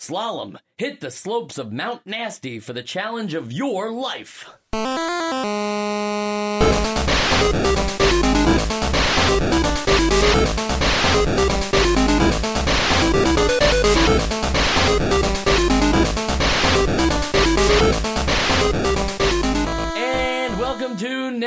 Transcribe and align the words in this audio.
Slalom, 0.00 0.56
hit 0.78 1.00
the 1.00 1.10
slopes 1.10 1.58
of 1.58 1.74
Mount 1.74 2.06
Nasty 2.06 2.58
for 2.58 2.72
the 2.72 2.82
challenge 2.82 3.34
of 3.34 3.52
your 3.52 3.90
life. 3.90 4.48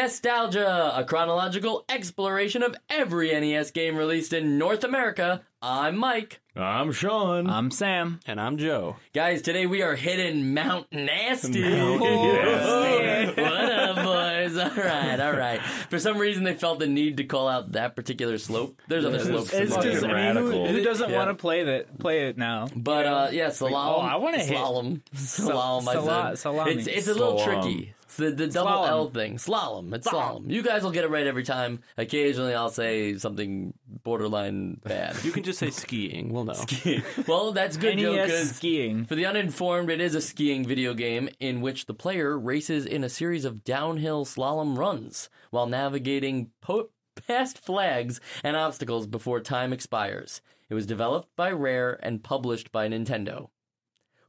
Nostalgia, 0.08 0.92
a 0.98 1.06
chronological 1.06 1.86
exploration 1.88 2.62
of 2.62 2.76
every 2.90 3.32
NES 3.32 3.72
game 3.72 3.96
released 3.96 4.34
in 4.34 4.58
North 4.58 4.84
America. 4.84 5.44
I'm 5.62 5.96
Mike. 5.98 6.42
I'm 6.58 6.92
Sean. 6.92 7.50
I'm 7.50 7.72
Sam. 7.72 8.20
And 8.28 8.38
I'm 8.42 8.58
Joe. 8.58 8.98
Guys, 9.14 9.42
today 9.42 9.66
we 9.66 9.82
are 9.82 9.96
hitting 9.96 10.54
Mount 10.54 10.92
Nasty. 10.92 11.62
Mount 11.70 12.02
Nasty. 12.02 13.42
what 13.42 13.72
up, 13.72 13.96
boys? 14.04 14.58
All 14.58 14.72
right, 14.84 15.20
all 15.22 15.32
right. 15.38 15.62
For 15.90 15.98
some 16.00 16.18
reason, 16.18 16.44
they 16.44 16.54
felt 16.54 16.80
the 16.80 16.88
need 16.88 17.16
to 17.18 17.24
call 17.24 17.48
out 17.48 17.72
that 17.72 17.96
particular 17.96 18.38
slope. 18.38 18.82
There's 18.90 19.06
other 19.06 19.20
slopes. 19.20 19.54
in 19.54 19.64
It's 19.64 19.78
just. 19.78 20.04
I 20.04 20.08
mean, 20.08 20.36
who, 20.36 20.50
radical. 20.50 20.68
who 20.68 20.84
doesn't 20.84 21.12
Yeah. 21.12 21.16
want 21.18 21.30
to 21.30 21.36
play 21.36 21.64
that? 21.64 21.98
Play 21.98 22.28
it 22.28 22.38
now. 22.38 22.68
But 22.76 23.06
uh, 23.06 23.30
yeah, 23.32 23.48
slalom. 23.52 23.72
oh, 23.72 24.02
I 24.02 24.18
wanna 24.18 24.40
hit- 24.40 24.58
slalom. 24.58 25.00
Slalom. 25.16 25.88
I 25.88 25.94
sala- 25.94 26.28
said. 26.32 26.40
salami. 26.40 26.74
It's 26.74 26.88
it's 26.88 27.08
a 27.08 27.14
little 27.14 27.40
Slalom. 27.40 27.46
tricky. 27.64 27.94
It's 28.14 28.18
the, 28.18 28.32
the 28.32 28.48
double 28.48 28.72
Slalom. 28.84 28.88
L 28.90 29.10
thing. 29.10 29.36
Slalom. 29.38 29.94
It's 29.94 30.08
slalom. 30.08 30.50
You 30.52 30.62
guys 30.62 30.84
will 30.84 30.92
get 30.92 31.04
it 31.04 31.10
right 31.10 31.26
every 31.26 31.44
time. 31.44 31.80
Occasionally, 31.98 32.54
I'll 32.54 32.70
say 32.70 33.18
something 33.18 33.74
borderline 34.04 34.80
bad. 34.84 35.16
You 35.24 35.32
can 35.32 35.44
just 35.44 35.60
say 35.60 35.70
skiing. 35.72 36.32
We'll 36.32 36.46
know. 36.46 36.54
Skiing. 36.54 37.04
well, 37.28 37.52
that's 37.54 37.78
good, 37.78 37.98
Joe. 37.98 38.14
NES 38.14 38.30
'cause 38.32 38.56
skiing. 38.58 39.06
For 39.06 39.16
the 39.16 39.26
uninformed, 39.26 39.90
it 39.90 40.00
is 40.02 40.14
a 40.16 40.22
skiing 40.22 40.66
video 40.68 40.94
game 40.94 41.30
in 41.40 41.62
which 41.62 41.86
the 41.88 41.94
player 41.94 42.38
races 42.38 42.86
in 42.86 43.04
a 43.04 43.10
series 43.10 43.46
of 43.46 43.64
downhill 43.64 44.26
slalom 44.26 44.78
runs 44.78 45.30
while 45.50 45.66
navigating 45.68 46.52
po- 46.62 46.90
past 47.28 47.58
flags 47.60 48.20
and 48.44 48.56
obstacles 48.56 49.08
before 49.08 49.40
time 49.40 49.74
expires. 49.74 50.42
It 50.70 50.74
was 50.76 50.86
developed 50.86 51.30
by 51.36 51.52
Rare 51.52 52.00
and 52.04 52.24
published 52.24 52.72
by 52.72 52.88
Nintendo. 52.88 53.50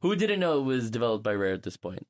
Who 0.01 0.15
didn't 0.15 0.39
know 0.39 0.59
it 0.59 0.63
was 0.63 0.91
developed 0.91 1.23
by 1.23 1.33
Rare 1.33 1.53
at 1.53 1.63
this 1.63 1.77
point? 1.77 2.05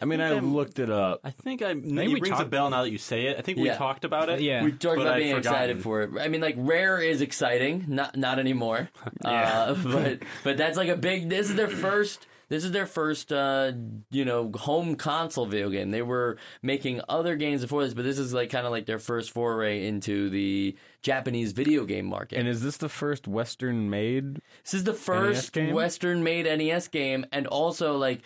I 0.00 0.04
mean, 0.04 0.20
I 0.20 0.34
I'm- 0.34 0.54
looked 0.54 0.78
it 0.78 0.90
up. 0.90 1.20
I 1.24 1.30
think 1.30 1.62
I. 1.62 1.72
we 1.74 2.02
it 2.14 2.20
rings 2.20 2.40
a 2.40 2.44
bell 2.44 2.70
now 2.70 2.82
that 2.82 2.90
you 2.90 2.98
say 2.98 3.26
it. 3.26 3.38
I 3.38 3.42
think 3.42 3.58
we 3.58 3.66
Yeah. 3.66 3.76
talked 3.76 4.04
about 4.04 4.28
it. 4.28 4.40
Yeah. 4.40 4.62
We 4.64 4.72
talked 4.72 5.00
about 5.00 5.14
I'd 5.14 5.18
being 5.22 5.36
excited 5.36 5.82
forgotten. 5.82 6.10
for 6.10 6.18
it. 6.18 6.24
I 6.24 6.28
mean, 6.28 6.40
like 6.40 6.54
Rare 6.58 6.98
is 7.00 7.20
exciting, 7.20 7.84
not 7.88 8.16
not 8.16 8.38
anymore. 8.38 8.90
uh, 9.24 9.74
but 9.84 10.20
but 10.44 10.56
that's 10.56 10.76
like 10.76 10.88
a 10.88 10.96
big. 10.96 11.28
This 11.28 11.50
is 11.50 11.56
their 11.56 11.68
first. 11.68 12.26
This 12.48 12.62
is 12.64 12.70
their 12.70 12.86
first, 12.86 13.32
uh, 13.32 13.72
you 14.12 14.24
know, 14.24 14.52
home 14.54 14.94
console 14.94 15.46
video 15.46 15.68
game. 15.68 15.90
They 15.90 16.02
were 16.02 16.36
making 16.62 17.00
other 17.08 17.34
games 17.34 17.62
before 17.62 17.82
this, 17.82 17.92
but 17.92 18.04
this 18.04 18.20
is 18.20 18.32
like 18.32 18.50
kind 18.50 18.64
of 18.64 18.70
like 18.70 18.86
their 18.86 19.00
first 19.00 19.32
foray 19.32 19.84
into 19.84 20.30
the 20.30 20.76
Japanese 21.02 21.50
video 21.50 21.84
game 21.84 22.06
market. 22.06 22.38
And 22.38 22.46
is 22.46 22.62
this 22.62 22.76
the 22.76 22.88
first 22.88 23.26
Western 23.26 23.90
made? 23.90 24.36
This 24.62 24.74
is 24.74 24.84
the 24.84 24.94
first 24.94 25.52
game? 25.54 25.74
Western-made 25.74 26.46
NES 26.46 26.86
game, 26.86 27.26
and 27.32 27.48
also 27.48 27.96
like 27.96 28.20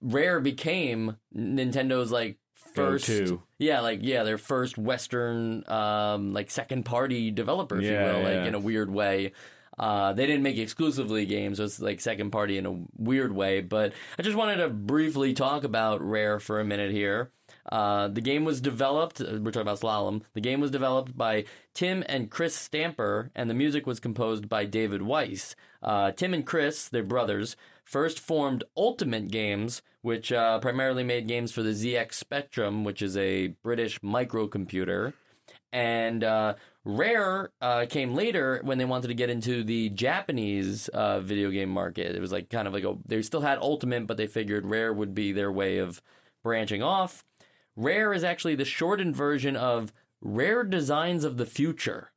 Rare 0.00 0.40
became 0.40 1.16
Nintendo's 1.36 2.12
like 2.12 2.38
first, 2.74 3.06
Go-to. 3.08 3.42
yeah, 3.58 3.80
like 3.80 4.00
yeah, 4.02 4.22
their 4.24 4.38
first 4.38 4.78
Western 4.78 5.64
um, 5.68 6.32
like 6.32 6.50
second-party 6.50 7.30
developer, 7.32 7.78
if 7.78 7.84
Yeah, 7.84 7.90
you 7.90 8.12
will, 8.18 8.22
yeah. 8.30 8.38
like 8.38 8.48
in 8.48 8.54
a 8.54 8.60
weird 8.60 8.90
way. 8.90 9.32
Uh, 9.78 10.12
they 10.12 10.26
didn't 10.26 10.42
make 10.42 10.58
exclusively 10.58 11.24
games; 11.24 11.60
it 11.60 11.62
was 11.62 11.80
like 11.80 12.00
second 12.00 12.30
party 12.32 12.58
in 12.58 12.66
a 12.66 12.80
weird 12.96 13.32
way. 13.32 13.60
But 13.60 13.92
I 14.18 14.22
just 14.22 14.36
wanted 14.36 14.56
to 14.56 14.68
briefly 14.68 15.34
talk 15.34 15.62
about 15.64 16.02
Rare 16.02 16.40
for 16.40 16.58
a 16.58 16.64
minute 16.64 16.90
here. 16.90 17.30
Uh, 17.70 18.08
the 18.08 18.20
game 18.20 18.44
was 18.44 18.60
developed. 18.60 19.20
uh, 19.20 19.24
We're 19.40 19.52
talking 19.52 19.60
about 19.62 19.78
Slalom. 19.80 20.22
The 20.34 20.40
game 20.40 20.60
was 20.60 20.70
developed 20.72 21.16
by 21.16 21.44
Tim 21.74 22.02
and 22.08 22.28
Chris 22.30 22.56
Stamper, 22.56 23.30
and 23.36 23.48
the 23.48 23.54
music 23.54 23.86
was 23.86 24.00
composed 24.00 24.48
by 24.48 24.64
David 24.64 25.02
Wise. 25.02 25.54
Uh, 25.80 26.10
Tim 26.10 26.34
and 26.34 26.44
Chris, 26.44 26.88
they're 26.88 27.04
brothers, 27.04 27.54
first 27.88 28.20
formed 28.20 28.64
Ultimate 28.76 29.28
Games, 29.28 29.80
which 30.02 30.30
uh, 30.30 30.58
primarily 30.58 31.02
made 31.02 31.26
games 31.26 31.52
for 31.52 31.62
the 31.62 31.70
ZX 31.70 32.12
Spectrum, 32.12 32.84
which 32.84 33.00
is 33.00 33.16
a 33.16 33.48
British 33.62 33.98
microcomputer. 34.00 35.14
And 35.72 36.22
uh, 36.22 36.54
Rare 36.84 37.50
uh, 37.62 37.86
came 37.88 38.14
later 38.14 38.60
when 38.62 38.76
they 38.76 38.84
wanted 38.84 39.08
to 39.08 39.14
get 39.14 39.30
into 39.30 39.64
the 39.64 39.88
Japanese 39.88 40.88
uh, 40.88 41.20
video 41.20 41.50
game 41.50 41.70
market. 41.70 42.14
It 42.14 42.20
was 42.20 42.30
like 42.30 42.50
kind 42.50 42.68
of 42.68 42.74
like 42.74 42.84
a 42.84 42.94
they 43.06 43.22
still 43.22 43.40
had 43.40 43.58
Ultimate, 43.58 44.06
but 44.06 44.18
they 44.18 44.26
figured 44.26 44.66
Rare 44.66 44.92
would 44.92 45.14
be 45.14 45.32
their 45.32 45.50
way 45.50 45.78
of 45.78 46.02
branching 46.44 46.82
off. 46.82 47.24
Rare 47.74 48.12
is 48.12 48.22
actually 48.24 48.54
the 48.54 48.66
shortened 48.66 49.16
version 49.16 49.56
of 49.56 49.94
Rare 50.20 50.62
Designs 50.62 51.24
of 51.24 51.38
the 51.38 51.46
Future. 51.46 52.12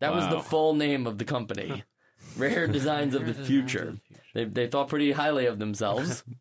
That 0.00 0.14
was 0.14 0.28
the 0.28 0.40
full 0.40 0.74
name 0.74 1.06
of 1.06 1.16
the 1.16 1.24
company. 1.24 1.84
Rare 2.36 2.66
Designs 2.68 3.14
of 3.14 3.26
the 3.26 3.34
Future. 3.34 3.96
They, 4.34 4.44
they 4.44 4.66
thought 4.66 4.88
pretty 4.88 5.12
highly 5.12 5.46
of 5.46 5.58
themselves. 5.58 6.22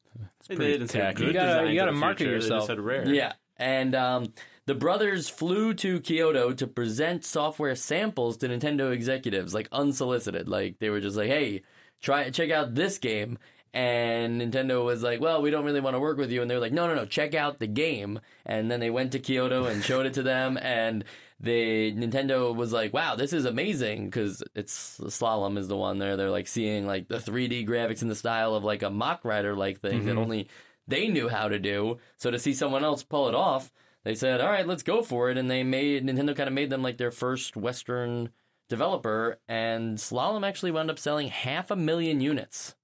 They 0.49 0.55
didn't 0.57 0.89
say 0.89 0.99
tacky. 0.99 1.19
good 1.19 1.27
You 1.27 1.33
gotta- 1.33 1.47
designs 1.47 1.69
you 1.69 1.75
gotta 1.79 1.91
the 1.93 1.97
market 1.97 2.17
future, 2.17 2.31
they 2.31 2.37
just 2.39 2.49
yourself. 2.49 2.67
said 2.67 2.79
rare. 2.81 3.07
Yeah. 3.07 3.31
And 3.55 3.95
um, 3.95 4.33
the 4.65 4.75
brothers 4.75 5.29
flew 5.29 5.73
to 5.75 6.01
Kyoto 6.01 6.51
to 6.51 6.67
present 6.67 7.23
software 7.23 7.75
samples 7.75 8.35
to 8.37 8.49
Nintendo 8.49 8.91
executives, 8.91 9.53
like 9.53 9.69
unsolicited. 9.71 10.49
Like 10.49 10.79
they 10.79 10.89
were 10.89 10.99
just 10.99 11.15
like, 11.15 11.29
"Hey, 11.29 11.61
try 12.01 12.29
check 12.29 12.51
out 12.51 12.75
this 12.75 12.97
game." 12.97 13.37
And 13.73 14.41
Nintendo 14.41 14.83
was 14.83 15.01
like, 15.01 15.21
"Well, 15.21 15.41
we 15.41 15.49
don't 15.49 15.63
really 15.63 15.79
want 15.79 15.95
to 15.95 15.99
work 16.01 16.17
with 16.17 16.29
you." 16.29 16.41
And 16.41 16.51
they 16.51 16.55
were 16.55 16.61
like, 16.61 16.73
"No, 16.73 16.87
no, 16.87 16.95
no, 16.95 17.05
check 17.05 17.33
out 17.33 17.59
the 17.59 17.67
game." 17.67 18.19
And 18.45 18.69
then 18.69 18.81
they 18.81 18.89
went 18.89 19.13
to 19.13 19.19
Kyoto 19.19 19.65
and 19.67 19.81
showed 19.81 20.05
it 20.05 20.13
to 20.15 20.23
them, 20.23 20.57
and 20.61 21.05
they 21.43 21.91
Nintendo 21.91 22.55
was 22.55 22.71
like, 22.71 22.93
"Wow, 22.93 23.15
this 23.15 23.33
is 23.33 23.45
amazing!" 23.45 24.05
Because 24.05 24.41
it's 24.55 24.97
Slalom 24.99 25.57
is 25.57 25.67
the 25.67 25.77
one 25.77 25.99
there. 25.99 26.15
They're 26.17 26.31
like 26.31 26.47
seeing 26.47 26.87
like 26.87 27.09
the 27.09 27.19
3D 27.19 27.67
graphics 27.67 28.01
in 28.01 28.07
the 28.07 28.15
style 28.15 28.55
of 28.55 28.63
like 28.63 28.81
a 28.81 28.89
Mach 28.89 29.23
Rider 29.25 29.53
like 29.55 29.81
thing 29.81 30.05
that 30.05 30.15
only 30.17 30.47
they 30.87 31.07
knew 31.09 31.27
how 31.27 31.49
to 31.49 31.59
do. 31.59 31.97
So 32.17 32.31
to 32.31 32.39
see 32.39 32.53
someone 32.53 32.83
else 32.83 33.03
pull 33.03 33.27
it 33.27 33.35
off, 33.35 33.71
they 34.03 34.15
said, 34.15 34.39
"All 34.41 34.49
right, 34.49 34.65
let's 34.65 34.83
go 34.83 35.01
for 35.01 35.29
it." 35.29 35.37
And 35.37 35.51
they 35.51 35.63
made 35.63 36.05
Nintendo 36.05 36.35
kind 36.35 36.47
of 36.47 36.53
made 36.53 36.69
them 36.69 36.81
like 36.81 36.97
their 36.97 37.11
first 37.11 37.57
Western 37.57 38.29
developer, 38.69 39.37
and 39.47 39.97
Slalom 39.97 40.47
actually 40.47 40.71
wound 40.71 40.89
up 40.89 40.97
selling 40.97 41.27
half 41.27 41.69
a 41.69 41.75
million 41.75 42.21
units. 42.21 42.75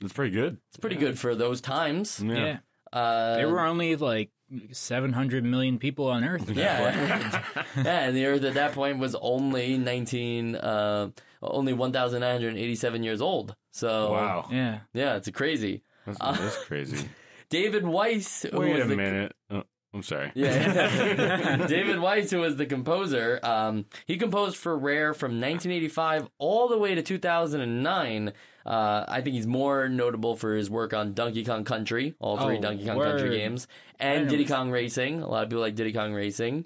That's 0.00 0.12
pretty 0.12 0.30
good. 0.30 0.58
It's 0.68 0.78
pretty 0.78 0.96
good 0.96 1.18
for 1.18 1.34
those 1.34 1.60
times. 1.60 2.20
Yeah. 2.24 2.58
Uh, 2.92 3.36
There 3.36 3.48
were 3.48 3.60
only 3.60 3.96
like 3.96 4.30
700 4.72 5.44
million 5.44 5.78
people 5.78 6.08
on 6.08 6.24
Earth. 6.24 6.48
at 6.48 6.54
that 6.54 6.54
point. 6.54 6.56
yeah, 6.56 7.64
yeah, 7.84 8.00
and 8.08 8.16
the 8.16 8.26
Earth 8.26 8.44
at 8.44 8.54
that 8.54 8.72
point 8.72 8.98
was 8.98 9.14
only 9.14 9.78
nineteen, 9.78 10.54
uh, 10.56 11.10
only 11.42 11.72
one 11.72 11.92
thousand 11.92 12.20
nine 12.20 12.32
hundred 12.32 12.56
eighty-seven 12.56 13.02
years 13.02 13.20
old. 13.20 13.56
So 13.72 14.12
Wow. 14.12 14.48
Yeah. 14.50 14.80
yeah, 14.92 15.16
it's 15.16 15.28
crazy. 15.30 15.82
That's, 16.06 16.18
that's 16.18 16.64
crazy. 16.64 17.08
David 17.48 17.86
Wise, 17.86 18.46
who 18.50 18.60
Wait 18.60 18.74
was 18.76 18.84
a 18.84 18.88
the 18.88 18.96
minute. 18.96 19.32
Oh, 19.50 19.62
I'm 19.92 20.02
sorry. 20.02 20.32
Yeah. 20.34 21.66
David 21.68 21.98
Wise, 22.00 22.30
who 22.30 22.38
was 22.40 22.56
the 22.56 22.66
composer, 22.66 23.38
um, 23.42 23.86
he 24.06 24.16
composed 24.16 24.56
for 24.56 24.76
Rare 24.76 25.14
from 25.14 25.32
1985 25.40 26.28
all 26.38 26.68
the 26.68 26.78
way 26.78 26.94
to 26.94 27.02
2009. 27.02 28.32
Uh, 28.66 29.04
I 29.06 29.20
think 29.20 29.34
he's 29.34 29.46
more 29.46 29.88
notable 29.88 30.36
for 30.36 30.54
his 30.56 30.70
work 30.70 30.94
on 30.94 31.12
Donkey 31.12 31.44
Kong 31.44 31.64
Country, 31.64 32.14
all 32.18 32.38
three 32.38 32.56
Oh, 32.58 32.60
Donkey 32.60 32.86
Kong 32.86 32.96
word. 32.96 33.18
Country 33.18 33.36
games, 33.36 33.68
and 34.00 34.28
Diddy 34.28 34.46
Kong 34.46 34.70
Racing. 34.70 35.20
A 35.22 35.28
lot 35.28 35.44
of 35.44 35.50
people 35.50 35.60
like 35.62 35.74
Diddy 35.74 35.92
Kong 35.92 36.12
Racing. 36.14 36.64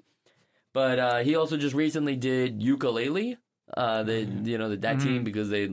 But 0.71 0.99
uh, 0.99 1.17
he 1.19 1.35
also 1.35 1.57
just 1.57 1.75
recently 1.75 2.15
did 2.15 2.61
Yooka-Laylee, 2.61 3.37
uh, 3.75 4.03
the 4.03 4.21
you 4.21 4.57
know 4.57 4.69
the, 4.69 4.77
that 4.77 4.99
team 4.99 5.23
because 5.23 5.49
they 5.49 5.67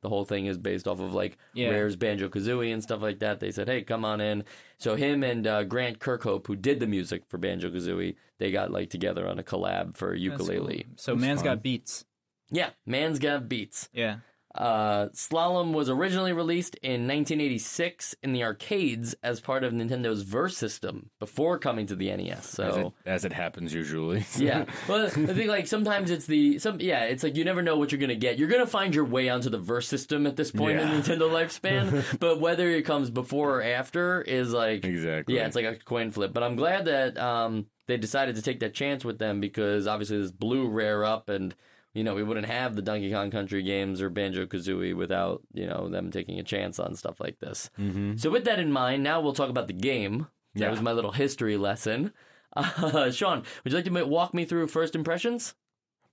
the 0.00 0.08
whole 0.08 0.24
thing 0.24 0.46
is 0.46 0.56
based 0.56 0.86
off 0.88 1.00
of 1.00 1.12
like 1.12 1.36
Yeah. 1.54 1.68
Rare's 1.70 1.96
Banjo 1.96 2.28
Kazooie 2.28 2.72
and 2.72 2.82
stuff 2.82 3.02
like 3.02 3.18
that. 3.18 3.40
They 3.40 3.50
said, 3.50 3.68
"Hey, 3.68 3.82
come 3.82 4.04
on 4.04 4.20
in." 4.20 4.44
So 4.78 4.94
him 4.96 5.22
and 5.22 5.46
uh, 5.46 5.64
Grant 5.64 5.98
Kirkhope, 5.98 6.46
who 6.46 6.56
did 6.56 6.80
the 6.80 6.86
music 6.86 7.22
for 7.28 7.36
Banjo 7.38 7.68
Kazooie, 7.70 8.16
they 8.38 8.50
got 8.50 8.70
like 8.70 8.90
together 8.90 9.28
on 9.28 9.38
a 9.38 9.42
collab 9.42 9.96
for 9.96 10.16
Yooka-Laylee. 10.16 10.84
cool. 10.84 10.92
So 10.96 11.14
man's 11.16 11.42
got 11.42 11.62
beats. 11.62 12.04
Yeah, 12.50 12.70
man's 12.86 13.18
got 13.18 13.48
beats. 13.48 13.88
Yeah. 13.92 14.18
Uh, 14.54 15.08
Slalom 15.10 15.72
was 15.72 15.90
originally 15.90 16.32
released 16.32 16.74
in 16.76 17.06
1986 17.06 18.16
in 18.22 18.32
the 18.32 18.42
arcades 18.42 19.14
as 19.22 19.40
part 19.40 19.62
of 19.62 19.72
Nintendo's 19.72 20.22
Verse 20.22 20.56
system 20.56 21.10
before 21.20 21.58
coming 21.58 21.86
to 21.86 21.94
the 21.94 22.10
NES. 22.16 22.38
As, 22.38 22.50
So 22.50 22.94
it, 23.04 23.08
as 23.10 23.24
it 23.24 23.32
happens 23.32 23.72
usually. 23.74 24.24
yeah. 24.38 24.64
Well, 24.88 25.04
I 25.06 25.10
think 25.10 25.48
like 25.48 25.66
sometimes 25.66 26.10
it's 26.10 26.26
the 26.26 26.58
some 26.58 26.80
yeah, 26.80 27.04
it's 27.04 27.22
like 27.22 27.36
you 27.36 27.44
never 27.44 27.62
know 27.62 27.76
what 27.76 27.92
you're 27.92 28.00
gonna 28.00 28.14
get. 28.16 28.38
You're 28.38 28.48
gonna 28.48 28.66
find 28.66 28.94
your 28.94 29.04
way 29.04 29.28
onto 29.28 29.50
the 29.50 29.58
verse 29.58 29.86
system 29.86 30.26
at 30.26 30.36
this 30.36 30.50
point 30.50 30.78
Yeah. 30.78 30.92
in 30.92 31.02
Nintendo 31.02 31.30
lifespan, 31.30 32.02
but 32.18 32.40
whether 32.40 32.68
it 32.70 32.82
comes 32.82 33.10
before 33.10 33.58
or 33.58 33.62
after 33.62 34.22
is 34.22 34.52
like 34.52 34.84
Exactly. 34.84 35.36
yeah, 35.36 35.46
it's 35.46 35.56
like 35.56 35.66
a 35.66 35.76
coin 35.76 36.10
flip. 36.10 36.32
But 36.32 36.42
I'm 36.42 36.56
glad 36.56 36.86
that 36.86 37.18
um 37.18 37.66
they 37.86 37.96
decided 37.98 38.34
to 38.36 38.42
take 38.42 38.60
that 38.60 38.74
chance 38.74 39.04
with 39.04 39.18
them 39.18 39.40
because 39.40 39.86
obviously 39.86 40.20
this 40.20 40.32
blew 40.32 40.68
Rare 40.68 41.04
up 41.04 41.28
and. 41.28 41.54
You 41.98 42.04
know, 42.04 42.14
we 42.14 42.22
wouldn't 42.22 42.46
have 42.46 42.76
the 42.76 42.82
Donkey 42.82 43.10
Kong 43.12 43.30
Country 43.30 43.62
games 43.62 44.00
or 44.00 44.08
Banjo 44.08 44.46
Kazooie 44.46 44.94
without, 44.94 45.42
you 45.52 45.66
know, 45.66 45.88
them 45.88 46.10
taking 46.10 46.38
a 46.38 46.44
chance 46.44 46.78
on 46.78 46.94
stuff 46.94 47.18
like 47.20 47.38
this. 47.40 47.70
Mm-hmm. 47.78 48.16
So, 48.16 48.30
with 48.30 48.44
that 48.44 48.58
in 48.60 48.70
mind, 48.72 49.02
now 49.02 49.20
we'll 49.20 49.32
talk 49.34 49.50
about 49.50 49.66
the 49.66 49.72
game. 49.74 50.28
That 50.54 50.60
Yeah. 50.66 50.70
was 50.70 50.80
my 50.80 50.92
little 50.92 51.12
history 51.12 51.56
lesson. 51.56 52.12
Uh, 52.56 53.10
Sean, 53.10 53.44
would 53.62 53.72
you 53.72 53.78
like 53.78 53.84
to 53.84 54.04
walk 54.06 54.32
me 54.32 54.44
through 54.44 54.66
first 54.68 54.94
impressions? 54.96 55.54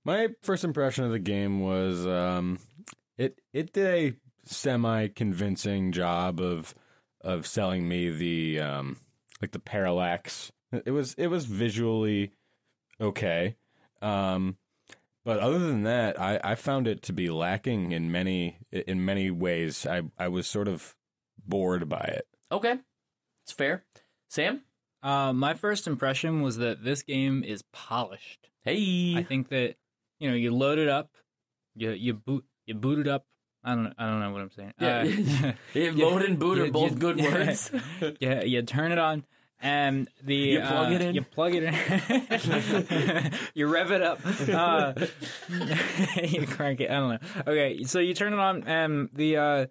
My 0.04 0.28
first 0.42 0.62
impression 0.64 1.04
of 1.04 1.10
the 1.10 1.18
game 1.18 1.60
was 1.60 2.06
um, 2.06 2.58
it 3.16 3.40
it 3.52 3.72
did 3.72 3.86
a 3.86 4.12
semi 4.44 5.08
convincing 5.08 5.90
job 5.92 6.38
of 6.40 6.74
of 7.22 7.46
selling 7.46 7.88
me 7.88 8.10
the 8.10 8.60
um, 8.60 8.98
like 9.40 9.52
the 9.52 9.58
parallax. 9.58 10.52
It 10.84 10.90
was 10.90 11.14
it 11.14 11.28
was 11.28 11.46
visually 11.46 12.32
okay, 13.00 13.56
um, 14.02 14.56
but 15.26 15.40
other 15.40 15.58
than 15.58 15.82
that, 15.82 16.18
I, 16.18 16.40
I 16.42 16.54
found 16.54 16.86
it 16.88 17.02
to 17.02 17.12
be 17.12 17.28
lacking 17.28 17.92
in 17.92 18.10
many 18.10 18.56
in 18.72 19.04
many 19.04 19.30
ways. 19.30 19.84
I 19.86 20.02
I 20.18 20.28
was 20.28 20.46
sort 20.46 20.68
of 20.68 20.96
bored 21.46 21.88
by 21.88 22.00
it. 22.16 22.26
Okay, 22.50 22.76
it's 23.42 23.52
fair. 23.52 23.84
Sam? 24.30 24.62
Uh, 25.02 25.32
my 25.32 25.52
first 25.54 25.86
impression 25.86 26.40
was 26.42 26.56
that 26.56 26.82
this 26.82 27.02
game 27.02 27.44
is 27.44 27.62
polished. 27.72 28.48
Hey. 28.64 29.14
I 29.16 29.22
think 29.22 29.48
that 29.50 29.74
you 30.18 30.30
know 30.30 30.34
you 30.36 30.50
load 30.54 30.78
it 30.78 30.88
up, 30.88 31.10
you 31.74 31.90
you 31.90 32.14
boot 32.14 32.44
you 32.66 32.74
boot 32.74 32.98
it 33.00 33.06
up. 33.08 33.26
I 33.62 33.74
don't 33.74 33.92
I 33.98 34.06
don't 34.06 34.20
know 34.20 34.30
what 34.30 34.40
I'm 34.42 34.50
saying. 34.50 34.72
Yeah. 34.80 35.48
Uh, 35.48 35.52
Yeah, 35.74 35.90
load 35.94 36.22
and 36.22 36.38
boot 36.38 36.58
are 36.58 36.70
both 36.70 36.92
you- 36.92 36.96
good 36.98 37.16
words. 37.20 37.70
yeah, 38.20 38.42
you 38.42 38.62
turn 38.62 38.92
it 38.92 38.98
on, 38.98 39.24
and 39.60 40.08
the 40.22 40.34
You 40.34 40.60
plug 40.60 40.92
uh, 40.92 40.94
it 40.94 41.00
in? 41.02 41.14
You 41.14 41.22
plug 41.22 41.54
it 41.54 41.62
in. 41.64 43.32
you 43.54 43.66
rev 43.66 43.90
it 43.90 44.02
up. 44.02 44.20
Uh, 44.48 44.92
you 46.22 46.46
crank 46.46 46.80
it. 46.80 46.90
I 46.90 46.94
don't 46.94 47.08
know. 47.10 47.18
Okay, 47.46 47.84
so 47.84 47.98
you 47.98 48.14
turn 48.14 48.32
it 48.32 48.38
on, 48.38 48.64
and 48.64 49.08
the 49.14 49.36
uh, 49.36 49.66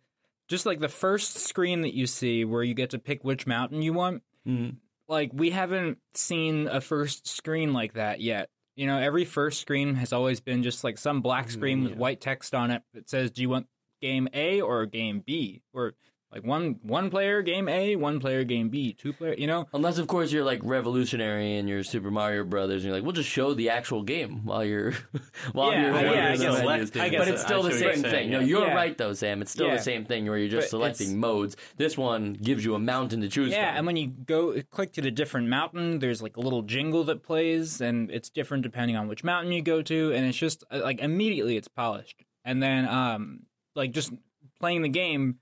just 0.47 0.65
like 0.65 0.79
the 0.79 0.89
first 0.89 1.37
screen 1.37 1.81
that 1.81 1.93
you 1.93 2.07
see, 2.07 2.45
where 2.45 2.63
you 2.63 2.73
get 2.73 2.91
to 2.91 2.99
pick 2.99 3.23
which 3.23 3.45
mountain 3.45 3.81
you 3.81 3.93
want. 3.93 4.23
Mhm. 4.47 4.77
Like 5.07 5.31
we 5.33 5.51
haven't 5.51 5.99
seen 6.13 6.67
a 6.67 6.81
first 6.81 7.27
screen 7.27 7.73
like 7.73 7.93
that 7.93 8.21
yet. 8.21 8.49
You 8.75 8.87
know, 8.87 8.97
every 8.97 9.23
first 9.23 9.61
screen 9.61 9.95
has 9.95 10.11
always 10.11 10.41
been 10.41 10.63
just 10.63 10.83
like 10.83 10.97
some 10.97 11.21
black 11.21 11.49
screen 11.49 11.83
with 11.83 11.93
yeah. 11.93 11.97
white 11.97 12.21
text 12.21 12.53
on 12.53 12.71
it 12.71 12.81
that 12.93 13.09
says, 13.09 13.31
"Do 13.31 13.41
you 13.41 13.49
want 13.49 13.67
game 14.01 14.27
A 14.33 14.61
or 14.61 14.85
game 14.85 15.23
B?" 15.25 15.61
Or 15.73 15.93
like 16.35 16.43
one 16.45 16.79
one 16.83 17.09
player 17.09 17.41
game 17.41 17.67
A, 17.69 17.95
one 17.95 18.19
player 18.19 18.43
game 18.43 18.69
B, 18.69 18.93
two 18.93 19.13
player. 19.13 19.33
You 19.37 19.47
know, 19.47 19.67
Unless, 19.73 19.97
of 19.97 20.07
course, 20.07 20.31
you're 20.31 20.43
like 20.43 20.59
revolutionary 20.63 21.55
and 21.57 21.67
you're 21.69 21.81
Super 21.83 22.11
Mario 22.11 22.43
Brothers, 22.43 22.83
and 22.83 22.85
you're 22.85 22.93
like, 22.93 23.03
we'll 23.03 23.13
just 23.13 23.29
show 23.29 23.53
the 23.53 23.69
actual 23.69 24.03
game 24.03 24.43
while 24.45 24.63
you're 24.63 24.91
while 25.53 25.71
Yeah, 25.71 25.81
you're 26.01 26.13
yeah, 26.13 26.31
I 26.33 26.37
guess- 26.37 26.63
menus. 26.63 26.91
I 26.97 27.09
guess 27.09 27.19
but 27.19 27.27
it's 27.29 27.41
still 27.41 27.63
the 27.63 27.71
same 27.71 28.01
thing. 28.01 28.11
saying, 28.11 28.29
No, 28.31 28.39
you're 28.41 28.67
Yeah. 28.67 28.75
right 28.75 28.97
though, 28.97 29.13
Sam. 29.13 29.41
It's 29.41 29.51
still 29.51 29.67
Yeah. 29.67 29.77
the 29.77 29.81
same 29.81 30.05
thing 30.05 30.27
where 30.27 30.37
you're 30.37 30.49
just 30.49 30.65
But 30.67 30.69
selecting 30.71 31.19
modes. 31.19 31.55
This 31.77 31.97
one 31.97 32.33
gives 32.33 32.63
you 32.65 32.75
a 32.75 32.79
mountain 32.79 33.21
to 33.21 33.29
choose 33.29 33.51
yeah. 33.51 33.69
from. 33.71 33.77
And 33.77 33.87
when 33.87 33.95
you 33.95 34.07
go 34.07 34.61
click 34.71 34.91
to 34.93 35.01
the 35.01 35.11
different 35.11 35.47
mountain, 35.47 35.99
there's 35.99 36.21
like 36.21 36.37
a 36.37 36.41
little 36.41 36.61
jingle 36.63 37.03
that 37.05 37.23
plays, 37.23 37.79
and 37.81 38.11
it's 38.11 38.29
different 38.29 38.63
depending 38.63 38.97
on 38.97 39.07
which 39.07 39.23
mountain 39.23 39.51
you 39.53 39.61
go 39.61 39.81
to, 39.81 40.11
and 40.13 40.25
it's 40.25 40.37
just 40.37 40.63
uh, 40.69 40.81
like 40.83 40.99
immediately 40.99 41.55
it's 41.57 41.67
polished. 41.69 42.23
And 42.43 42.61
then, 42.61 42.87
um, 42.87 43.43
like 43.75 43.91
just 43.91 44.11
playing 44.59 44.81
the 44.83 44.89
game, 44.89 45.39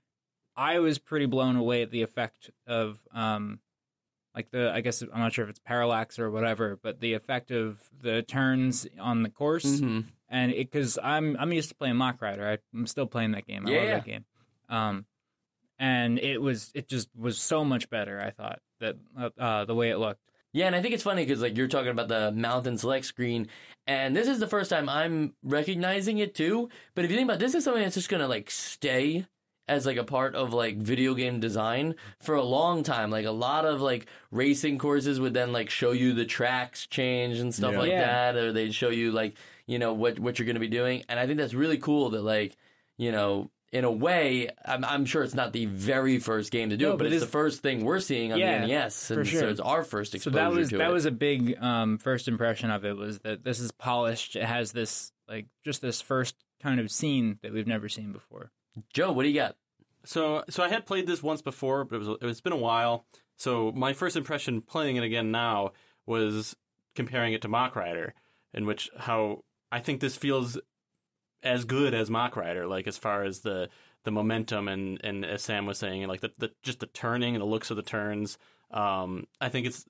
I 0.56 0.78
was 0.78 0.98
pretty 0.98 1.26
blown 1.26 1.56
away 1.56 1.82
at 1.82 1.90
the 1.90 2.02
effect 2.02 2.50
of 2.66 2.98
um. 3.12 3.60
Like 4.36 4.50
the, 4.50 4.72
I 4.74 4.80
guess 4.80 5.00
I'm 5.00 5.20
not 5.20 5.32
sure 5.32 5.44
if 5.44 5.50
it's 5.50 5.60
parallax 5.60 6.18
or 6.18 6.28
whatever, 6.28 6.76
but 6.82 6.98
the 6.98 7.12
effect 7.12 7.52
of 7.52 7.78
the 8.02 8.22
turns 8.22 8.84
on 8.98 9.22
the 9.22 9.28
course, 9.30 9.64
Mhm. 9.80 10.06
and 10.28 10.50
it 10.50 10.68
because 10.72 10.98
I'm 11.00 11.36
I'm 11.38 11.52
used 11.52 11.68
to 11.68 11.76
playing 11.76 11.94
Mach 11.94 12.20
Rider. 12.20 12.44
I, 12.44 12.58
I'm 12.76 12.88
still 12.88 13.06
playing 13.06 13.30
that 13.30 13.46
game. 13.46 13.64
I 13.64 13.70
Yeah, 13.70 13.78
love 13.78 13.88
that 13.90 14.04
game. 14.04 14.24
Um, 14.68 15.06
and 15.78 16.18
it 16.18 16.38
was 16.42 16.72
it 16.74 16.88
just 16.88 17.10
was 17.16 17.38
so 17.40 17.64
much 17.64 17.88
better. 17.90 18.20
I 18.20 18.30
thought 18.30 18.58
that 18.80 18.96
uh, 19.16 19.30
uh, 19.38 19.64
the 19.66 19.74
way 19.76 19.90
it 19.90 19.98
looked. 19.98 20.20
Yeah, 20.52 20.66
and 20.66 20.74
I 20.74 20.82
think 20.82 20.94
it's 20.94 21.04
funny 21.04 21.24
because 21.24 21.40
like 21.40 21.56
you're 21.56 21.68
talking 21.68 21.90
about 21.92 22.08
the 22.08 22.32
mountain 22.32 22.76
select 22.76 23.06
screen, 23.06 23.46
and 23.86 24.16
this 24.16 24.26
is 24.26 24.40
the 24.40 24.48
first 24.48 24.68
time 24.68 24.88
I'm 24.88 25.34
recognizing 25.44 26.18
it 26.18 26.34
too. 26.34 26.70
But 26.96 27.04
if 27.04 27.10
you 27.12 27.16
think 27.16 27.28
about 27.28 27.36
it, 27.36 27.44
this 27.44 27.54
is 27.54 27.62
something 27.62 27.84
that's 27.84 27.94
just 27.94 28.08
gonna 28.08 28.26
like 28.26 28.50
stay 28.50 29.26
as 29.68 29.86
like 29.86 29.96
a 29.96 30.04
part 30.04 30.34
of 30.34 30.52
like 30.52 30.76
video 30.76 31.14
game 31.14 31.40
design 31.40 31.94
for 32.20 32.34
a 32.34 32.42
long 32.42 32.82
time. 32.82 33.10
Like 33.10 33.26
a 33.26 33.30
lot 33.30 33.64
of 33.64 33.80
like 33.80 34.06
racing 34.30 34.78
courses 34.78 35.18
would 35.20 35.34
then 35.34 35.52
like 35.52 35.70
show 35.70 35.92
you 35.92 36.12
the 36.12 36.24
tracks 36.26 36.86
change 36.86 37.38
and 37.38 37.54
stuff 37.54 37.72
Yeah. 37.72 37.78
like 37.78 37.90
Yeah. 37.90 38.32
that, 38.32 38.36
or 38.36 38.52
they'd 38.52 38.74
show 38.74 38.90
you 38.90 39.12
like 39.12 39.36
you 39.66 39.78
know 39.78 39.94
what 39.94 40.18
what 40.18 40.38
you're 40.38 40.46
gonna 40.46 40.60
be 40.60 40.68
doing. 40.68 41.02
And 41.08 41.18
I 41.18 41.26
think 41.26 41.38
that's 41.38 41.54
really 41.54 41.78
cool 41.78 42.10
that 42.10 42.22
like 42.22 42.56
you 42.98 43.12
know. 43.12 43.50
In 43.72 43.82
a 43.84 43.90
way, 43.90 44.50
I'm, 44.64 44.84
I'm 44.84 45.04
sure 45.04 45.24
it's 45.24 45.34
not 45.34 45.52
the 45.52 45.66
very 45.66 46.20
first 46.20 46.52
game 46.52 46.70
to 46.70 46.76
do 46.76 46.84
No, 46.84 46.90
it, 46.90 46.92
but, 46.92 46.98
but 46.98 47.06
it's 47.06 47.14
it's- 47.16 47.26
the 47.28 47.32
first 47.32 47.60
thing 47.60 47.84
we're 47.84 47.98
seeing 47.98 48.32
on 48.32 48.38
Yeah, 48.38 48.60
the 48.60 48.68
NES, 48.68 49.08
for 49.08 49.18
and 49.18 49.28
so 49.28 49.48
it's 49.48 49.58
our 49.58 49.82
first 49.82 50.14
exposure. 50.14 50.36
So 50.36 50.44
that 50.44 50.52
was 50.52 50.68
to 50.68 50.78
that 50.78 50.90
it. 50.90 50.92
was 50.92 51.06
a 51.06 51.10
big 51.10 51.60
um, 51.60 51.98
first 51.98 52.28
impression 52.28 52.70
of 52.70 52.84
it 52.84 52.96
was 52.96 53.18
that 53.24 53.42
this 53.42 53.58
is 53.58 53.72
polished. 53.72 54.36
It 54.36 54.44
has 54.44 54.70
this 54.70 55.10
like 55.26 55.46
just 55.64 55.82
this 55.82 56.00
first 56.00 56.36
kind 56.62 56.78
of 56.78 56.88
scene 56.88 57.40
that 57.42 57.52
we've 57.52 57.66
never 57.66 57.88
seen 57.88 58.12
before. 58.12 58.52
Joe, 58.92 59.12
what 59.12 59.22
do 59.22 59.28
you 59.28 59.34
got? 59.34 59.56
So, 60.04 60.44
so 60.48 60.62
I 60.62 60.68
had 60.68 60.86
played 60.86 61.06
this 61.06 61.22
once 61.22 61.42
before, 61.42 61.84
but 61.84 61.96
it 61.96 61.98
was 62.06 62.18
it's 62.22 62.40
been 62.40 62.52
a 62.52 62.56
while. 62.56 63.06
So 63.36 63.72
my 63.72 63.92
first 63.92 64.16
impression 64.16 64.60
playing 64.60 64.96
it 64.96 65.04
again 65.04 65.30
now 65.30 65.72
was 66.06 66.56
comparing 66.94 67.32
it 67.32 67.42
to 67.42 67.48
Mach 67.48 67.74
Rider, 67.74 68.14
in 68.52 68.66
which 68.66 68.90
how 68.98 69.44
I 69.72 69.80
think 69.80 70.00
this 70.00 70.16
feels 70.16 70.58
as 71.42 71.64
good 71.64 71.94
as 71.94 72.10
Mach 72.10 72.36
Rider, 72.36 72.66
like 72.66 72.86
as 72.86 72.96
far 72.96 73.24
as 73.24 73.40
the 73.40 73.68
the 74.04 74.10
momentum 74.10 74.68
and 74.68 75.00
and 75.02 75.24
as 75.24 75.42
Sam 75.42 75.66
was 75.66 75.78
saying, 75.78 76.06
like 76.06 76.20
the, 76.20 76.32
the 76.38 76.52
just 76.62 76.80
the 76.80 76.86
turning 76.86 77.34
and 77.34 77.42
the 77.42 77.46
looks 77.46 77.70
of 77.70 77.76
the 77.76 77.82
turns. 77.82 78.38
Um, 78.70 79.26
I 79.40 79.48
think 79.48 79.66
it's. 79.66 79.86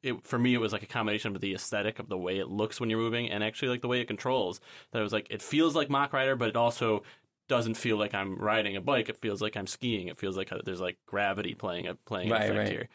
It, 0.00 0.24
for 0.24 0.38
me, 0.38 0.54
it 0.54 0.58
was 0.58 0.72
like 0.72 0.84
a 0.84 0.86
combination 0.86 1.34
of 1.34 1.40
the 1.40 1.54
aesthetic 1.54 1.98
of 1.98 2.08
the 2.08 2.16
way 2.16 2.38
it 2.38 2.48
looks 2.48 2.78
when 2.78 2.88
you're 2.88 3.00
moving, 3.00 3.28
and 3.28 3.42
actually 3.42 3.68
like 3.68 3.80
the 3.80 3.88
way 3.88 4.00
it 4.00 4.06
controls. 4.06 4.60
That 4.92 5.00
it 5.00 5.02
was 5.02 5.12
like 5.12 5.26
it 5.28 5.42
feels 5.42 5.74
like 5.74 5.90
Mach 5.90 6.12
Rider, 6.12 6.36
but 6.36 6.48
it 6.48 6.56
also 6.56 7.02
doesn't 7.48 7.74
feel 7.74 7.96
like 7.96 8.14
I'm 8.14 8.36
riding 8.36 8.76
a 8.76 8.80
bike. 8.80 9.08
It 9.08 9.16
feels 9.16 9.42
like 9.42 9.56
I'm 9.56 9.66
skiing. 9.66 10.08
It 10.08 10.18
feels 10.18 10.36
like 10.36 10.52
uh, 10.52 10.58
there's 10.64 10.80
like 10.80 10.98
gravity 11.06 11.54
playing 11.54 11.86
a 11.86 11.94
playing 11.94 12.30
Right, 12.30 12.42
effect 12.42 12.58
right. 12.58 12.68
here. 12.68 12.88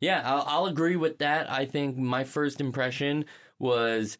Yeah, 0.00 0.22
I'll, 0.24 0.44
I'll 0.46 0.66
agree 0.66 0.96
with 0.96 1.18
that. 1.18 1.50
I 1.50 1.64
think 1.66 1.96
my 1.96 2.24
first 2.24 2.60
impression 2.60 3.24
was 3.58 4.18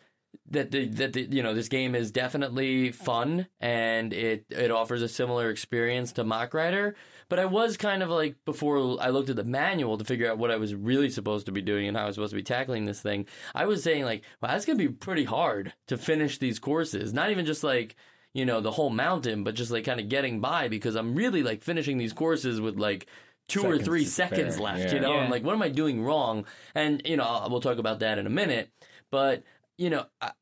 that 0.51 0.71
the 0.71 0.87
that 0.89 1.13
the, 1.15 1.23
you 1.23 1.43
know 1.43 1.55
this 1.55 1.69
game 1.69 1.95
is 1.95 2.11
definitely 2.11 2.93
fun 2.93 3.47
and 3.61 4.13
it 4.13 4.45
it 4.51 4.71
offers 4.71 5.03
a 5.03 5.09
similar 5.09 5.51
experience 5.51 6.13
to 6.13 6.25
Mach 6.25 6.53
Rider. 6.55 6.97
But 7.29 7.39
I 7.39 7.45
was 7.45 7.77
kind 7.77 8.03
of 8.03 8.09
like 8.11 8.37
before 8.45 9.01
I 9.01 9.11
looked 9.11 9.29
at 9.31 9.37
the 9.37 9.45
manual 9.45 9.99
to 9.99 10.05
figure 10.05 10.31
out 10.31 10.39
what 10.39 10.51
I 10.51 10.57
was 10.57 10.75
really 10.75 11.11
supposed 11.11 11.47
to 11.47 11.53
be 11.53 11.63
doing 11.63 11.87
and 11.89 11.97
how 11.97 12.05
I 12.05 12.07
was 12.07 12.17
supposed 12.17 12.31
to 12.33 12.37
be 12.37 12.43
tackling 12.43 12.87
this 12.87 13.01
thing. 13.03 13.27
I 13.55 13.67
was 13.67 13.83
saying 13.83 14.05
like, 14.05 14.25
well, 14.41 14.51
that's 14.51 14.65
gonna 14.65 14.79
be 14.79 14.89
pretty 14.89 15.25
hard 15.25 15.75
to 15.87 15.97
finish 15.99 16.39
these 16.39 16.59
courses. 16.59 17.13
Not 17.13 17.31
even 17.31 17.47
just 17.47 17.63
like 17.65 17.97
you 18.35 18.45
know 18.45 18.61
the 18.61 18.71
whole 18.73 18.91
mountain, 18.91 19.45
but 19.45 19.55
just 19.55 19.71
like 19.71 19.85
kind 19.85 20.01
of 20.01 20.09
getting 20.09 20.41
by 20.41 20.69
because 20.69 20.95
I'm 20.95 21.15
really 21.15 21.43
like 21.43 21.63
finishing 21.63 21.99
these 21.99 22.13
courses 22.13 22.61
with 22.61 22.79
like 22.79 23.07
two 23.49 23.65
or 23.65 23.79
three 23.79 24.05
seconds 24.05 24.55
spare, 24.57 24.65
left. 24.65 24.81
yeah. 24.81 24.95
You 24.95 25.01
know, 25.01 25.15
Yeah. 25.15 25.21
I'm 25.21 25.31
like, 25.31 25.43
what 25.43 25.55
am 25.55 25.63
I 25.63 25.69
doing 25.71 26.03
wrong? 26.05 26.45
And 26.75 27.01
you 27.05 27.17
know, 27.17 27.25
I'll- 27.25 27.51
we'll 27.51 27.61
talk 27.61 27.79
about 27.79 28.01
that 28.01 28.19
in 28.19 28.27
a 28.27 28.31
minute. 28.31 28.71
But 29.11 29.43
you 29.79 29.91
know, 29.91 30.05
I, 30.21 30.33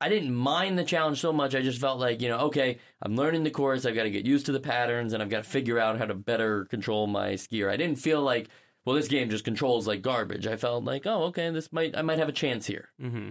I 0.00 0.08
didn't 0.10 0.34
mind 0.34 0.78
the 0.78 0.84
challenge 0.84 1.20
so 1.20 1.32
much. 1.32 1.54
I 1.54 1.62
just 1.62 1.80
felt 1.80 1.98
like, 1.98 2.20
you 2.20 2.28
know, 2.28 2.38
okay, 2.48 2.78
I'm 3.00 3.16
learning 3.16 3.44
the 3.44 3.50
course. 3.50 3.86
I've 3.86 3.94
got 3.94 4.02
to 4.02 4.10
get 4.10 4.26
used 4.26 4.44
to 4.46 4.52
the 4.52 4.60
patterns, 4.60 5.12
and 5.14 5.22
I've 5.22 5.30
got 5.30 5.44
to 5.44 5.48
figure 5.48 5.78
out 5.78 5.96
how 5.98 6.04
to 6.04 6.14
better 6.14 6.64
control 6.66 7.06
my 7.06 7.30
skier. 7.32 7.70
I 7.70 7.76
didn't 7.78 7.96
feel 7.98 8.20
like, 8.20 8.48
well, 8.84 8.94
this 8.96 9.08
game 9.08 9.30
just 9.30 9.44
controls 9.44 9.86
like 9.86 10.02
garbage. 10.02 10.46
I 10.46 10.56
felt 10.56 10.84
like, 10.84 11.06
oh, 11.06 11.24
okay, 11.24 11.48
this 11.50 11.72
might, 11.72 11.96
I 11.96 12.02
might 12.02 12.18
have 12.18 12.28
a 12.28 12.32
chance 12.32 12.66
here. 12.66 12.90
hmm 13.00 13.28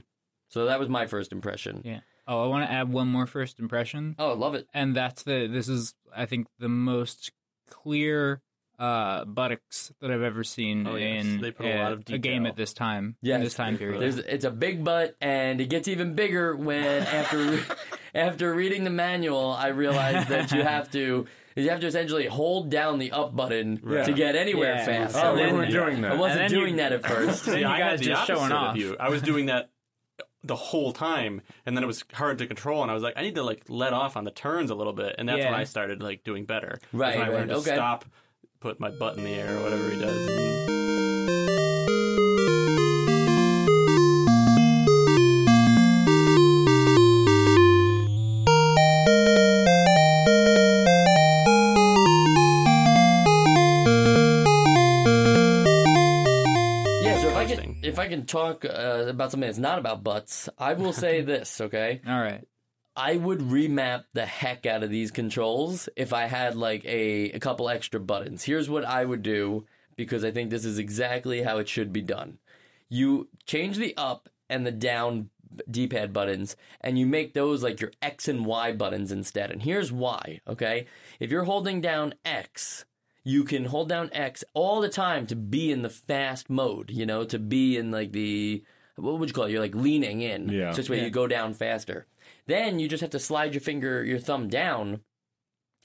So 0.50 0.66
that 0.66 0.80
was 0.80 0.90
my 0.90 1.06
first 1.06 1.32
impression. 1.32 1.82
Yeah. 1.86 2.00
Oh, 2.28 2.44
I 2.44 2.48
want 2.48 2.68
to 2.68 2.72
add 2.74 2.92
one 2.92 3.08
more 3.08 3.28
first 3.28 3.60
impression. 3.60 4.16
Oh, 4.18 4.32
I 4.32 4.36
love 4.36 4.56
it. 4.56 4.68
and 4.74 4.96
that's 4.96 5.24
the 5.24 5.48
this 5.48 5.68
is 5.68 5.94
I 6.16 6.26
think 6.26 6.48
the 6.60 6.70
most 6.70 7.32
clear 7.70 8.42
uh 8.78 9.24
buttocks 9.24 9.94
that 10.02 10.12
I've 10.12 10.22
ever 10.22 10.44
seen 10.44 10.86
Oh, 10.86 10.96
yes. 10.96 11.24
in 11.26 11.40
They 11.42 11.52
put 11.52 11.66
a 11.66 11.78
lot 11.82 11.92
of 11.94 12.04
a 12.10 12.18
game 12.18 12.46
at 12.46 12.56
this 12.58 12.74
time. 12.74 13.16
Yes. 13.22 13.36
in 13.38 13.44
this 13.44 13.54
time 13.54 13.78
period. 13.78 14.02
There's, 14.02 14.18
it's 14.18 14.44
a 14.44 14.52
big 14.52 14.84
butt, 14.84 15.16
and 15.22 15.62
it 15.62 15.70
gets 15.70 15.88
even 15.88 16.14
bigger 16.14 16.56
when 16.56 17.04
after 17.20 17.60
after 18.14 18.54
reading 18.54 18.84
the 18.84 18.90
manual, 18.90 19.52
I 19.52 19.68
realized 19.68 20.28
that 20.30 20.52
you 20.52 20.62
have 20.64 20.92
to 20.92 21.26
you 21.56 21.70
have 21.70 21.80
to 21.80 21.88
essentially 21.88 22.26
hold 22.28 22.70
down 22.70 23.00
the 23.00 23.14
up 23.14 23.34
button 23.34 23.80
Right. 23.82 24.06
to 24.06 24.12
get 24.12 24.36
anywhere 24.36 24.76
Yeah. 24.76 24.86
fast. 24.86 25.16
Oh, 25.16 25.30
And 25.30 25.36
we 25.38 25.44
then- 25.46 25.56
weren't 25.56 25.72
doing 25.72 26.02
that. 26.02 26.12
I 26.12 26.16
wasn't 26.16 26.50
doing 26.50 26.72
you- 26.72 26.78
that 26.78 26.92
at 26.92 27.06
first. 27.08 27.46
See, 27.46 27.60
you 27.62 27.66
I 27.68 27.80
guys 27.80 27.92
had 27.92 28.00
the 28.00 28.06
just 28.08 28.28
showing 28.28 28.52
off. 28.52 28.72
Of 28.76 28.82
you. 28.82 28.98
I 29.00 29.08
was 29.08 29.22
doing 29.22 29.46
that 29.46 29.70
the 30.48 30.56
whole 30.56 30.92
time, 30.94 31.42
and 31.66 31.76
then 31.76 31.84
it 31.84 31.88
was 31.88 32.04
hard 32.14 32.38
to 32.40 32.48
control. 32.48 32.82
And 32.82 32.92
I 32.92 32.94
was 32.94 33.04
like, 33.04 33.16
I 33.18 33.22
need 33.22 33.36
to 33.36 33.44
like 33.44 33.64
let 33.68 33.94
off 33.94 34.16
on 34.18 34.24
the 34.24 34.32
turns 34.32 34.70
a 34.70 34.76
little 34.76 34.94
bit, 34.94 35.16
and 35.18 35.28
that's 35.28 35.40
Yeah. 35.40 35.52
when 35.52 35.60
I 35.60 35.64
started 35.64 36.02
like 36.04 36.24
doing 36.24 36.46
better. 36.46 36.78
That's 36.80 36.94
Right, 36.94 37.18
when 37.18 37.26
I 37.26 37.30
right, 37.30 37.38
learned 37.38 37.50
to 37.50 37.56
okay. 37.58 37.76
stop, 37.76 38.06
put 38.60 38.80
my 38.80 38.90
butt 38.92 39.18
in 39.18 39.24
the 39.24 39.32
air, 39.32 39.58
or 39.58 39.64
whatever 39.64 39.90
he 39.90 40.00
does. 40.00 40.95
Talk 58.26 58.66
uh, 58.66 59.06
about 59.08 59.32
something 59.32 59.48
that's 59.48 59.58
not 59.60 59.80
about 59.80 60.04
butts, 60.04 60.50
I 60.58 60.74
will 60.74 60.94
say 60.94 61.22
this. 61.22 61.62
Okay, 61.62 62.02
All 62.08 62.22
right. 62.22 62.46
I 62.96 63.18
would 63.18 63.40
remap 63.40 64.06
the 64.14 64.26
heck 64.26 64.66
out 64.66 64.84
of 64.84 64.90
these 64.90 65.12
controls 65.12 65.90
if 65.98 66.14
I 66.14 66.28
had 66.28 66.56
like 66.56 66.86
a, 66.86 67.32
a 67.32 67.40
couple 67.40 67.70
extra 67.70 68.00
buttons. 68.00 68.44
Here's 68.44 68.70
what 68.70 68.86
I 68.86 69.04
would 69.04 69.22
do 69.22 69.66
because 69.98 70.24
I 70.24 70.32
think 70.32 70.50
this 70.50 70.66
is 70.66 70.80
exactly 70.80 71.44
how 71.44 71.58
it 71.58 71.68
should 71.68 71.92
be 71.92 72.02
done. 72.02 72.38
You 72.90 73.28
change 73.46 73.78
the 73.78 73.94
up 73.98 74.30
and 74.50 74.66
the 74.66 74.72
down 74.72 75.30
D 75.70 75.88
pad 75.88 76.14
buttons 76.14 76.56
and 76.82 76.98
you 76.98 77.06
make 77.06 77.34
those 77.34 77.64
like 77.64 77.82
your 77.82 77.92
X 78.02 78.28
and 78.28 78.46
Y 78.46 78.72
buttons 78.72 79.12
instead. 79.12 79.52
And 79.52 79.62
here's 79.62 79.92
why, 79.92 80.42
okay? 80.48 80.88
If 81.20 81.32
you're 81.32 81.44
holding 81.44 81.82
down 81.82 82.14
X, 82.24 82.86
you 83.26 83.44
can 83.44 83.66
hold 83.66 83.90
down 83.90 84.10
X 84.14 84.44
all 84.54 84.80
the 84.80 84.88
time 84.88 85.26
to 85.28 85.36
be 85.36 85.72
in 85.72 85.82
the 85.82 85.90
fast 85.90 86.50
mode, 86.50 86.92
you 86.92 87.06
know, 87.06 87.26
to 87.26 87.40
be 87.40 87.76
in 87.76 87.92
like 87.92 88.14
the 88.14 88.64
what 88.96 89.20
would 89.20 89.28
you 89.28 89.34
call 89.34 89.46
it? 89.46 89.52
You're 89.52 89.60
like 89.60 89.76
leaning 89.76 90.22
in. 90.22 90.48
Yeah. 90.48 90.72
So 90.72 90.78
this 90.78 90.90
way 90.90 91.04
you 91.04 91.10
go 91.10 91.28
down 91.28 91.54
faster. 91.54 92.06
Then 92.46 92.80
you 92.80 92.88
just 92.88 93.02
have 93.02 93.10
to 93.10 93.20
slide 93.20 93.54
your 93.54 93.62
finger, 93.62 94.06
your 94.06 94.20
thumb 94.20 94.48
down 94.48 95.02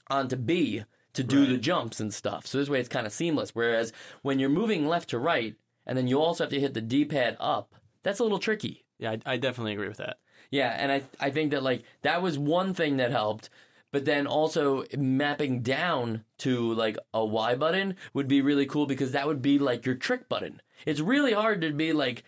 onto 0.09 0.37
B 0.37 0.83
to 1.13 1.23
do 1.23 1.45
the 1.45 1.57
jumps 1.57 1.99
and 1.99 2.13
stuff. 2.13 2.45
So 2.47 2.57
this 2.57 2.69
way 2.69 2.79
it's 2.79 2.87
kind 2.87 3.05
of 3.05 3.11
seamless. 3.11 3.53
Whereas 3.53 3.91
when 4.21 4.39
you're 4.39 4.47
moving 4.49 4.87
left 4.87 5.09
to 5.09 5.19
right, 5.19 5.55
and 5.85 5.97
then 5.97 6.07
you 6.07 6.21
also 6.21 6.43
have 6.43 6.51
to 6.51 6.59
hit 6.59 6.73
the 6.73 6.81
D 6.81 7.03
pad 7.03 7.35
up, 7.39 7.75
that's 8.03 8.19
a 8.19 8.23
little 8.23 8.39
tricky. 8.39 8.85
Yeah, 8.99 9.11
I, 9.25 9.33
I 9.33 9.37
definitely 9.37 9.73
agree 9.73 9.87
with 9.87 9.97
that. 9.97 10.19
Yeah, 10.51 10.75
and 10.77 10.91
I 10.91 11.03
I 11.19 11.31
think 11.31 11.51
that 11.51 11.63
like 11.63 11.83
that 12.03 12.21
was 12.21 12.37
one 12.37 12.73
thing 12.73 12.97
that 12.97 13.11
helped. 13.11 13.49
But 13.91 14.05
then 14.05 14.25
also 14.25 14.85
mapping 14.97 15.61
down 15.61 16.23
to 16.39 16.73
like 16.73 16.97
a 17.13 17.25
Y 17.25 17.55
button 17.55 17.97
would 18.13 18.27
be 18.27 18.41
really 18.41 18.65
cool 18.65 18.85
because 18.85 19.11
that 19.11 19.27
would 19.27 19.41
be 19.41 19.59
like 19.59 19.85
your 19.85 19.95
trick 19.95 20.29
button. 20.29 20.61
It's 20.85 21.01
really 21.01 21.33
hard 21.33 21.61
to 21.61 21.71
be 21.71 21.91
like, 21.91 22.23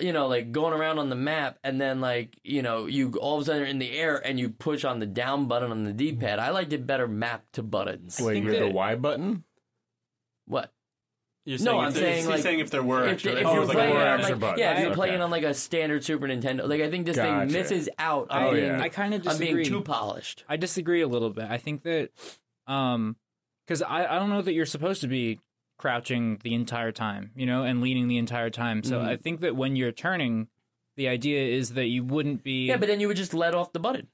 you 0.00 0.12
know, 0.12 0.28
like 0.28 0.52
going 0.52 0.74
around 0.74 0.98
on 0.98 1.08
the 1.08 1.16
map 1.16 1.58
and 1.64 1.80
then 1.80 2.00
like, 2.00 2.38
you 2.44 2.62
know, 2.62 2.86
you 2.86 3.14
all 3.14 3.36
of 3.36 3.42
a 3.42 3.44
sudden 3.46 3.62
are 3.62 3.66
in 3.66 3.78
the 3.78 3.92
air 3.92 4.16
and 4.24 4.38
you 4.38 4.50
push 4.50 4.84
on 4.84 5.00
the 5.00 5.06
down 5.06 5.46
button 5.46 5.70
on 5.70 5.84
the 5.84 5.92
D 5.92 6.12
pad. 6.14 6.38
I 6.38 6.50
liked 6.50 6.72
it 6.72 6.86
better 6.86 7.08
mapped 7.08 7.54
to 7.54 7.62
buttons. 7.62 8.20
Wait, 8.20 8.42
you're 8.42 8.58
the 8.58 8.70
Y 8.70 8.94
button? 8.94 9.44
What? 10.46 10.72
You're 11.44 11.58
No, 11.60 11.80
I'm 11.80 11.92
saying, 11.92 12.18
he's 12.18 12.26
like, 12.28 12.42
saying 12.42 12.60
if 12.60 12.70
there 12.70 12.82
were 12.84 13.04
If, 13.04 13.14
extra, 13.14 13.32
if 13.32 13.38
if 13.40 13.46
Oh, 13.46 13.54
you're 13.54 13.64
like 13.64 13.76
playing 13.76 13.96
on 13.96 14.22
like, 14.22 14.38
buttons. 14.38 14.60
yeah, 14.60 14.72
if 14.74 14.78
you're 14.78 14.86
Okay. 14.90 14.94
playing 14.94 15.20
on 15.20 15.30
like 15.30 15.42
a 15.42 15.54
standard 15.54 16.04
Super 16.04 16.28
Nintendo, 16.28 16.68
like 16.68 16.80
I 16.80 16.88
think 16.90 17.04
this 17.04 17.16
Gotcha. 17.16 17.46
thing 17.46 17.52
misses 17.52 17.88
out 17.98 18.30
on 18.30 18.42
Oh, 18.44 18.52
being, 18.54 18.64
yeah. 18.66 18.80
I 18.80 18.88
kind 18.88 19.12
of 19.12 19.26
on 19.26 19.38
being 19.38 19.64
too 19.64 19.80
polished. 19.82 20.44
I 20.48 20.56
disagree 20.56 21.00
a 21.00 21.08
little 21.08 21.30
bit. 21.30 21.46
I 21.50 21.58
think 21.58 21.82
that, 21.82 22.10
um, 22.68 23.16
because 23.66 23.82
I, 23.82 24.06
I 24.06 24.18
don't 24.20 24.30
know 24.30 24.42
that 24.42 24.52
you're 24.52 24.66
supposed 24.66 25.00
to 25.00 25.08
be 25.08 25.40
crouching 25.78 26.38
the 26.44 26.54
entire 26.54 26.92
time, 26.92 27.32
you 27.34 27.46
know, 27.46 27.64
and 27.64 27.80
leaning 27.80 28.06
the 28.06 28.18
entire 28.18 28.50
time. 28.50 28.84
So 28.84 29.00
Mhm. 29.00 29.04
I 29.04 29.16
think 29.16 29.40
that 29.40 29.56
when 29.56 29.74
you're 29.74 29.90
turning, 29.90 30.46
the 30.96 31.08
idea 31.08 31.44
is 31.44 31.70
that 31.74 31.86
you 31.86 32.04
wouldn't 32.04 32.44
be. 32.44 32.66
Yeah, 32.66 32.76
but 32.76 32.86
then 32.86 33.00
you 33.00 33.08
would 33.08 33.16
just 33.16 33.34
let 33.34 33.52
off 33.54 33.72
the 33.72 33.80
button. 33.80 34.06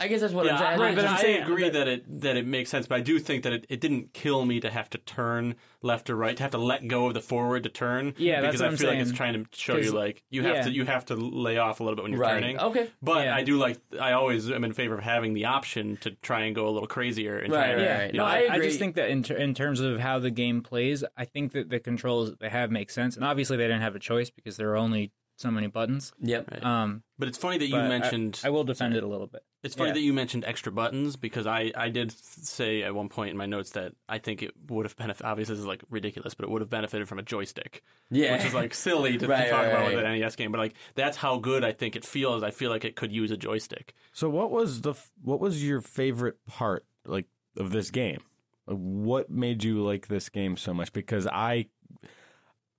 I 0.00 0.06
guess 0.06 0.20
that's 0.20 0.32
what 0.32 0.46
yeah, 0.46 0.52
I'm 0.54 0.58
saying. 0.58 0.80
I, 0.80 0.88
I 0.92 0.94
but 0.94 1.04
I 1.04 1.12
I'm 1.12 1.18
saying- 1.18 1.42
agree 1.42 1.64
but- 1.64 1.72
that 1.72 1.88
it 1.88 2.20
that 2.20 2.36
it 2.36 2.46
makes 2.46 2.70
sense, 2.70 2.86
but 2.86 2.96
I 2.96 3.00
do 3.00 3.18
think 3.18 3.42
that 3.42 3.52
it, 3.52 3.66
it 3.68 3.80
didn't 3.80 4.12
kill 4.14 4.44
me 4.44 4.60
to 4.60 4.70
have 4.70 4.88
to 4.90 4.98
turn 4.98 5.56
left 5.82 6.08
or 6.10 6.16
right, 6.16 6.36
to 6.36 6.42
have 6.42 6.52
to 6.52 6.58
let 6.58 6.86
go 6.88 7.06
of 7.08 7.14
the 7.14 7.20
forward 7.20 7.62
to 7.64 7.68
turn. 7.68 8.14
Yeah, 8.16 8.40
that's 8.40 8.52
because 8.52 8.60
what 8.60 8.66
I 8.66 8.70
I'm 8.70 8.76
feel 8.76 8.90
like 8.90 8.98
it's 9.00 9.12
trying 9.12 9.34
to 9.34 9.48
show 9.52 9.76
you 9.76 9.90
like 9.92 10.22
you 10.30 10.42
have 10.44 10.56
yeah. 10.56 10.62
to 10.62 10.70
you 10.70 10.84
have 10.84 11.04
to 11.06 11.16
lay 11.16 11.58
off 11.58 11.80
a 11.80 11.84
little 11.84 11.96
bit 11.96 12.02
when 12.04 12.12
you're 12.12 12.20
right. 12.20 12.34
turning. 12.40 12.58
Okay. 12.60 12.90
But 13.02 13.24
Yeah. 13.24 13.34
I 13.34 13.42
do 13.42 13.56
like 13.58 13.78
I 14.00 14.12
always 14.12 14.48
am 14.50 14.62
in 14.64 14.72
favor 14.72 14.94
of 14.94 15.02
having 15.02 15.34
the 15.34 15.46
option 15.46 15.96
to 15.98 16.10
try 16.12 16.42
and 16.42 16.54
go 16.54 16.68
a 16.68 16.70
little 16.70 16.88
crazier 16.88 17.38
and 17.38 17.52
try 17.52 17.60
Right, 17.60 17.66
to, 17.68 17.74
right, 17.76 17.82
yeah, 17.82 17.98
right. 17.98 18.12
you 18.14 18.18
No, 18.18 18.24
I 18.24 18.46
I, 18.50 18.54
I 18.54 18.58
just 18.60 18.78
think 18.78 18.94
that 18.96 19.08
in, 19.10 19.22
ter- 19.24 19.36
in 19.36 19.52
terms 19.54 19.80
of 19.80 19.98
how 20.00 20.18
the 20.20 20.30
game 20.30 20.62
plays, 20.62 21.02
I 21.16 21.24
think 21.24 21.52
that 21.52 21.70
the 21.70 21.80
controls 21.80 22.30
that 22.30 22.38
they 22.40 22.48
have 22.50 22.70
make 22.70 22.90
sense, 22.90 23.16
and 23.16 23.24
obviously 23.24 23.56
they 23.56 23.64
didn't 23.64 23.82
have 23.82 23.96
a 23.96 24.00
choice 24.00 24.30
because 24.30 24.56
there 24.56 24.70
are 24.70 24.76
only 24.76 25.10
so 25.38 25.50
many 25.50 25.68
buttons. 25.68 26.12
Yep. 26.20 26.50
Right. 26.50 26.64
Um, 26.64 27.02
But 27.18 27.28
it's 27.28 27.38
funny 27.38 27.58
that 27.58 27.66
you 27.66 27.72
but 27.76 27.84
I- 27.84 27.88
mentioned. 27.88 28.40
I, 28.44 28.50
will 28.50 28.64
defend 28.64 28.94
it 28.94 29.02
a 29.02 29.06
little 29.06 29.26
bit. 29.28 29.42
It's 29.62 29.74
funny 29.74 29.88
Yeah. 29.90 29.94
that 29.94 30.00
you 30.00 30.12
mentioned 30.12 30.44
extra 30.44 30.70
buttons 30.70 31.16
because 31.16 31.46
I, 31.46 31.72
I 31.76 31.88
did 31.88 32.12
say 32.12 32.82
at 32.82 32.94
one 32.94 33.08
point 33.08 33.30
in 33.30 33.36
my 33.36 33.46
notes 33.46 33.70
that 33.70 33.92
I 34.08 34.18
think 34.18 34.42
it 34.42 34.52
would 34.68 34.84
have 34.84 34.96
benefited. 34.96 35.26
Obviously, 35.26 35.54
this 35.54 35.60
is 35.60 35.66
like 35.66 35.82
ridiculous, 35.90 36.34
but 36.34 36.44
it 36.44 36.50
would 36.50 36.60
have 36.60 36.70
benefited 36.70 37.08
from 37.08 37.18
a 37.18 37.22
joystick, 37.22 37.82
Yeah. 38.10 38.36
which 38.36 38.46
is 38.46 38.54
like 38.54 38.74
silly 38.74 39.12
to, 39.12 39.18
to 39.20 39.26
Right, 39.28 39.48
talk 39.48 39.60
right, 39.60 39.66
about 39.68 39.80
right. 39.86 39.96
with 39.96 40.04
an 40.04 40.18
NES 40.20 40.36
game. 40.36 40.52
But 40.52 40.58
like 40.58 40.74
that's 40.94 41.16
how 41.16 41.38
good 41.38 41.64
I 41.64 41.72
think 41.72 41.96
it 41.96 42.04
feels. 42.04 42.42
I 42.42 42.50
feel 42.50 42.70
like 42.70 42.84
it 42.84 42.94
could 42.94 43.10
use 43.12 43.30
a 43.30 43.36
joystick. 43.36 43.94
So 44.12 44.28
what 44.28 44.50
was 44.50 44.80
the 44.82 44.90
f- 44.90 45.10
what 45.22 45.40
was 45.40 45.64
your 45.64 45.80
favorite 45.80 46.38
part 46.46 46.84
like 47.04 47.26
of 47.56 47.70
this 47.70 47.90
game? 47.90 48.20
What 48.66 49.30
made 49.30 49.64
you 49.64 49.82
like 49.82 50.08
this 50.08 50.28
game 50.28 50.56
so 50.56 50.74
much? 50.74 50.92
Because 50.92 51.26
I, 51.26 51.66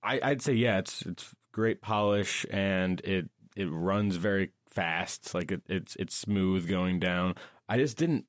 I 0.02 0.20
I'd 0.22 0.42
say 0.42 0.52
yeah, 0.54 0.78
it's 0.78 1.02
it's 1.02 1.34
great 1.52 1.80
polish 1.80 2.46
and 2.50 3.00
it 3.00 3.28
it 3.56 3.68
runs 3.70 4.16
very 4.16 4.50
fast. 4.68 5.34
Like 5.34 5.52
it, 5.52 5.62
it's 5.68 5.96
it's 5.96 6.14
smooth 6.14 6.68
going 6.68 7.00
down. 7.00 7.34
I 7.68 7.78
just 7.78 7.96
didn't 7.96 8.26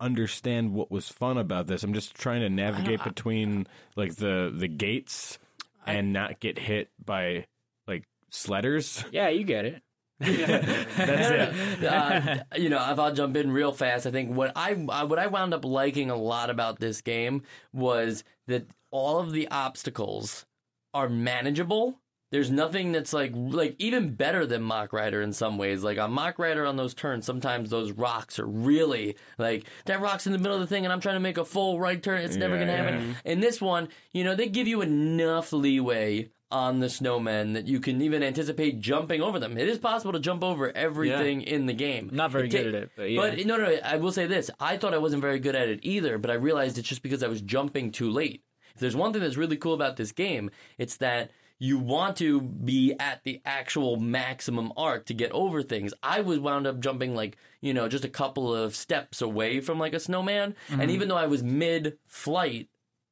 understand 0.00 0.74
what 0.74 0.90
was 0.90 1.08
fun 1.08 1.38
about 1.38 1.66
this. 1.66 1.82
I'm 1.82 1.94
just 1.94 2.14
trying 2.14 2.40
to 2.40 2.50
navigate 2.50 3.00
I- 3.00 3.04
between 3.04 3.66
like 3.96 4.16
the 4.16 4.52
the 4.54 4.68
gates 4.68 5.38
and 5.86 6.12
not 6.12 6.40
get 6.40 6.58
hit 6.58 6.90
by 7.04 7.46
like 7.86 8.04
sledders. 8.32 9.04
Yeah, 9.12 9.28
you 9.28 9.44
get 9.44 9.64
it. 9.64 9.82
That's 10.20 11.52
it. 11.76 11.84
uh, 11.84 12.44
you 12.56 12.68
know, 12.68 12.90
if 12.90 12.98
I'll 12.98 13.12
jump 13.12 13.36
in 13.36 13.50
real 13.50 13.72
fast, 13.72 14.06
I 14.06 14.10
think 14.10 14.34
what 14.34 14.52
I 14.56 14.72
uh, 14.72 15.06
what 15.06 15.18
I 15.18 15.26
wound 15.26 15.52
up 15.54 15.64
liking 15.64 16.10
a 16.10 16.16
lot 16.16 16.50
about 16.50 16.78
this 16.80 17.00
game 17.00 17.42
was 17.72 18.24
that 18.46 18.66
all 18.90 19.18
of 19.18 19.32
the 19.32 19.48
obstacles 19.48 20.46
are 20.92 21.08
manageable. 21.08 22.00
There's 22.34 22.50
nothing 22.50 22.90
that's 22.90 23.12
like 23.12 23.30
like 23.34 23.76
even 23.78 24.16
better 24.16 24.44
than 24.44 24.60
Mach 24.62 24.92
Rider 24.92 25.22
in 25.22 25.32
some 25.32 25.56
ways. 25.56 25.84
Like 25.84 25.98
on 25.98 26.10
Mach 26.10 26.36
Rider 26.36 26.66
on 26.66 26.74
those 26.74 26.92
turns, 26.92 27.24
sometimes 27.24 27.70
those 27.70 27.92
rocks 27.92 28.40
are 28.40 28.46
really 28.46 29.14
like 29.38 29.66
that 29.84 30.00
rock's 30.00 30.26
in 30.26 30.32
the 30.32 30.38
middle 30.40 30.56
of 30.56 30.60
the 30.60 30.66
thing, 30.66 30.84
and 30.84 30.92
I'm 30.92 30.98
trying 31.00 31.14
to 31.14 31.20
make 31.20 31.38
a 31.38 31.44
full 31.44 31.78
right 31.78 32.02
turn. 32.02 32.22
It's 32.22 32.34
never 32.34 32.54
Yeah, 32.56 32.60
gonna 32.62 32.72
yeah. 32.72 32.82
happen. 32.90 33.16
In 33.24 33.38
this 33.38 33.60
one, 33.60 33.88
you 34.12 34.24
know, 34.24 34.34
they 34.34 34.48
give 34.48 34.66
you 34.66 34.80
enough 34.82 35.52
leeway 35.52 36.28
on 36.50 36.80
the 36.80 36.86
snowmen 36.88 37.54
that 37.54 37.68
you 37.68 37.78
can 37.78 38.02
even 38.02 38.24
anticipate 38.24 38.80
jumping 38.80 39.22
over 39.22 39.38
them. 39.38 39.56
It 39.56 39.68
is 39.68 39.78
possible 39.78 40.12
to 40.12 40.18
jump 40.20 40.42
over 40.42 40.76
everything 40.76 41.40
in 41.42 41.66
the 41.66 41.72
game. 41.72 42.10
Not 42.12 42.32
very 42.32 42.46
It 42.48 42.50
good 42.50 42.66
at 42.66 42.74
it, 42.74 42.90
but 42.96 43.10
yeah. 43.10 43.20
But 43.20 43.46
no, 43.46 43.56
no, 43.58 43.76
I 43.84 43.96
will 43.98 44.12
say 44.12 44.26
this: 44.26 44.50
I 44.58 44.76
thought 44.76 44.92
I 44.92 44.98
wasn't 44.98 45.22
very 45.22 45.38
good 45.38 45.54
at 45.54 45.68
it 45.68 45.78
either, 45.82 46.18
but 46.18 46.32
I 46.32 46.34
realized 46.34 46.78
it's 46.78 46.88
just 46.88 47.02
because 47.04 47.22
I 47.22 47.28
was 47.28 47.40
jumping 47.42 47.92
too 47.92 48.10
late. 48.10 48.42
If 48.74 48.80
there's 48.80 48.96
one 48.96 49.12
thing 49.12 49.22
that's 49.22 49.36
really 49.36 49.56
cool 49.56 49.74
about 49.74 49.96
this 49.96 50.10
game, 50.10 50.50
it's 50.78 50.96
that 50.96 51.30
you 51.58 51.78
want 51.78 52.16
to 52.16 52.40
be 52.40 52.94
at 52.98 53.22
the 53.24 53.40
actual 53.44 53.96
maximum 53.96 54.72
arc 54.76 55.06
to 55.06 55.14
get 55.14 55.32
over 55.32 55.62
things. 55.62 55.94
I 56.02 56.20
was 56.20 56.38
wound 56.38 56.66
up 56.66 56.80
jumping 56.80 57.14
like, 57.14 57.36
you 57.60 57.72
know, 57.72 57.88
just 57.88 58.04
a 58.04 58.08
couple 58.08 58.54
of 58.54 58.74
steps 58.74 59.22
away 59.22 59.60
from 59.60 59.78
like 59.78 59.94
a 59.94 60.00
snowman. 60.00 60.54
And 60.68 60.80
mm-hmm. 60.80 60.90
even 60.90 61.08
though 61.08 61.16
I 61.16 61.26
was 61.26 61.42
mid 61.42 61.98
flight, 62.06 62.68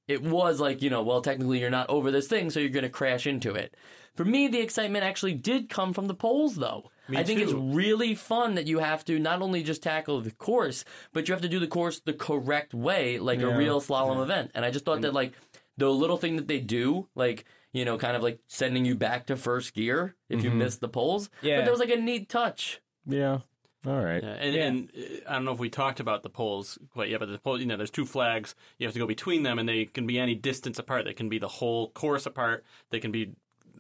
it 0.09 0.23
was 0.23 0.61
like, 0.61 0.83
you 0.83 0.91
know, 0.91 1.03
well, 1.03 1.23
technically 1.23 1.61
you're 1.61 1.71
not 1.71 1.89
over 1.89 2.11
this 2.11 2.27
thing, 2.27 2.51
so 2.51 2.61
you're 2.61 2.69
going 2.69 2.83
to 2.83 2.91
crash 2.91 3.27
into 3.27 3.55
it. 3.55 3.75
For 4.15 4.25
me, 4.25 4.49
the 4.49 4.61
excitement 4.61 5.05
actually 5.05 5.35
did 5.35 5.71
come 5.71 5.95
from 5.95 6.07
the 6.07 6.15
poles, 6.15 6.57
though. 6.57 6.91
Me 7.09 7.17
I 7.17 7.25
think 7.25 7.41
it's 7.41 7.53
really 7.53 8.15
fun 8.15 8.57
that 8.57 8.67
you 8.67 8.79
have 8.81 9.05
to 9.07 9.19
not 9.19 9.41
only 9.41 9.63
just 9.63 9.83
tackle 9.83 10.21
the 10.21 10.33
course, 10.33 10.85
but 11.13 11.29
you 11.29 11.33
have 11.33 11.43
to 11.43 11.49
do 11.49 11.59
the 11.59 11.67
course 11.67 12.01
the 12.01 12.13
correct 12.13 12.75
way, 12.75 13.19
like 13.19 13.41
a 13.41 13.57
real 13.57 13.81
slalom 13.81 14.23
event. 14.23 14.51
And 14.55 14.65
I 14.65 14.71
just 14.71 14.85
thought 14.85 15.01
that, 15.01 15.15
like, 15.15 15.33
the 15.79 15.89
little 15.89 16.19
thing 16.19 16.37
that 16.37 16.47
they 16.47 16.61
do, 16.61 17.09
like, 17.15 17.47
you 17.73 17.85
know, 17.85 17.97
kind 17.99 18.17
of 18.17 18.23
like 18.23 18.39
sending 18.49 18.85
you 18.85 18.95
back 18.95 19.27
to 19.27 19.37
first 19.37 19.75
gear 19.75 20.15
if 20.29 20.43
you 20.45 20.51
Mhm. 20.51 20.57
miss 20.57 20.77
the 20.77 20.89
poles. 20.89 21.31
Yeah. 21.43 21.59
But 21.59 21.63
there 21.65 21.73
was 21.73 21.81
like 21.81 21.91
a 21.91 21.97
neat 21.97 22.29
touch. 22.29 22.81
Yeah. 23.07 23.39
All 23.85 24.01
right. 24.05 24.23
Yeah, 24.23 24.35
and, 24.35 24.55
Yeah. 24.55 24.65
and 24.67 24.91
uh, 24.97 25.31
I 25.31 25.33
don't 25.33 25.45
know 25.45 25.53
if 25.53 25.59
we 25.59 25.69
talked 25.71 25.99
about 25.99 26.23
the 26.23 26.31
poles 26.31 26.79
quite 26.91 27.09
yet, 27.11 27.19
but 27.21 27.29
the 27.29 27.39
pole, 27.39 27.59
you 27.59 27.67
know, 27.67 27.77
there's 27.77 27.91
two 27.91 28.05
flags. 28.07 28.55
You 28.79 28.87
have 28.87 28.93
to 28.95 29.01
go 29.01 29.07
between 29.07 29.43
them, 29.43 29.59
and 29.59 29.69
they 29.69 29.87
can 29.87 30.07
be 30.07 30.19
any 30.21 30.35
distance 30.37 30.79
apart. 30.79 31.05
They 31.05 31.15
can 31.15 31.29
be 31.29 31.39
the 31.39 31.49
whole 31.49 31.91
course 31.91 32.25
apart. 32.27 32.65
They 32.91 33.01
can 33.01 33.11
be 33.11 33.33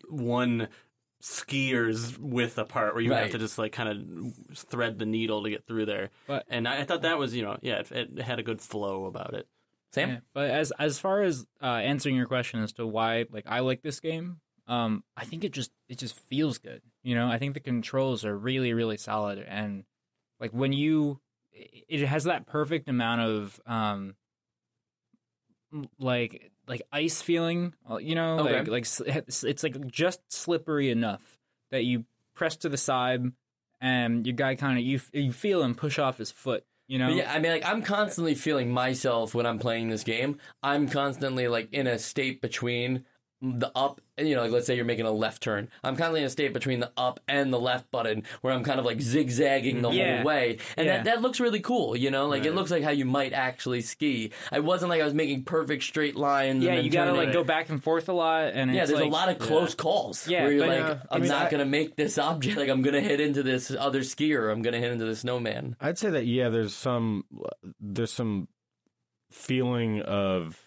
one 0.08 0.68
skier's 1.20 2.18
width 2.18 2.58
apart, 2.58 2.94
where 2.94 3.02
you 3.02 3.12
have 3.12 3.30
to 3.30 3.38
just 3.38 3.58
like 3.58 3.70
kind 3.72 3.88
of 3.88 4.56
thread 4.56 4.98
the 4.98 5.06
needle 5.06 5.42
to 5.44 5.50
get 5.50 5.66
through 5.66 5.86
there. 5.86 6.10
But- 6.26 6.44
and 6.48 6.66
I, 6.66 6.80
I 6.80 6.84
thought 6.84 7.02
that 7.02 7.18
was, 7.18 7.34
you 7.34 7.42
know, 7.42 7.58
yeah, 7.62 7.78
it, 7.80 7.92
it 7.92 8.18
had 8.22 8.40
a 8.40 8.42
good 8.42 8.60
flow 8.60 9.04
about 9.06 9.34
it. 9.34 9.46
Sam? 9.92 10.08
Yeah, 10.08 10.18
but 10.34 10.50
as 10.50 10.72
as 10.78 10.98
far 10.98 11.22
as 11.22 11.46
uh, 11.62 11.66
answering 11.66 12.16
your 12.16 12.26
question 12.26 12.62
as 12.62 12.72
to 12.74 12.86
why 12.86 13.26
like 13.30 13.44
I 13.46 13.60
like 13.60 13.82
this 13.82 14.00
game, 14.00 14.40
um, 14.66 15.04
I 15.16 15.24
think 15.24 15.44
it 15.44 15.52
just 15.52 15.70
it 15.88 15.98
just 15.98 16.18
feels 16.28 16.58
good. 16.58 16.82
You 17.02 17.14
know, 17.14 17.28
I 17.28 17.38
think 17.38 17.54
the 17.54 17.60
controls 17.60 18.24
are 18.24 18.36
really 18.36 18.72
really 18.72 18.96
solid, 18.96 19.38
and 19.46 19.84
like 20.40 20.52
when 20.52 20.72
you, 20.72 21.20
it 21.52 22.06
has 22.06 22.24
that 22.24 22.46
perfect 22.46 22.88
amount 22.88 23.20
of 23.20 23.60
um, 23.66 24.14
like 25.98 26.50
like 26.66 26.82
ice 26.92 27.22
feeling. 27.22 27.74
uh, 27.90 27.96
You 27.96 28.14
know, 28.14 28.38
Okay. 28.40 28.58
like 28.58 28.68
like 28.68 28.86
it's, 29.26 29.44
it's 29.44 29.62
like 29.62 29.86
just 29.86 30.20
slippery 30.32 30.90
enough 30.90 31.38
that 31.70 31.84
you 31.84 32.04
press 32.34 32.56
to 32.58 32.68
the 32.68 32.76
side, 32.76 33.22
and 33.80 34.26
your 34.26 34.34
guy 34.36 34.54
kind 34.54 34.78
of 34.78 34.84
you 34.84 35.00
you 35.12 35.32
feel 35.32 35.62
him 35.62 35.74
push 35.74 35.98
off 35.98 36.18
his 36.18 36.30
foot. 36.30 36.64
You 36.92 36.98
know, 36.98 37.06
But 37.06 37.16
yeah, 37.16 37.32
I 37.32 37.38
mean, 37.38 37.52
like, 37.52 37.64
I'm 37.64 37.80
constantly 37.80 38.34
feeling 38.34 38.70
myself 38.70 39.34
when 39.34 39.46
I'm 39.46 39.58
playing 39.58 39.88
this 39.88 40.04
game. 40.04 40.36
I'm 40.62 40.86
constantly, 40.86 41.48
like, 41.48 41.72
in 41.72 41.86
a 41.86 41.98
state 41.98 42.42
between 42.42 43.06
the 43.44 43.72
up, 43.74 44.00
you 44.18 44.36
know, 44.36 44.42
like 44.42 44.52
let's 44.52 44.66
say 44.68 44.76
you're 44.76 44.84
making 44.84 45.04
a 45.04 45.10
left 45.10 45.42
turn. 45.42 45.68
I'm 45.82 45.96
kind 45.96 46.10
of 46.12 46.16
in 46.16 46.22
a 46.22 46.30
state 46.30 46.52
between 46.52 46.78
the 46.78 46.92
up 46.96 47.18
and 47.26 47.52
the 47.52 47.58
left 47.58 47.90
button 47.90 48.22
where 48.40 48.52
I'm 48.54 48.62
kind 48.62 48.78
of 48.78 48.84
like 48.86 49.00
zigzagging 49.00 49.82
the 49.82 49.90
Yeah. 49.90 50.16
whole 50.18 50.26
way. 50.26 50.58
And 50.76 50.86
Yeah. 50.86 50.98
that, 50.98 51.04
that 51.06 51.22
looks 51.22 51.40
really 51.40 51.58
cool, 51.58 51.96
you 51.96 52.12
know? 52.12 52.28
Like 52.28 52.44
it 52.44 52.52
looks 52.54 52.70
like 52.70 52.84
how 52.84 52.90
you 52.92 53.04
might 53.04 53.32
actually 53.32 53.80
ski. 53.80 54.30
I 54.52 54.60
wasn't 54.60 54.90
like 54.90 55.00
I 55.00 55.04
was 55.04 55.12
making 55.14 55.42
perfect 55.42 55.82
straight 55.82 56.14
lines. 56.14 56.62
Yeah, 56.62 56.70
and 56.70 56.78
then 56.78 56.84
you 56.84 56.90
gotta 56.92 57.10
turning. 57.10 57.24
like 57.26 57.32
go 57.34 57.42
back 57.42 57.68
and 57.68 57.82
forth 57.82 58.08
a 58.08 58.12
lot, 58.12 58.52
and 58.54 58.72
Yeah, 58.72 58.82
it's 58.82 58.90
there's 58.90 59.00
like, 59.00 59.10
a 59.10 59.12
lot 59.12 59.28
of 59.28 59.38
close 59.40 59.74
calls 59.74 60.28
Yeah, 60.28 60.42
where 60.44 60.52
you're 60.52 60.66
but, 60.66 60.78
like, 60.80 60.84
uh, 60.84 60.96
I 61.10 61.14
I'm 61.16 61.20
mean, 61.22 61.30
not 61.30 61.46
I- 61.48 61.50
gonna 61.50 61.64
make 61.66 61.96
this 61.96 62.18
object. 62.18 62.56
Like 62.62 62.68
I'm 62.68 62.82
gonna 62.82 63.00
hit 63.00 63.20
into 63.20 63.42
this 63.42 63.72
other 63.76 64.02
skier. 64.02 64.52
I'm 64.52 64.62
gonna 64.62 64.78
hit 64.78 64.92
into 64.92 65.04
the 65.04 65.16
snowman. 65.16 65.74
I'd 65.80 65.98
say 65.98 66.10
that 66.10 66.26
yeah, 66.26 66.48
there's 66.48 66.74
some 66.74 67.24
there's 67.80 68.12
some 68.12 68.46
feeling 69.32 70.00
of 70.02 70.58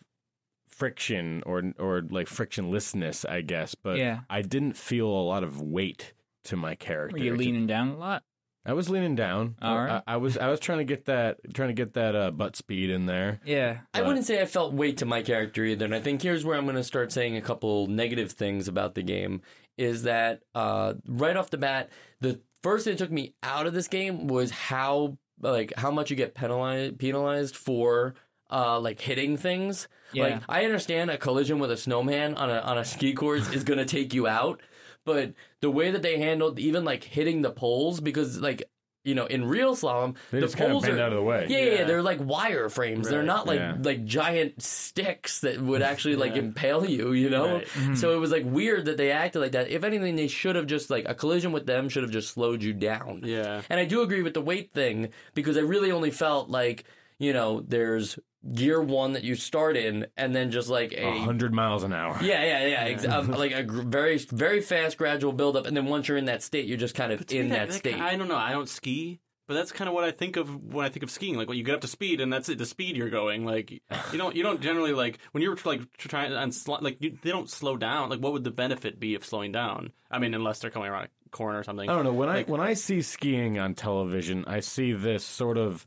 friction 0.75 1.41
or 1.45 1.63
or 1.79 2.03
like 2.09 2.27
frictionlessness, 2.27 3.27
I 3.27 3.41
guess. 3.41 3.75
But 3.75 3.97
Yeah. 3.97 4.21
I 4.29 4.41
didn't 4.41 4.73
feel 4.77 5.07
a 5.07 5.25
lot 5.25 5.43
of 5.43 5.61
weight 5.61 6.13
to 6.45 6.55
my 6.55 6.75
character. 6.75 7.17
Were 7.17 7.23
you 7.23 7.35
leaning 7.35 7.67
down 7.67 7.89
a 7.89 7.97
lot? 7.97 8.23
I 8.67 8.73
was 8.73 8.89
leaning 8.89 9.15
down. 9.15 9.55
All 9.61 9.77
right. 9.77 10.01
I, 10.07 10.13
I 10.13 10.17
was 10.17 10.37
I 10.37 10.47
was 10.47 10.59
trying 10.59 10.79
to 10.79 10.83
get 10.85 11.05
that 11.05 11.37
trying 11.53 11.69
to 11.69 11.73
get 11.73 11.93
that 11.93 12.15
uh, 12.15 12.31
butt 12.31 12.55
speed 12.55 12.89
in 12.89 13.05
there. 13.05 13.39
Yeah. 13.45 13.79
I 13.93 14.01
wouldn't 14.01 14.25
say 14.25 14.41
I 14.41 14.45
felt 14.45 14.73
weight 14.73 14.97
to 14.97 15.05
my 15.05 15.21
character 15.21 15.63
either. 15.63 15.85
And 15.85 15.93
I 15.93 15.99
think 16.01 16.21
here's 16.21 16.43
where 16.43 16.57
I'm 16.57 16.65
going 16.65 16.75
to 16.75 16.83
start 16.83 17.11
saying 17.11 17.37
a 17.37 17.41
couple 17.41 17.87
negative 17.87 18.31
things 18.31 18.67
about 18.67 18.95
the 18.95 19.03
game 19.03 19.41
is 19.77 20.03
that 20.03 20.41
uh, 20.55 20.95
right 21.07 21.37
off 21.37 21.51
the 21.51 21.57
bat, 21.57 21.89
the 22.21 22.39
first 22.63 22.85
thing 22.85 22.93
that 22.93 22.97
took 23.03 23.11
me 23.11 23.35
out 23.43 23.67
of 23.67 23.73
this 23.73 23.87
game 23.87 24.27
was 24.27 24.49
how 24.49 25.17
like 25.39 25.73
how 25.77 25.91
much 25.91 26.09
you 26.09 26.15
get 26.15 26.33
penalized 26.33 26.97
penalized 26.97 27.55
for 27.55 28.15
uh, 28.51 28.79
like 28.79 28.99
hitting 29.01 29.37
things. 29.37 29.87
Yeah. 30.13 30.23
Like 30.23 30.41
I 30.47 30.65
understand 30.65 31.09
a 31.11 31.17
collision 31.17 31.59
with 31.59 31.71
a 31.71 31.77
snowman 31.77 32.35
on 32.35 32.49
a 32.49 32.59
on 32.59 32.77
a 32.77 32.85
ski 32.85 33.13
course 33.13 33.51
is 33.51 33.63
going 33.63 33.79
to 33.79 33.85
take 33.85 34.13
you 34.13 34.27
out, 34.27 34.61
but 35.03 35.33
the 35.61 35.71
way 35.71 35.91
that 35.91 36.01
they 36.01 36.19
handled 36.19 36.59
even 36.59 36.85
like 36.85 37.03
hitting 37.03 37.41
the 37.41 37.51
poles 37.51 37.99
because 37.99 38.39
like 38.39 38.63
you 39.03 39.13
know 39.13 39.25
in 39.27 39.45
real 39.45 39.75
slalom 39.75 40.15
They 40.31 40.39
the 40.39 40.45
just 40.47 40.57
kind 40.57 40.71
of 40.71 40.73
poles 40.75 40.85
bend 40.85 40.99
are 40.99 41.03
out 41.03 41.11
of 41.11 41.17
the 41.17 41.23
way. 41.23 41.45
yeah, 41.49 41.57
yeah, 41.59 41.71
Yeah. 41.73 41.83
they're 41.83 42.01
like 42.01 42.19
wire 42.21 42.69
frames. 42.69 43.07
They're 43.09 43.21
not 43.23 43.45
like 43.45 43.59
Yeah. 43.59 43.75
like 43.83 44.03
giant 44.05 44.61
sticks 44.63 45.41
that 45.41 45.59
would 45.61 45.81
actually 45.83 46.15
like 46.15 46.33
Yeah. 46.33 46.39
impale 46.43 46.85
you, 46.89 47.11
you 47.13 47.29
know? 47.29 47.55
Right. 47.55 47.67
Mm-hmm. 47.67 47.95
So 47.95 48.13
it 48.15 48.19
was 48.19 48.31
like 48.31 48.43
weird 48.45 48.85
that 48.85 48.97
they 48.97 49.11
acted 49.11 49.41
like 49.41 49.51
that. 49.51 49.69
If 49.69 49.83
anything, 49.83 50.15
they 50.15 50.27
should 50.27 50.55
have 50.55 50.65
just 50.65 50.89
like 50.89 51.05
a 51.07 51.13
collision 51.13 51.51
with 51.51 51.65
them 51.67 51.87
should 51.89 52.01
have 52.03 52.11
just 52.11 52.29
slowed 52.31 52.63
you 52.63 52.73
down. 52.73 53.21
Yeah. 53.23 53.61
And 53.69 53.79
I 53.79 53.85
do 53.85 54.01
agree 54.01 54.23
with 54.23 54.33
the 54.33 54.41
weight 54.41 54.71
thing 54.73 55.09
because 55.35 55.55
I 55.57 55.61
really 55.61 55.91
only 55.91 56.09
felt 56.11 56.49
like, 56.49 56.85
you 57.19 57.31
know, 57.31 57.61
there's 57.61 58.17
gear 58.53 58.81
one 58.81 59.13
that 59.13 59.23
you 59.23 59.35
start 59.35 59.75
in 59.77 60.05
and 60.17 60.35
then 60.35 60.51
just 60.51 60.69
like 60.69 60.93
a 60.93 61.19
hundred 61.19 61.53
miles 61.53 61.83
an 61.83 61.93
hour. 61.93 62.17
yeah, 62.21 62.43
yeah, 62.43 62.65
yeah. 62.67 62.83
Ex- 62.91 63.05
um, 63.05 63.31
like 63.31 63.51
a 63.53 63.63
gr- 63.63 63.81
very, 63.81 64.17
very 64.17 64.61
fast, 64.61 64.97
gradual 64.97 65.33
buildup, 65.33 65.65
and 65.65 65.75
then 65.75 65.85
once 65.85 66.07
you're 66.07 66.17
in 66.17 66.25
that 66.25 66.43
state, 66.43 66.65
you're 66.65 66.77
just 66.77 66.95
kind 66.95 67.11
of 67.11 67.25
in 67.31 67.49
that, 67.49 67.69
that 67.69 67.73
state. 67.73 67.99
I 67.99 68.15
don't 68.15 68.27
know. 68.27 68.35
I 68.37 68.51
don't 68.51 68.69
ski, 68.69 69.19
but 69.47 69.53
that's 69.55 69.71
kind 69.71 69.87
of 69.87 69.93
what 69.93 70.03
I 70.03 70.11
think 70.11 70.37
of 70.37 70.73
when 70.73 70.85
I 70.85 70.89
think 70.89 71.03
of 71.03 71.09
skiing. 71.11 71.37
Like 71.37 71.47
when 71.47 71.57
you 71.57 71.63
get 71.63 71.75
up 71.75 71.81
to 71.81 71.87
speed, 71.87 72.21
and 72.21 72.31
that's 72.31 72.47
it, 72.49 72.57
the 72.57 72.65
speed 72.65 72.95
you're 72.97 73.09
going. 73.09 73.45
Like 73.45 73.71
you 73.71 74.17
don't 74.17 74.35
you 74.35 74.43
don't 74.43 74.61
generally 74.61 74.93
like 74.93 75.19
when 75.31 75.41
you're 75.41 75.57
like 75.65 75.81
trying 75.97 76.31
and 76.33 76.53
sl- 76.53 76.75
like 76.81 76.97
you, 76.99 77.17
they 77.23 77.31
don't 77.31 77.49
slow 77.49 77.77
down. 77.77 78.09
Like 78.09 78.19
what 78.19 78.33
would 78.33 78.43
the 78.43 78.51
benefit 78.51 78.99
be 78.99 79.15
of 79.15 79.25
slowing 79.25 79.51
down? 79.51 79.91
I 80.11 80.19
mean, 80.19 80.33
unless 80.33 80.59
they're 80.59 80.69
coming 80.71 80.89
around 80.89 81.05
a 81.25 81.29
corner 81.29 81.59
or 81.59 81.63
something. 81.63 81.89
I 81.89 81.95
don't 81.95 82.03
know 82.05 82.13
when 82.13 82.29
Like- 82.29 82.47
I 82.47 82.51
when 82.51 82.61
I 82.61 82.73
see 82.73 83.01
skiing 83.01 83.57
on 83.59 83.73
television, 83.73 84.45
I 84.47 84.59
see 84.59 84.93
this 84.93 85.23
sort 85.23 85.57
of 85.57 85.85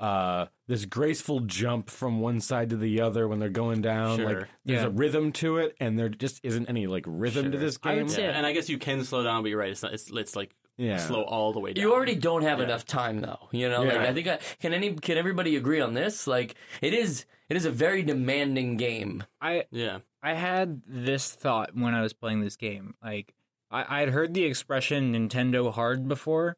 uh 0.00 0.46
this 0.68 0.84
graceful 0.84 1.40
jump 1.40 1.88
from 1.88 2.20
one 2.20 2.40
side 2.40 2.70
to 2.70 2.76
the 2.76 3.00
other 3.00 3.26
when 3.28 3.38
they're 3.38 3.48
going 3.48 3.80
down. 3.80 4.18
Sure. 4.18 4.26
Like 4.26 4.48
there's 4.64 4.82
Yeah. 4.82 4.86
a 4.86 4.90
rhythm 4.90 5.32
to 5.32 5.58
it, 5.58 5.74
and 5.80 5.98
there 5.98 6.08
just 6.08 6.40
isn't 6.42 6.68
any 6.68 6.86
like 6.86 7.04
rhythm 7.06 7.46
to 7.46 7.52
Sure. 7.52 7.60
this 7.60 7.78
I 7.82 7.90
would 7.94 7.98
game. 8.00 8.08
say- 8.08 8.22
Yeah, 8.24 8.30
and 8.32 8.44
I 8.46 8.52
guess 8.52 8.68
you 8.68 8.78
can 8.78 9.04
slow 9.04 9.22
down, 9.24 9.42
but 9.42 9.48
you're 9.48 9.58
right. 9.60 9.70
It's 9.70 9.82
not, 9.82 9.94
it's, 9.94 10.10
it's 10.10 10.36
like 10.36 10.54
Yeah. 10.76 10.98
slow 10.98 11.22
all 11.22 11.52
the 11.52 11.60
way 11.60 11.72
down. 11.72 11.82
You 11.82 11.94
already 11.94 12.14
don't 12.16 12.42
have 12.42 12.58
Yeah. 12.58 12.64
enough 12.66 12.84
time 12.84 13.20
though. 13.20 13.48
You 13.52 13.68
know, 13.70 13.82
like 13.84 13.96
I 13.98 14.12
think 14.12 14.26
I, 14.28 14.38
can 14.60 14.72
any 14.74 14.94
can 14.94 15.16
everybody 15.16 15.56
agree 15.56 15.80
on 15.80 15.94
this? 15.94 16.26
Like 16.26 16.56
it 16.82 16.92
is 16.92 17.24
it 17.48 17.56
is 17.56 17.64
a 17.64 17.70
very 17.70 18.02
demanding 18.02 18.76
game. 18.76 19.22
I 19.40 19.64
Yeah. 19.70 20.00
I 20.22 20.34
had 20.34 20.82
this 20.86 21.32
thought 21.32 21.76
when 21.76 21.94
I 21.94 22.02
was 22.02 22.12
playing 22.12 22.40
this 22.40 22.56
game. 22.56 22.94
Like 23.02 23.32
I 23.70 24.02
I'd 24.02 24.08
heard 24.10 24.34
the 24.34 24.44
expression 24.44 25.12
Nintendo 25.14 25.72
hard 25.72 26.06
before, 26.08 26.56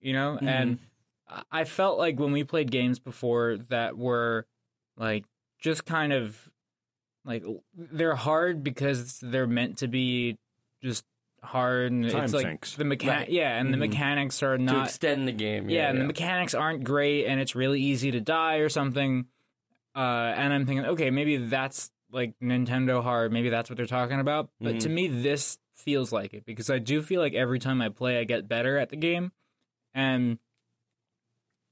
you 0.00 0.12
know, 0.12 0.38
and 0.40 0.78
I- 1.28 1.42
I 1.50 1.64
felt 1.64 1.98
like 1.98 2.18
when 2.18 2.32
we 2.32 2.44
played 2.44 2.70
games 2.70 2.98
before 2.98 3.56
that 3.68 3.96
were 3.98 4.46
like 4.96 5.24
just 5.60 5.84
kind 5.84 6.12
of 6.12 6.38
like 7.24 7.44
they're 7.74 8.14
hard 8.14 8.62
because 8.62 9.18
they're 9.20 9.46
meant 9.48 9.78
to 9.78 9.88
be 9.88 10.38
just 10.82 11.04
hard 11.42 11.92
and 11.92 12.08
Time 12.10 12.24
it's 12.24 12.32
like 12.32 12.46
sinks. 12.46 12.74
the 12.76 12.84
mechan- 12.84 13.08
Right. 13.08 13.28
yeah 13.30 13.58
and 13.58 13.72
the 13.72 13.76
Mhm. 13.76 13.90
mechanics 13.90 14.42
are 14.42 14.56
to 14.56 14.62
not 14.62 14.86
extend 14.86 15.26
the 15.28 15.32
game. 15.32 15.68
yeah, 15.68 15.76
Yeah, 15.82 15.88
and 15.90 15.98
yeah. 15.98 16.02
the 16.02 16.06
mechanics 16.06 16.54
aren't 16.54 16.84
great, 16.84 17.26
and 17.26 17.40
it's 17.40 17.54
really 17.54 17.80
easy 17.80 18.10
to 18.12 18.20
die 18.20 18.56
or 18.56 18.68
something. 18.68 19.26
Uh, 19.94 20.32
and 20.36 20.52
I'm 20.52 20.66
thinking, 20.66 20.86
okay, 20.86 21.10
maybe 21.10 21.36
that's 21.38 21.90
like 22.12 22.34
Nintendo 22.42 23.02
hard. 23.02 23.32
Maybe 23.32 23.48
that's 23.48 23.68
what 23.70 23.76
they're 23.76 23.86
talking 23.86 24.20
about. 24.20 24.50
But 24.60 24.76
Mhm. 24.76 24.80
to 24.80 24.88
me, 24.88 25.08
this 25.08 25.58
feels 25.74 26.12
like 26.12 26.34
it 26.34 26.44
because 26.44 26.70
I 26.70 26.78
do 26.78 27.02
feel 27.02 27.20
like 27.20 27.34
every 27.34 27.58
time 27.58 27.80
I 27.82 27.88
play, 27.88 28.18
I 28.18 28.24
get 28.24 28.46
better 28.48 28.78
at 28.78 28.90
the 28.90 28.96
game, 28.96 29.32
and 29.94 30.38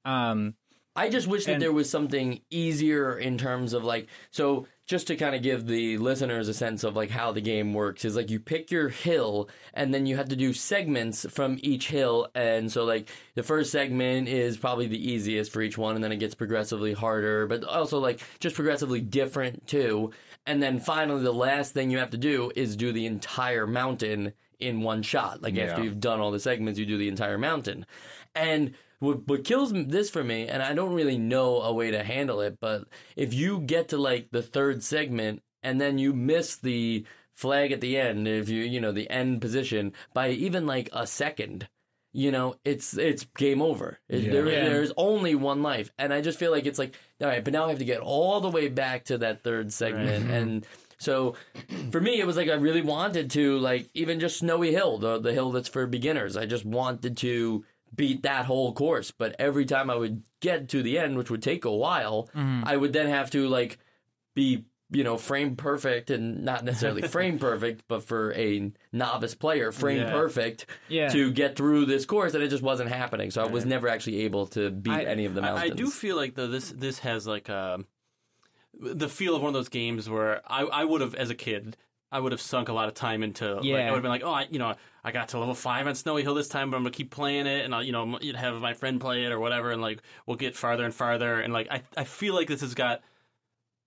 um, 0.04 0.54
I 0.96 1.08
just 1.08 1.26
wish 1.26 1.46
that 1.46 1.54
And- 1.54 1.62
there 1.62 1.72
was 1.72 1.90
something 1.90 2.40
easier 2.50 3.18
in 3.18 3.36
terms 3.36 3.72
of 3.72 3.84
like 3.84 4.06
so 4.30 4.66
just 4.86 5.06
to 5.06 5.16
kind 5.16 5.34
of 5.34 5.42
give 5.42 5.66
the 5.66 5.96
listeners 5.98 6.46
a 6.46 6.54
sense 6.54 6.84
of 6.84 6.94
like 6.94 7.08
how 7.10 7.32
the 7.32 7.40
game 7.40 7.72
works 7.72 8.04
is 8.04 8.14
like 8.14 8.30
you 8.30 8.38
pick 8.38 8.70
your 8.70 8.90
hill 8.90 9.48
and 9.72 9.94
then 9.94 10.04
you 10.04 10.14
have 10.16 10.28
to 10.28 10.36
do 10.36 10.52
segments 10.52 11.24
from 11.30 11.58
each 11.62 11.88
hill. 11.88 12.28
And 12.34 12.70
so 12.70 12.84
like 12.84 13.10
the 13.34 13.42
first 13.42 13.72
segment 13.72 14.28
is 14.28 14.58
probably 14.58 14.86
the 14.86 15.10
easiest 15.10 15.50
for 15.52 15.62
each 15.62 15.78
one 15.78 15.94
and 15.94 16.04
then 16.04 16.12
it 16.12 16.18
gets 16.18 16.34
progressively 16.34 16.92
harder 16.92 17.46
but 17.46 17.64
also 17.64 17.98
like 17.98 18.20
just 18.40 18.54
progressively 18.54 19.00
different 19.00 19.66
too. 19.66 20.12
And 20.46 20.62
then 20.62 20.78
finally 20.80 21.22
the 21.22 21.32
last 21.32 21.72
thing 21.72 21.90
you 21.90 21.98
have 21.98 22.10
to 22.10 22.18
do 22.18 22.52
is 22.54 22.76
do 22.76 22.92
the 22.92 23.06
entire 23.06 23.66
mountain 23.66 24.34
in 24.60 24.82
one 24.82 25.02
shot. 25.02 25.42
Like 25.42 25.56
after 25.56 25.82
you've 25.82 25.98
done 25.98 26.20
all 26.20 26.30
the 26.30 26.38
segments 26.38 26.78
you 26.78 26.84
do 26.86 26.98
the 26.98 27.08
entire 27.08 27.38
mountain. 27.38 27.86
And 28.34 28.74
what, 29.04 29.26
what 29.28 29.44
kills 29.44 29.72
this 29.72 30.10
for 30.10 30.24
me, 30.24 30.48
and 30.48 30.62
I 30.62 30.74
don't 30.74 30.94
really 30.94 31.18
know 31.18 31.60
a 31.62 31.72
way 31.72 31.90
to 31.90 32.02
handle 32.02 32.40
it, 32.40 32.58
but 32.60 32.84
if 33.16 33.32
you 33.34 33.60
get 33.60 33.88
to 33.90 33.98
like 33.98 34.28
the 34.30 34.42
third 34.42 34.82
segment 34.82 35.42
and 35.62 35.80
then 35.80 35.98
you 35.98 36.12
miss 36.12 36.56
the 36.56 37.04
flag 37.34 37.72
at 37.72 37.80
the 37.80 37.96
end, 37.98 38.26
if 38.28 38.48
you 38.48 38.62
you 38.62 38.80
know 38.80 38.92
the 38.92 39.08
end 39.10 39.40
position 39.40 39.92
by 40.12 40.30
even 40.30 40.66
like 40.66 40.88
a 40.92 41.06
second, 41.06 41.68
you 42.12 42.30
know 42.30 42.54
it's 42.64 42.96
it's 42.96 43.24
game 43.36 43.60
over. 43.62 43.98
Yeah. 44.08 44.30
there- 44.32 44.48
Yeah. 44.48 44.68
there's 44.68 44.92
only 44.96 45.34
one 45.34 45.62
life, 45.62 45.90
and 45.98 46.12
I 46.12 46.20
just 46.20 46.38
feel 46.38 46.50
like 46.50 46.66
it's 46.66 46.78
like 46.78 46.94
all 47.20 47.28
right, 47.28 47.42
but 47.44 47.52
now 47.52 47.66
I 47.66 47.70
have 47.70 47.78
to 47.78 47.84
get 47.84 48.00
all 48.00 48.40
the 48.40 48.50
way 48.50 48.68
back 48.68 49.04
to 49.06 49.18
that 49.18 49.42
third 49.44 49.72
segment 49.72 50.30
and. 50.30 50.66
So, 50.96 51.34
for 51.90 52.00
me, 52.00 52.20
it 52.20 52.26
was 52.26 52.36
like 52.36 52.48
I 52.48 52.54
really 52.54 52.80
wanted 52.80 53.32
to 53.32 53.58
like 53.58 53.90
even 53.94 54.20
just 54.20 54.38
Snowy 54.38 54.70
Hill, 54.70 54.96
the 54.98 55.18
the 55.18 55.32
hill 55.34 55.50
that's 55.50 55.68
for 55.68 55.86
beginners. 55.86 56.36
I 56.36 56.46
just 56.46 56.64
wanted 56.64 57.16
to 57.18 57.64
beat 57.94 58.22
that 58.22 58.46
whole 58.46 58.72
course, 58.72 59.10
but 59.10 59.34
every 59.38 59.64
time 59.64 59.90
I 59.90 59.96
would 59.96 60.22
get 60.40 60.68
to 60.70 60.82
the 60.82 60.98
end, 60.98 61.16
which 61.16 61.30
would 61.30 61.42
take 61.42 61.64
a 61.64 61.72
while, 61.72 62.28
mm-hmm. 62.34 62.62
I 62.64 62.76
would 62.76 62.92
then 62.92 63.08
have 63.08 63.30
to 63.30 63.48
like 63.48 63.78
be 64.34 64.64
you 64.90 65.02
know 65.02 65.16
frame 65.16 65.56
perfect 65.56 66.10
and 66.10 66.44
not 66.44 66.64
necessarily 66.64 67.02
frame 67.08 67.38
perfect, 67.38 67.82
but 67.88 68.04
for 68.04 68.32
a 68.34 68.70
novice 68.92 69.34
player, 69.34 69.72
frame 69.72 70.02
Yeah. 70.02 70.10
perfect 70.10 70.66
Yeah. 70.88 71.08
to 71.08 71.30
get 71.32 71.56
through 71.56 71.86
this 71.86 72.06
course, 72.06 72.34
and 72.34 72.42
it 72.42 72.48
just 72.48 72.62
wasn't 72.62 72.90
happening. 72.90 73.30
So 73.30 73.42
I 73.42 73.46
was 73.46 73.64
never 73.64 73.88
actually 73.88 74.20
able 74.20 74.46
to 74.48 74.70
beat 74.70 74.92
I- 74.92 75.04
any 75.04 75.24
of 75.24 75.34
the 75.34 75.40
I, 75.40 75.44
mountains. 75.44 75.72
I 75.72 75.74
do 75.74 75.88
feel 75.90 76.16
like 76.16 76.34
though 76.34 76.48
this 76.48 76.70
this 76.70 77.00
has 77.00 77.26
like 77.26 77.48
a 77.48 77.80
the 78.80 79.08
feel 79.08 79.36
of 79.36 79.42
one 79.42 79.48
of 79.48 79.54
those 79.54 79.68
games 79.68 80.08
where 80.10 80.40
I 80.50 80.62
I 80.64 80.84
would 80.84 81.00
have 81.00 81.14
as 81.14 81.30
a 81.30 81.34
kid 81.34 81.76
I 82.14 82.20
would 82.20 82.32
have 82.32 82.40
sunk 82.40 82.68
a 82.68 82.72
lot 82.72 82.88
of 82.88 82.94
time 82.94 83.22
into. 83.22 83.56
Like, 83.56 83.64
Yeah. 83.64 83.76
I 83.76 83.90
would 83.90 83.96
have 83.96 84.02
been 84.02 84.10
like, 84.10 84.24
oh, 84.24 84.32
I, 84.32 84.46
you 84.50 84.58
know, 84.58 84.74
I 85.02 85.10
got 85.10 85.28
to 85.30 85.38
level 85.38 85.54
five 85.54 85.86
on 85.86 85.94
Snowy 85.94 86.22
Hill 86.22 86.34
this 86.34 86.48
time, 86.48 86.70
but 86.70 86.76
I'm 86.76 86.82
gonna 86.84 86.92
keep 86.92 87.10
playing 87.10 87.46
it, 87.46 87.64
and 87.64 87.74
I'll, 87.74 87.82
you 87.82 87.92
know, 87.92 88.18
have 88.36 88.60
my 88.60 88.72
friend 88.74 89.00
play 89.00 89.24
it 89.24 89.32
or 89.32 89.38
whatever, 89.40 89.70
and 89.72 89.82
like 89.82 90.00
we'll 90.26 90.36
get 90.36 90.56
farther 90.56 90.84
and 90.84 90.94
farther, 90.94 91.40
and 91.40 91.52
like 91.52 91.68
I 91.70 91.82
I 91.96 92.04
feel 92.04 92.34
like 92.34 92.48
this 92.48 92.60
has 92.62 92.74
got. 92.74 93.02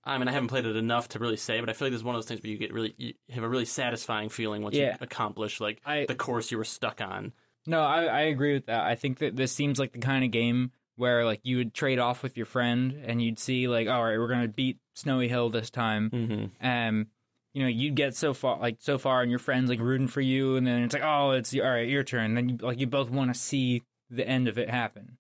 I 0.04 0.18
mean, 0.18 0.28
I 0.30 0.32
haven't 0.32 0.48
played 0.48 0.66
it 0.66 0.76
enough 0.78 1.10
to 1.10 1.20
really 1.20 1.36
say, 1.36 1.60
but 1.60 1.70
I 1.70 1.74
feel 1.74 1.88
like 1.88 1.92
this 1.92 2.00
is 2.00 2.04
one 2.06 2.16
of 2.16 2.20
those 2.22 2.28
things 2.30 2.42
where 2.42 2.50
you 2.50 2.58
get 2.58 2.72
really, 2.74 2.94
you 2.98 3.14
have 3.30 3.44
a 3.44 3.50
really 3.50 3.66
satisfying 3.66 4.30
feeling 4.30 4.62
once 4.62 4.74
Yeah. 4.76 4.92
you 4.92 4.98
accomplish 5.02 5.60
like 5.60 5.82
I- 5.86 6.06
the 6.08 6.16
course 6.16 6.50
you 6.50 6.58
were 6.58 6.64
stuck 6.64 7.02
on. 7.02 7.34
No, 7.66 7.82
I, 7.82 8.06
I 8.06 8.22
agree 8.22 8.54
with 8.54 8.68
that. 8.68 8.86
I 8.86 8.96
think 8.96 9.18
that 9.20 9.36
this 9.36 9.52
seems 9.52 9.80
like 9.80 9.92
the 9.92 10.00
kind 10.00 10.24
of 10.24 10.32
game 10.32 10.72
where 10.96 11.26
like 11.26 11.42
you 11.44 11.58
would 11.58 11.74
trade 11.74 12.00
off 12.00 12.24
with 12.24 12.38
your 12.38 12.46
friend 12.46 13.04
and 13.06 13.22
you'd 13.22 13.38
see 13.38 13.68
like, 13.68 13.90
all 13.90 14.02
right, 14.02 14.18
we're 14.18 14.30
gonna 14.30 14.48
beat 14.48 14.78
Snowy 14.94 15.28
Hill 15.28 15.50
this 15.50 15.70
time. 15.70 16.10
Mm-hmm. 16.10 16.66
Um, 16.66 17.08
you 17.54 17.62
know, 17.64 17.70
you'd 17.70 17.96
get 17.96 18.16
so 18.16 18.34
far 18.34 18.60
like 18.60 18.78
so 18.80 18.98
far, 18.98 19.22
and 19.22 19.30
your 19.32 19.40
friends 19.40 19.70
like 19.70 19.80
rooting 19.80 20.08
for 20.08 20.22
you, 20.22 20.56
and 20.56 20.66
then 20.68 20.84
it's 20.84 20.94
like, 20.94 21.04
oh, 21.04 21.32
it's 21.32 21.54
all 21.56 21.62
right, 21.62 21.88
your 21.88 22.04
turn. 22.04 22.36
Then 22.36 22.50
you 22.50 22.58
like 22.62 22.80
you 22.80 22.88
both 22.88 23.10
want 23.10 23.34
to 23.34 23.40
see 23.40 23.84
the 24.10 24.28
end 24.28 24.48
of 24.48 24.58
it 24.58 24.70
happen. 24.70 25.18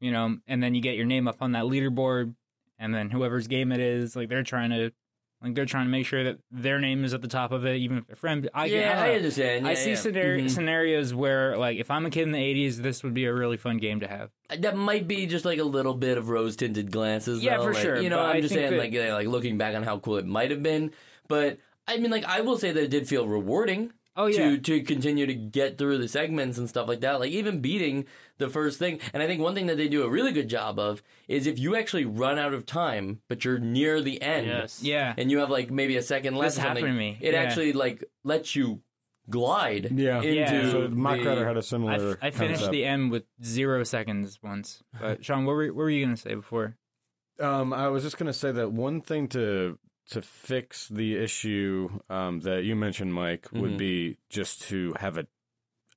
You 0.00 0.12
know, 0.12 0.36
and 0.46 0.62
then 0.62 0.74
you 0.74 0.82
get 0.82 0.96
your 0.96 1.06
name 1.06 1.26
up 1.26 1.36
on 1.40 1.52
that 1.52 1.64
leaderboard, 1.64 2.34
and 2.78 2.94
then 2.94 3.10
whoever's 3.10 3.46
game 3.48 3.72
it 3.72 3.80
is, 3.80 4.14
like 4.16 4.28
they're 4.28 4.42
trying 4.42 4.70
to 4.70 4.90
Like 5.42 5.54
they're 5.54 5.66
trying 5.66 5.84
to 5.84 5.90
make 5.90 6.06
sure 6.06 6.24
that 6.24 6.38
their 6.50 6.78
name 6.80 7.04
is 7.04 7.12
at 7.12 7.20
the 7.20 7.28
top 7.28 7.52
of 7.52 7.66
it, 7.66 7.76
even 7.76 7.98
if 7.98 8.06
they're 8.06 8.16
friends. 8.16 8.48
I, 8.54 8.64
Yeah, 8.66 9.00
I 9.02 9.08
know. 9.08 9.14
understand. 9.16 9.68
I 9.68 9.74
see 9.74 9.90
yeah. 9.90 9.96
scenario- 9.96 10.44
Mhm. 10.46 10.50
scenarios 10.50 11.12
where, 11.14 11.58
like, 11.58 11.76
if 11.78 11.90
I'm 11.90 12.06
a 12.06 12.10
kid 12.10 12.22
in 12.22 12.32
the 12.32 12.38
'80s, 12.38 12.78
this 12.80 13.02
would 13.04 13.12
be 13.12 13.26
a 13.26 13.34
really 13.34 13.58
fun 13.58 13.76
game 13.76 14.00
to 14.00 14.08
have. 14.08 14.30
That 14.58 14.76
might 14.78 15.06
be 15.06 15.26
just 15.26 15.44
like 15.44 15.58
a 15.58 15.64
little 15.64 15.92
bit 15.92 16.16
of 16.16 16.30
rose 16.30 16.56
tinted 16.56 16.90
glances. 16.90 17.42
Yeah, 17.44 17.58
though. 17.58 17.64
for 17.64 17.74
Like, 17.74 17.82
sure, 17.82 18.00
You 18.00 18.08
know, 18.08 18.18
I'm 18.20 18.36
I 18.36 18.40
just 18.40 18.54
saying, 18.54 18.70
that- 18.70 18.78
like, 18.78 18.94
like 19.12 19.26
looking 19.28 19.58
back 19.58 19.74
on 19.76 19.82
how 19.82 19.98
cool 19.98 20.16
it 20.16 20.26
might 20.26 20.50
have 20.50 20.62
been. 20.62 20.92
But 21.28 21.58
I 21.88 21.98
mean, 21.98 22.10
like, 22.10 22.24
I 22.24 22.40
will 22.40 22.58
say 22.58 22.72
that 22.72 22.82
it 22.82 22.90
did 22.90 23.08
feel 23.08 23.26
rewarding. 23.26 23.92
Oh 24.18 24.26
yeah, 24.26 24.38
to 24.52 24.58
to 24.58 24.80
continue 24.80 25.26
to 25.26 25.34
get 25.34 25.76
through 25.76 25.98
the 25.98 26.08
segments 26.08 26.56
and 26.56 26.66
stuff 26.68 26.88
like 26.88 27.00
that. 27.00 27.20
Like 27.20 27.32
even 27.32 27.60
beating 27.60 28.06
the 28.38 28.48
first 28.48 28.78
thing. 28.78 28.98
And 29.12 29.22
I 29.22 29.26
think 29.26 29.42
one 29.42 29.54
thing 29.54 29.66
that 29.66 29.76
they 29.76 29.88
do 29.88 30.04
a 30.04 30.08
really 30.08 30.32
good 30.32 30.48
job 30.48 30.78
of 30.78 31.02
is 31.28 31.46
if 31.46 31.58
you 31.58 31.76
actually 31.76 32.06
run 32.06 32.38
out 32.38 32.54
of 32.54 32.64
time, 32.64 33.20
but 33.28 33.44
you're 33.44 33.58
near 33.58 34.00
the 34.00 34.22
end, 34.22 34.46
Yes. 34.46 34.82
yeah. 34.82 35.12
and 35.18 35.30
you 35.30 35.40
have 35.40 35.50
like 35.50 35.70
maybe 35.70 35.98
a 35.98 36.02
second 36.02 36.34
left. 36.34 36.54
This 36.54 36.64
happened 36.64 36.86
to 36.86 36.92
me, 36.94 37.18
It 37.20 37.34
yeah. 37.34 37.40
actually 37.42 37.74
like 37.74 38.04
lets 38.24 38.56
you 38.56 38.80
glide. 39.28 39.90
Yeah. 39.94 40.22
into 40.22 40.32
Yeah. 40.34 40.70
So 40.70 40.88
Mock 40.88 41.18
the- 41.18 41.26
Rider 41.28 41.46
had 41.46 41.56
a 41.56 41.58
I, 41.58 41.62
similar. 41.62 42.10
f- 42.12 42.18
I 42.22 42.30
finished 42.30 42.60
concept. 42.60 42.72
the 42.72 42.84
M 42.86 43.10
with 43.10 43.24
zero 43.44 43.84
seconds 43.84 44.38
once. 44.42 44.82
But 44.98 45.24
Sean, 45.26 45.44
what 45.44 45.56
were, 45.56 45.66
what 45.66 45.76
were 45.76 45.90
you 45.90 46.02
gonna 46.04 46.16
say 46.16 46.34
before? 46.34 46.76
Um, 47.38 47.74
I 47.74 47.88
was 47.88 48.02
just 48.02 48.16
gonna 48.16 48.32
say 48.32 48.50
that 48.50 48.72
one 48.72 49.02
thing 49.02 49.28
to 49.28 49.78
to 50.10 50.22
fix 50.22 50.88
the 50.88 51.16
issue 51.16 52.00
um, 52.08 52.40
that 52.40 52.64
you 52.64 52.76
mentioned, 52.76 53.12
Mike, 53.14 53.48
would 53.52 53.72
Mhm. 53.72 53.78
be 53.78 54.16
just 54.28 54.62
to 54.68 54.94
have 55.00 55.16
a 55.18 55.26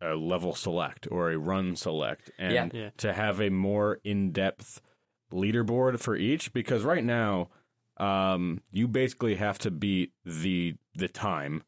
a 0.02 0.16
level 0.16 0.56
select 0.56 1.10
or 1.12 1.30
a 1.30 1.38
run 1.38 1.76
select, 1.76 2.32
and 2.38 2.54
Yeah. 2.54 2.70
Yeah. 2.84 2.90
to 2.96 3.12
have 3.14 3.42
a 3.42 3.50
more 3.50 4.00
in 4.06 4.32
depth 4.32 4.82
leaderboard 5.30 6.00
for 6.00 6.16
each. 6.16 6.54
Because 6.54 6.84
right 6.84 7.04
now, 7.04 7.50
um, 7.98 8.62
you 8.72 8.88
basically 8.88 9.36
have 9.36 9.60
to 9.60 9.70
beat 9.72 10.14
the 10.24 10.76
the 10.96 11.10
time. 11.10 11.64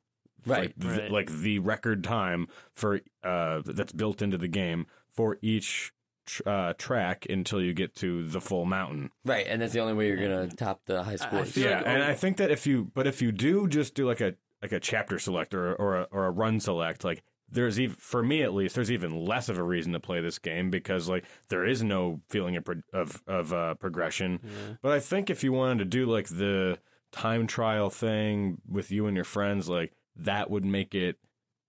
Right, 0.45 0.59
like, 0.59 0.75
the, 0.77 1.09
like 1.09 1.29
the 1.29 1.59
record 1.59 2.03
time 2.05 2.47
for 2.73 3.01
uh, 3.21 3.61
that's 3.65 3.91
built 3.91 4.21
into 4.21 4.37
the 4.37 4.47
game 4.47 4.87
for 5.11 5.37
each 5.41 5.91
tr- 6.31 6.49
uh, 6.49 6.73
track 6.77 7.25
until 7.29 7.61
you 7.61 7.73
get 7.73 7.95
to 7.95 8.25
the 8.27 8.41
full 8.41 8.65
mountain. 8.65 9.11
Right, 9.25 9.45
and 9.47 9.61
that's 9.61 9.73
the 9.73 9.79
only 9.79 9.93
way 9.93 10.07
you're 10.07 10.17
gonna 10.17 10.47
top 10.47 10.81
the 10.85 11.03
high 11.03 11.13
I 11.13 11.15
scores. 11.17 11.51
feel 11.51 11.69
yeah, 11.69 11.77
like- 11.77 11.87
and 11.87 12.03
I 12.03 12.13
think 12.13 12.37
that 12.37 12.51
if 12.51 12.65
you, 12.65 12.91
but 12.93 13.07
if 13.07 13.21
you 13.21 13.31
do 13.31 13.67
just 13.67 13.93
do 13.95 14.07
like 14.07 14.21
a 14.21 14.35
like 14.61 14.71
a 14.71 14.79
chapter 14.79 15.17
select 15.19 15.53
or 15.53 15.73
or 15.75 15.97
a, 16.01 16.07
or 16.11 16.25
a 16.25 16.31
run 16.31 16.59
select, 16.59 17.03
like 17.03 17.23
there's 17.49 17.79
even 17.79 17.95
for 17.97 18.23
me 18.23 18.43
at 18.43 18.53
least, 18.53 18.75
there's 18.75 18.91
even 18.91 19.25
less 19.25 19.49
of 19.49 19.57
a 19.57 19.63
reason 19.63 19.91
to 19.93 19.99
play 19.99 20.21
this 20.21 20.39
game 20.39 20.69
because 20.69 21.09
like 21.09 21.25
there 21.49 21.65
is 21.65 21.83
no 21.83 22.21
feeling 22.29 22.55
of 22.55 22.63
pro- 22.63 22.81
of, 22.93 23.21
of 23.27 23.51
uh, 23.53 23.73
progression. 23.75 24.39
Yeah. 24.43 24.75
But 24.81 24.91
I 24.93 24.99
think 25.01 25.29
if 25.29 25.43
you 25.43 25.51
wanted 25.51 25.79
to 25.79 25.85
do 25.85 26.05
like 26.05 26.27
the 26.29 26.77
time 27.11 27.47
trial 27.47 27.89
thing 27.89 28.61
with 28.69 28.89
you 28.91 29.05
and 29.07 29.15
your 29.17 29.25
friends, 29.25 29.67
like 29.67 29.91
that 30.15 30.49
would 30.49 30.63
make 30.63 30.95
it 30.95 31.17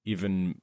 even 0.04 0.60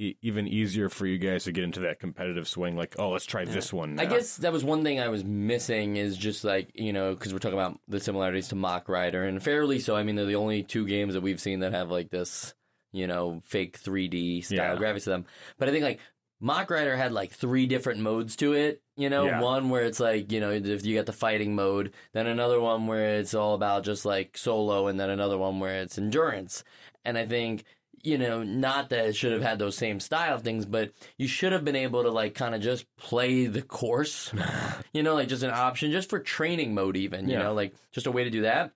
e- 0.00 0.16
even 0.22 0.48
easier 0.48 0.88
for 0.88 1.06
you 1.06 1.18
guys 1.18 1.44
to 1.44 1.52
get 1.52 1.64
into 1.64 1.80
that 1.80 2.00
competitive 2.00 2.48
swing. 2.48 2.76
Like, 2.76 2.96
oh, 2.98 3.10
let's 3.10 3.26
try 3.26 3.44
this 3.44 3.72
one. 3.72 3.94
Now. 3.96 4.02
I 4.02 4.06
guess 4.06 4.36
that 4.38 4.52
was 4.52 4.64
one 4.64 4.82
thing 4.82 4.98
I 5.00 5.08
was 5.08 5.22
missing 5.24 5.96
is 5.96 6.16
just 6.16 6.42
like 6.44 6.70
you 6.74 6.92
know 6.92 7.14
because 7.14 7.32
we're 7.32 7.38
talking 7.38 7.58
about 7.58 7.78
the 7.88 8.00
similarities 8.00 8.48
to 8.48 8.54
Mach 8.56 8.88
Rider 8.88 9.24
and 9.24 9.42
fairly 9.42 9.78
so. 9.78 9.94
I 9.96 10.02
mean 10.02 10.16
they're 10.16 10.26
the 10.26 10.36
only 10.36 10.62
two 10.62 10.86
games 10.86 11.14
that 11.14 11.20
we've 11.20 11.40
seen 11.40 11.60
that 11.60 11.72
have 11.72 11.90
like 11.90 12.10
this 12.10 12.54
you 12.92 13.06
know 13.06 13.40
fake 13.44 13.78
3D 13.80 14.44
style 14.44 14.56
Yeah. 14.56 14.76
graphics 14.76 15.04
to 15.04 15.10
them. 15.10 15.26
But 15.58 15.68
I 15.68 15.72
think 15.72 15.84
like 15.84 16.00
Mach 16.40 16.70
Rider 16.70 16.96
had 16.96 17.12
like 17.12 17.32
three 17.32 17.66
different 17.66 18.00
modes 18.00 18.34
to 18.36 18.54
it. 18.54 18.80
You 18.96 19.10
know, 19.10 19.26
Yeah. 19.26 19.40
one 19.42 19.68
where 19.68 19.84
it's 19.84 20.00
like 20.00 20.32
you 20.32 20.40
know 20.40 20.50
if 20.50 20.84
you 20.86 20.94
get 20.94 21.06
the 21.06 21.12
fighting 21.12 21.54
mode, 21.54 21.92
then 22.14 22.26
another 22.26 22.60
one 22.60 22.86
where 22.86 23.18
it's 23.18 23.34
all 23.34 23.54
about 23.54 23.84
just 23.84 24.04
like 24.06 24.38
solo, 24.38 24.86
and 24.86 24.98
then 24.98 25.10
another 25.10 25.36
one 25.38 25.60
where 25.60 25.80
it's 25.82 25.98
endurance. 25.98 26.64
And 27.04 27.16
I 27.18 27.26
think 27.26 27.64
you 28.02 28.18
know, 28.18 28.42
not 28.42 28.88
that 28.90 29.06
it 29.06 29.16
should 29.16 29.32
have 29.32 29.42
had 29.42 29.58
those 29.58 29.76
same 29.76 30.00
style 30.00 30.38
things, 30.38 30.66
but 30.66 30.92
you 31.18 31.26
should 31.28 31.52
have 31.52 31.64
been 31.64 31.76
able 31.76 32.02
to 32.02 32.10
like 32.10 32.34
kind 32.34 32.54
of 32.54 32.60
just 32.60 32.86
play 32.96 33.46
the 33.46 33.62
course, 33.62 34.32
you 34.92 35.02
know, 35.02 35.14
like 35.14 35.28
just 35.28 35.42
an 35.42 35.50
option 35.50 35.90
just 35.90 36.08
for 36.10 36.18
training 36.18 36.74
mode, 36.74 36.96
even, 36.96 37.28
you 37.28 37.34
Yeah. 37.36 37.44
know, 37.44 37.54
like 37.54 37.74
just 37.92 38.06
a 38.06 38.12
way 38.12 38.24
to 38.24 38.30
do 38.30 38.42
that. 38.42 38.72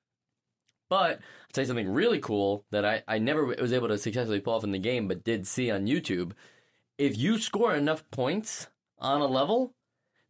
But 0.90 1.12
I'll 1.18 1.52
tell 1.52 1.62
you 1.62 1.68
something 1.68 1.88
really 1.88 2.20
cool 2.20 2.64
that 2.70 2.84
I, 2.84 3.02
I 3.08 3.18
never 3.18 3.44
was 3.46 3.72
able 3.72 3.88
to 3.88 3.98
successfully 3.98 4.40
pull 4.40 4.54
off 4.54 4.64
in 4.64 4.72
the 4.72 4.78
game, 4.78 5.08
but 5.08 5.24
did 5.24 5.46
see 5.46 5.70
on 5.70 5.87
YouTube. 5.87 6.32
If 6.98 7.16
you 7.18 7.38
score 7.38 7.74
enough 7.74 8.08
points 8.10 8.68
on 8.98 9.20
a 9.20 9.26
level, 9.26 9.74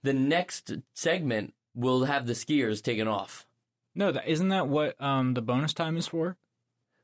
the 0.03 0.13
next 0.15 0.73
segment 0.95 1.55
will 1.75 2.05
have 2.05 2.27
the 2.27 2.33
skiers 2.35 2.83
taken 2.83 3.09
off. 3.09 3.47
No, 3.95 4.13
that 4.13 4.27
isn't 4.27 4.49
that 4.49 4.69
what 4.69 5.01
um, 5.03 5.35
the 5.35 5.43
bonus 5.43 5.73
time 5.75 5.97
is 5.97 6.07
for? 6.07 6.37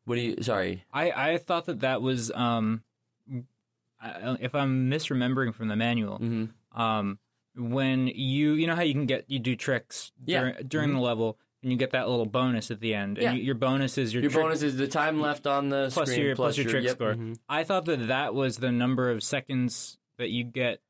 What 0.07 0.17
do 0.17 0.21
you, 0.23 0.37
sorry. 0.43 0.85
I, 0.93 1.11
I 1.33 1.39
thought 1.39 1.67
that 1.67 1.81
that 1.81 2.03
was 2.03 2.31
um, 2.35 2.83
I, 4.01 4.37
if 4.41 4.55
I'm 4.55 4.91
misremembering 4.91 5.55
from 5.55 5.69
the 5.69 5.77
manual, 5.77 6.17
hmm 6.19 6.45
um, 6.73 7.19
when 7.57 8.07
you 8.07 8.53
you 8.53 8.67
know 8.69 8.77
how 8.77 8.83
you 8.83 8.95
can 8.95 9.07
get 9.07 9.25
you 9.29 9.39
do 9.41 9.57
tricks 9.57 10.13
Yeah. 10.25 10.41
during, 10.41 10.67
during 10.69 10.95
the 10.95 11.01
level 11.01 11.37
and 11.63 11.71
you 11.73 11.77
get 11.77 11.91
that 11.91 12.09
little 12.09 12.25
bonus 12.27 12.71
at 12.71 12.81
the 12.81 12.95
end. 12.95 13.19
Yeah. 13.19 13.31
And 13.31 13.39
you, 13.39 13.45
your 13.45 13.55
bonus 13.57 13.99
is 13.99 14.15
your, 14.15 14.23
Your 14.23 14.31
trick- 14.31 14.45
bonus 14.45 14.63
is 14.63 14.77
the 14.77 14.87
time 14.89 15.21
left 15.21 15.47
on 15.49 15.69
the 15.69 15.91
plus 15.93 16.09
screen 16.11 16.27
your 16.27 16.37
plus 16.37 16.57
your 16.57 16.71
trick 16.71 16.85
yep. 16.85 16.93
score. 16.93 17.15
Mhm. 17.15 17.39
I 17.49 17.65
thought 17.65 17.85
that 17.87 18.07
that 18.09 18.35
was 18.35 18.59
the 18.59 18.71
number 18.73 19.11
of 19.11 19.23
seconds 19.25 19.99
that 20.17 20.31
you 20.31 20.45
get 20.45 20.81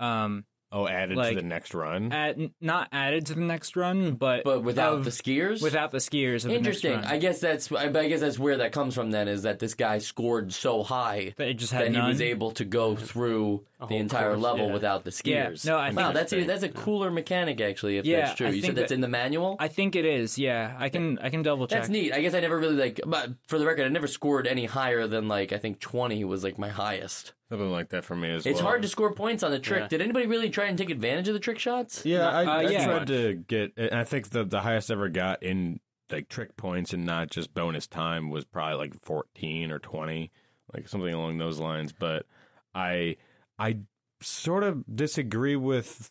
um 0.00 0.44
oh, 0.72 0.88
added 0.88 1.16
like- 1.16 1.30
to 1.36 1.42
the 1.42 1.46
next 1.46 1.74
run. 1.74 2.12
at 2.12 2.36
not 2.60 2.88
added 2.92 3.26
to 3.26 3.34
the 3.34 3.40
next 3.40 3.76
run, 3.76 4.14
but 4.14 4.44
But 4.44 4.62
without 4.64 4.94
of- 4.94 5.04
the 5.04 5.10
skiers? 5.10 5.62
without 5.62 5.90
the 5.90 5.98
skiers. 5.98 6.44
Of 6.44 6.50
Interesting. 6.50 6.92
The 6.92 6.96
next 6.96 7.06
run. 7.10 7.14
I 7.14 7.18
guess 7.18 7.40
that's 7.40 7.70
I, 7.72 7.88
guess 8.08 8.20
that's 8.20 8.38
where 8.38 8.56
that 8.58 8.72
comes 8.72 8.94
from. 8.94 9.10
Then 9.10 9.28
is 9.28 9.42
that 9.42 9.58
this 9.58 9.74
guy 9.74 9.98
scored 9.98 10.52
so 10.52 10.82
high 10.82 11.34
that 11.36 11.48
it 11.48 11.54
just 11.54 11.72
that 11.72 11.86
had 11.92 11.94
he 11.94 12.00
was 12.00 12.20
able 12.20 12.50
to 12.52 12.64
go 12.64 12.96
through 12.96 13.64
A 13.71 13.71
the 13.88 13.96
entire 13.96 14.30
course, 14.32 14.42
level 14.42 14.66
yeah. 14.68 14.72
without 14.72 15.04
the 15.04 15.10
skiers. 15.10 15.24
Yeah, 15.26 15.46
skiers. 15.50 15.66
no, 15.66 15.78
I 15.78 15.86
think 15.88 15.98
wow, 16.00 16.12
that's 16.12 16.32
a, 16.32 16.36
that's- 16.40 16.60
that's 16.60 16.74
a 16.74 16.82
cooler 16.82 17.10
mechanic 17.10 17.60
actually. 17.60 17.98
If 17.98 18.04
Yeah, 18.04 18.20
that's 18.26 18.34
true, 18.36 18.46
I 18.46 18.50
you 18.50 18.56
said 18.56 18.62
think 18.62 18.74
that's 18.76 18.88
that- 18.90 18.94
in 18.94 19.00
the 19.00 19.08
manual. 19.08 19.56
I 19.58 19.68
think 19.68 19.96
it 19.96 20.04
is. 20.04 20.38
Yeah, 20.38 20.74
I 20.78 20.88
can 20.88 21.18
I 21.18 21.30
can 21.30 21.42
double 21.42 21.66
check. 21.66 21.80
That's 21.80 21.88
neat. 21.88 22.12
I 22.12 22.20
guess 22.20 22.34
I 22.34 22.40
never 22.40 22.58
really 22.58 22.76
like, 22.76 23.00
but 23.06 23.30
for 23.48 23.58
the 23.58 23.66
record, 23.66 23.86
I 23.86 23.88
never 23.88 24.06
scored 24.06 24.46
any 24.46 24.64
higher 24.66 25.06
than 25.06 25.28
like 25.28 25.52
I 25.52 25.58
think 25.58 25.80
twenty 25.80 26.24
was 26.24 26.42
like 26.44 26.58
my 26.58 26.68
highest. 26.68 27.32
Something 27.48 27.70
like 27.70 27.90
that 27.90 28.04
for 28.04 28.16
me 28.16 28.30
as 28.30 28.36
It's 28.38 28.44
well. 28.46 28.52
It's 28.54 28.60
hard 28.62 28.82
to 28.82 28.88
score 28.88 29.12
points 29.12 29.42
on 29.42 29.50
the 29.50 29.58
trick. 29.58 29.80
Yeah. 29.82 29.88
Did 29.88 30.00
anybody 30.00 30.26
really 30.26 30.48
try 30.48 30.66
and 30.66 30.78
take 30.78 30.88
advantage 30.88 31.28
of 31.28 31.34
the 31.34 31.40
trick 31.40 31.58
shots? 31.58 32.04
Yeah, 32.06 32.26
I, 32.28 32.44
Uh, 32.46 32.50
I 32.50 32.62
yeah. 32.62 32.84
tried 32.86 33.06
to 33.08 33.34
get, 33.34 33.72
and 33.76 33.92
I 33.94 34.04
think 34.04 34.30
the 34.30 34.44
the 34.44 34.60
highest 34.60 34.90
I 34.90 34.94
ever 34.94 35.08
got 35.10 35.42
in 35.42 35.80
like 36.10 36.28
trick 36.28 36.56
points 36.56 36.92
and 36.92 37.04
not 37.06 37.30
just 37.30 37.52
bonus 37.54 37.86
time 37.86 38.30
was 38.30 38.44
probably 38.44 38.76
like 38.78 38.94
fourteen 39.02 39.70
or 39.70 39.78
twenty, 39.78 40.30
like 40.72 40.88
something 40.88 41.12
along 41.12 41.36
those 41.38 41.58
lines. 41.58 41.92
But 41.92 42.24
I 42.74 43.16
I 43.62 43.78
sort 44.20 44.64
of 44.64 44.84
disagree 44.94 45.56
with 45.56 46.10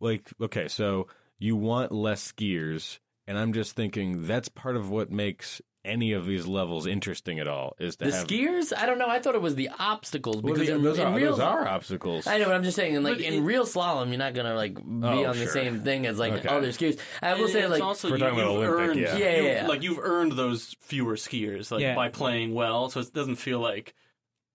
like 0.00 0.28
okay, 0.40 0.68
so 0.68 1.06
you 1.38 1.56
want 1.56 1.92
less 1.92 2.32
skiers, 2.32 2.98
and 3.26 3.38
I'm 3.38 3.52
just 3.52 3.76
thinking 3.76 4.26
that's 4.26 4.48
part 4.48 4.76
of 4.76 4.90
what 4.90 5.10
makes 5.10 5.60
any 5.84 6.12
of 6.12 6.26
these 6.26 6.46
levels 6.46 6.86
interesting 6.86 7.38
at 7.38 7.48
all 7.48 7.74
is 7.78 7.96
to 7.96 8.04
The 8.06 8.12
have 8.12 8.26
skiers? 8.26 8.72
I 8.76 8.84
don't 8.84 8.98
know. 8.98 9.08
I 9.08 9.20
thought 9.20 9.34
it 9.36 9.40
was 9.40 9.54
the 9.54 9.70
obstacles 9.78 10.42
Well, 10.42 10.52
because 10.52 10.68
the- 10.68 10.74
in, 10.74 10.82
those, 10.82 10.98
in 10.98 11.06
are, 11.06 11.14
real 11.16 11.30
those 11.30 11.40
are 11.40 11.66
obstacles. 11.66 12.26
I 12.26 12.36
know, 12.38 12.46
but 12.46 12.54
I'm 12.54 12.64
just 12.64 12.76
saying, 12.76 13.02
like 13.02 13.14
But 13.18 13.20
in 13.24 13.34
it- 13.34 13.40
real 13.40 13.64
slalom, 13.64 14.08
you're 14.08 14.18
not 14.18 14.34
gonna 14.34 14.54
like 14.54 14.74
be 14.74 14.82
Oh, 15.04 15.24
on 15.26 15.38
the 15.38 15.46
same 15.46 15.80
thing 15.80 16.04
as 16.06 16.18
like 16.18 16.32
Okay. 16.34 16.48
other 16.48 16.68
skiers. 16.72 16.98
I 17.22 17.34
will 17.34 17.44
And 17.44 17.52
say, 17.52 17.60
it's 17.62 17.70
like, 17.70 17.82
also 17.82 18.10
We're 18.10 18.16
you, 18.16 18.24
talking 18.24 18.38
about 18.40 18.52
you've 18.52 18.62
Olympic, 18.68 18.88
earned, 18.90 19.00
yeah. 19.00 19.16
Yeah, 19.16 19.40
yeah, 19.40 19.52
yeah. 19.62 19.66
like 19.66 19.82
you've 19.82 20.00
earned 20.00 20.32
those 20.32 20.76
fewer 20.80 21.14
skiers, 21.16 21.70
like 21.70 21.80
Yeah. 21.80 21.94
by 21.94 22.08
playing 22.10 22.52
well. 22.52 22.90
So 22.90 23.00
it 23.00 23.12
doesn't 23.14 23.36
feel 23.36 23.60
like, 23.60 23.94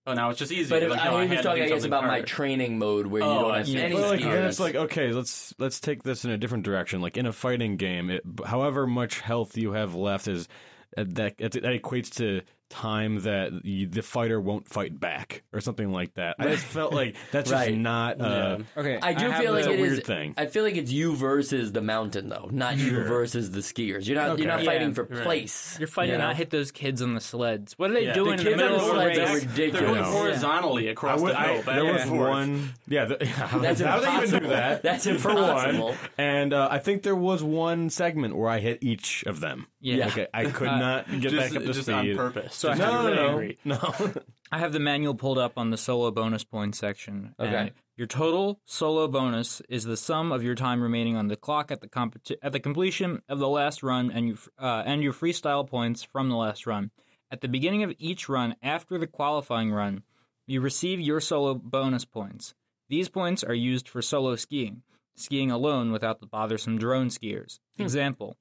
oh, 0.06 0.14
now 0.14 0.30
it's 0.30 0.38
just 0.38 0.52
easy. 0.52 0.68
but 0.70 0.82
if, 0.82 0.90
like, 0.90 1.00
I, 1.00 1.04
no, 1.10 1.16
I 1.16 1.26
was 1.26 1.40
talking, 1.42 1.62
I 1.62 1.66
guess, 1.66 1.82
something 1.82 1.86
about 1.90 2.04
my 2.06 2.20
training 2.22 2.78
mode 2.78 3.06
where 3.06 3.22
you 3.22 3.28
Oh, 3.28 3.40
don't 3.42 3.50
I 3.52 3.58
have 3.58 3.66
see. 3.66 3.76
any 3.78 3.94
Well, 3.94 4.08
like, 4.10 4.20
skiers. 4.20 4.32
then 4.32 4.44
it's 4.44 4.60
like 4.60 4.74
okay, 4.74 5.12
let's 5.12 5.54
let's 5.58 5.80
take 5.80 6.02
this 6.02 6.24
in 6.24 6.30
a 6.30 6.38
different 6.38 6.64
direction. 6.64 7.00
Like 7.00 7.16
in 7.16 7.26
a 7.26 7.32
fighting 7.32 7.76
game, 7.76 8.10
it, 8.10 8.22
however 8.46 8.86
much 8.86 9.20
health 9.20 9.56
you 9.56 9.72
have 9.72 9.94
left 9.94 10.28
is 10.28 10.48
uh, 10.96 11.04
that 11.08 11.38
that 11.38 11.52
equates 11.52 12.14
to 12.16 12.42
time 12.70 13.20
that 13.20 13.64
you, 13.64 13.86
the 13.86 14.02
fighter 14.02 14.40
won't 14.40 14.68
fight 14.68 14.98
back 14.98 15.44
or 15.52 15.60
something 15.60 15.92
like 15.92 16.14
that. 16.14 16.36
I 16.38 16.48
just 16.48 16.64
felt 16.64 16.92
like 17.00 17.16
that's 17.30 17.50
Right. 17.52 17.68
just 17.68 17.78
not. 17.78 18.20
Uh, 18.20 18.58
Yeah. 18.76 18.80
okay, 18.80 18.98
I 19.00 19.12
do 19.14 19.30
have 19.30 19.40
feel 19.42 19.52
like 19.52 19.64
the- 19.64 19.72
it 19.74 19.80
is 19.80 19.90
weird 19.92 20.04
thing. 20.06 20.34
I 20.36 20.46
feel 20.46 20.64
like 20.64 20.76
it's 20.76 20.90
you 20.90 21.14
versus 21.14 21.72
the 21.72 21.80
mountain, 21.82 22.28
though, 22.28 22.48
not 22.50 22.76
you 22.78 23.04
versus 23.04 23.50
the 23.50 23.60
skiers. 23.60 24.06
You're 24.08 24.16
not. 24.16 24.38
You're 24.38 24.48
not 24.48 24.58
Okay. 24.60 24.66
fighting 24.66 24.88
Yeah, 24.88 24.94
for 24.94 25.04
right. 25.04 25.22
place. 25.22 25.76
You're 25.78 25.88
fighting 25.88 26.12
you 26.12 26.18
know? 26.18 26.26
not 26.28 26.36
hit 26.36 26.50
those 26.50 26.70
kids 26.72 27.00
on 27.02 27.14
the 27.14 27.20
sleds. 27.20 27.74
What 27.78 27.90
are 27.90 27.94
they 27.94 28.06
Yeah. 28.06 28.12
doing 28.14 28.36
The 28.36 28.50
in 28.52 28.58
the 28.58 28.62
kids 28.62 28.62
on 28.62 28.68
middle 28.72 28.78
the 28.78 28.84
of 28.84 28.90
a 28.90 29.14
sleds 29.14 29.18
are 29.18 29.34
race? 29.34 29.44
ridiculous. 29.46 29.80
They're 29.80 29.86
going 29.94 30.04
horizontally 30.04 30.88
I 30.88 30.92
across 30.92 31.20
would, 31.20 31.32
the 31.32 31.38
I, 31.40 31.52
hill, 31.54 31.62
there 31.62 31.84
was 31.92 32.06
one. 32.10 32.72
Yeah, 32.88 33.04
the, 33.06 33.16
That's 33.60 33.80
how 33.80 34.00
they 34.00 34.16
even 34.16 34.30
do 34.30 34.36
impossible. 34.36 34.48
that? 34.50 34.82
That's 34.82 35.06
for 35.06 35.34
one. 35.34 35.94
And 36.18 36.52
uh, 36.52 36.68
I 36.70 36.78
think 36.78 37.02
there 37.02 37.14
was 37.16 37.42
one 37.42 37.90
segment 37.90 38.36
where 38.36 38.48
I 38.48 38.58
hit 38.60 38.78
each 38.82 39.22
of 39.24 39.40
them. 39.40 39.66
Yeah. 39.80 40.06
Like, 40.06 40.18
I, 40.18 40.40
I 40.40 40.44
could 40.46 40.68
Uh, 40.68 40.78
not 40.78 41.20
get 41.20 41.36
back 41.36 41.54
up 41.54 41.62
to 41.62 41.66
just 41.72 41.82
speed. 41.82 41.92
on 41.94 42.16
purpose. 42.16 42.53
So 42.54 42.70
I 42.70 42.74
No, 42.76 43.12
no, 43.14 43.28
angry. 43.30 43.58
no. 43.64 43.94
I 44.52 44.58
have 44.58 44.72
the 44.72 44.78
manual 44.80 45.14
pulled 45.14 45.38
up 45.38 45.58
on 45.58 45.70
the 45.70 45.76
solo 45.76 46.10
bonus 46.10 46.44
points 46.44 46.78
section. 46.78 47.34
Okay. 47.38 47.72
Your 47.96 48.06
total 48.06 48.60
solo 48.64 49.06
bonus 49.08 49.60
is 49.68 49.84
the 49.84 49.96
sum 49.96 50.32
of 50.32 50.42
your 50.42 50.54
time 50.54 50.80
remaining 50.82 51.16
on 51.16 51.28
the 51.28 51.36
clock 51.36 51.70
at 51.70 51.80
the 51.80 51.88
competi- 51.88 52.36
at 52.42 52.52
the 52.52 52.60
completion 52.60 53.22
of 53.28 53.38
the 53.38 53.48
last 53.48 53.82
run 53.82 54.10
and 54.10 54.26
you 54.28 54.38
uh, 54.58 54.82
and 54.86 55.02
your 55.02 55.12
freestyle 55.12 55.66
points 55.68 56.02
from 56.02 56.28
the 56.28 56.36
last 56.36 56.66
run. 56.66 56.90
At 57.30 57.40
the 57.40 57.48
beginning 57.48 57.82
of 57.82 57.94
each 57.98 58.28
run 58.28 58.54
after 58.62 58.98
the 58.98 59.06
qualifying 59.06 59.72
run, 59.72 60.02
you 60.46 60.60
receive 60.60 61.00
your 61.00 61.20
solo 61.20 61.54
bonus 61.54 62.04
points. 62.04 62.54
These 62.88 63.08
points 63.08 63.42
are 63.42 63.54
used 63.54 63.88
for 63.88 64.02
solo 64.02 64.36
skiing, 64.36 64.82
skiing 65.16 65.50
alone 65.50 65.90
without 65.90 66.20
the 66.20 66.26
bothersome 66.26 66.78
drone 66.78 67.08
skiers. 67.08 67.58
Example: 67.78 68.36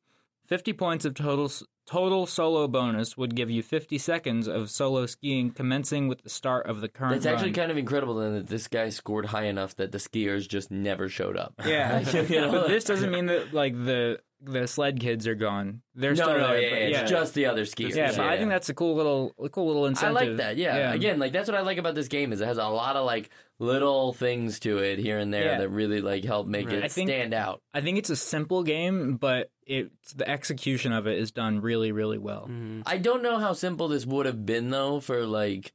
50 0.46 0.74
points 0.74 1.06
of 1.06 1.14
total 1.14 1.50
total 1.86 2.26
solo 2.26 2.68
bonus 2.68 3.18
would 3.18 3.36
give 3.36 3.50
you 3.50 3.62
50 3.62 3.98
seconds 3.98 4.48
of 4.48 4.70
solo 4.70 5.06
skiing 5.06 5.52
commencing 5.52 6.08
with 6.08 6.22
the 6.24 6.30
start 6.30 6.66
of 6.68 6.82
the 6.82 6.88
current 6.88 7.16
It's 7.18 7.26
actually 7.26 7.48
run. 7.50 7.54
kind 7.56 7.72
of 7.72 7.78
incredible 7.78 8.16
then 8.16 8.34
that 8.36 8.48
this 8.48 8.68
guy 8.68 8.90
scored 8.90 9.26
high 9.28 9.46
enough 9.46 9.76
that 9.76 9.92
the 9.92 9.98
skiers 9.98 10.48
just 10.48 10.72
never 10.72 11.10
showed 11.10 11.38
up. 11.38 11.54
Yeah, 11.66 12.00
You 12.22 12.30
know? 12.42 12.52
but 12.62 12.68
this 12.68 12.84
doesn't 12.86 13.12
mean 13.12 13.26
that 13.28 13.54
like 13.54 13.74
the 13.74 14.20
the 14.46 14.68
sled 14.68 15.00
kids 15.00 15.26
are 15.28 15.36
gone. 15.36 15.82
They're 15.96 16.12
no, 16.12 16.24
still 16.24 16.38
no, 16.38 16.48
there. 16.50 16.62
yeah, 16.62 16.70
but 16.70 16.80
yeah, 16.82 16.88
yeah, 16.88 17.02
it's 17.02 17.10
just 17.12 17.34
the 17.34 17.46
other 17.46 17.64
skiers. 17.66 17.96
yeah, 17.96 18.12
but 18.12 18.20
I 18.22 18.38
think 18.38 18.50
that's 18.50 18.70
a 18.70 18.74
cool 18.74 18.96
little 18.96 19.34
a 19.44 19.50
cool 19.50 19.68
little 19.68 19.86
incentive. 19.86 20.18
I 20.18 20.26
like 20.26 20.38
that. 20.38 20.58
Yeah. 20.58 20.94
Again, 20.94 21.20
like 21.20 21.32
that's 21.32 21.48
what 21.50 21.58
I 21.58 21.62
like 21.62 21.78
about 21.78 21.96
this 21.96 22.08
game 22.08 22.34
is 22.34 22.42
it 22.42 22.46
has 22.48 22.58
a 22.58 22.68
lot 22.68 22.96
of 22.96 23.06
like 23.06 23.30
little 23.60 24.12
things 24.14 24.60
to 24.62 24.80
it 24.80 25.00
here 25.00 25.18
and 25.20 25.34
there 25.34 25.46
Yeah. 25.46 25.58
that 25.60 25.70
really 25.70 26.02
like 26.02 26.26
help 26.26 26.48
make 26.48 26.68
Right. 26.68 26.78
it 26.80 26.84
I 26.84 26.88
think- 26.90 27.10
stand 27.10 27.34
out. 27.34 27.62
I 27.74 27.82
think 27.82 27.98
it's 27.98 28.10
a 28.10 28.16
simple 28.16 28.64
game, 28.64 29.16
but 29.16 29.50
it's 29.66 30.12
the 30.14 30.28
execution 30.30 30.92
of 30.92 31.08
it 31.08 31.18
is 31.18 31.32
done 31.32 31.62
really, 31.62 31.92
really 31.94 32.18
well. 32.18 32.42
Mm-hmm. 32.50 32.82
I 32.86 32.98
don't 32.98 33.24
know 33.24 33.38
how 33.40 33.54
simple 33.54 33.88
this 33.88 34.06
would 34.06 34.26
have 34.26 34.46
been 34.46 34.70
though 34.72 35.00
for 35.00 35.26
like, 35.26 35.72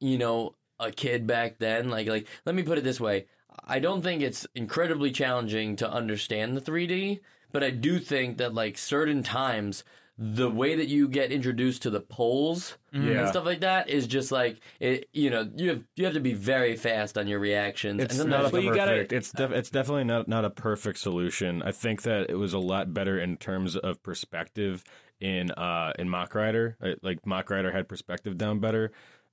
you 0.00 0.18
know, 0.18 0.54
a 0.80 0.90
kid 0.90 1.26
back 1.26 1.58
then. 1.58 1.90
Like, 1.90 2.08
like 2.08 2.26
let 2.46 2.54
me 2.54 2.62
put 2.62 2.78
it 2.78 2.84
this 2.84 3.00
way: 3.00 3.26
I 3.66 3.78
don't 3.78 4.02
think 4.02 4.22
it's 4.22 4.46
incredibly 4.54 5.10
challenging 5.12 5.76
to 5.76 5.90
understand 5.90 6.56
the 6.56 6.60
3D, 6.60 7.20
but 7.52 7.62
I 7.62 7.70
do 7.70 7.98
think 7.98 8.38
that 8.38 8.54
like 8.54 8.78
certain 8.78 9.22
times. 9.22 9.84
The 10.18 10.48
way 10.50 10.76
that 10.76 10.88
you 10.88 11.08
get 11.08 11.32
introduced 11.32 11.82
to 11.82 11.90
the 11.90 11.98
poles 12.00 12.76
and 12.92 13.26
stuff 13.28 13.46
like 13.46 13.60
that 13.60 13.88
is 13.88 14.06
just 14.06 14.30
like 14.30 14.60
it. 14.78 15.08
You 15.14 15.30
know, 15.30 15.50
you 15.56 15.70
have 15.70 15.84
you 15.96 16.04
have 16.04 16.14
to 16.14 16.20
be 16.20 16.34
very 16.34 16.76
fast 16.76 17.16
on 17.16 17.26
your 17.26 17.40
reactions. 17.40 18.00
It's 18.00 18.18
and 18.18 18.28
not 18.28 18.40
a 18.40 18.42
sometimes- 18.50 18.64
you 18.64 18.70
perfect. 18.72 19.08
gotta- 19.10 19.16
it's 19.16 19.32
def- 19.32 19.50
it's 19.52 19.70
definitely 19.70 20.04
not 20.04 20.28
not 20.28 20.44
a 20.44 20.50
perfect 20.50 20.98
solution. 20.98 21.62
I 21.62 21.72
think 21.72 22.02
that 22.02 22.28
it 22.28 22.34
was 22.34 22.52
a 22.52 22.58
lot 22.58 22.92
better 22.92 23.18
in 23.18 23.38
terms 23.38 23.74
of 23.74 24.02
perspective 24.02 24.84
in 25.18 25.50
uh 25.52 25.94
in 25.98 26.10
Mach 26.10 26.34
Rider. 26.34 26.76
Like 27.02 27.26
Mach 27.26 27.48
Rider 27.48 27.72
had 27.72 27.88
perspective 27.88 28.36
down 28.36 28.60
better. 28.60 28.92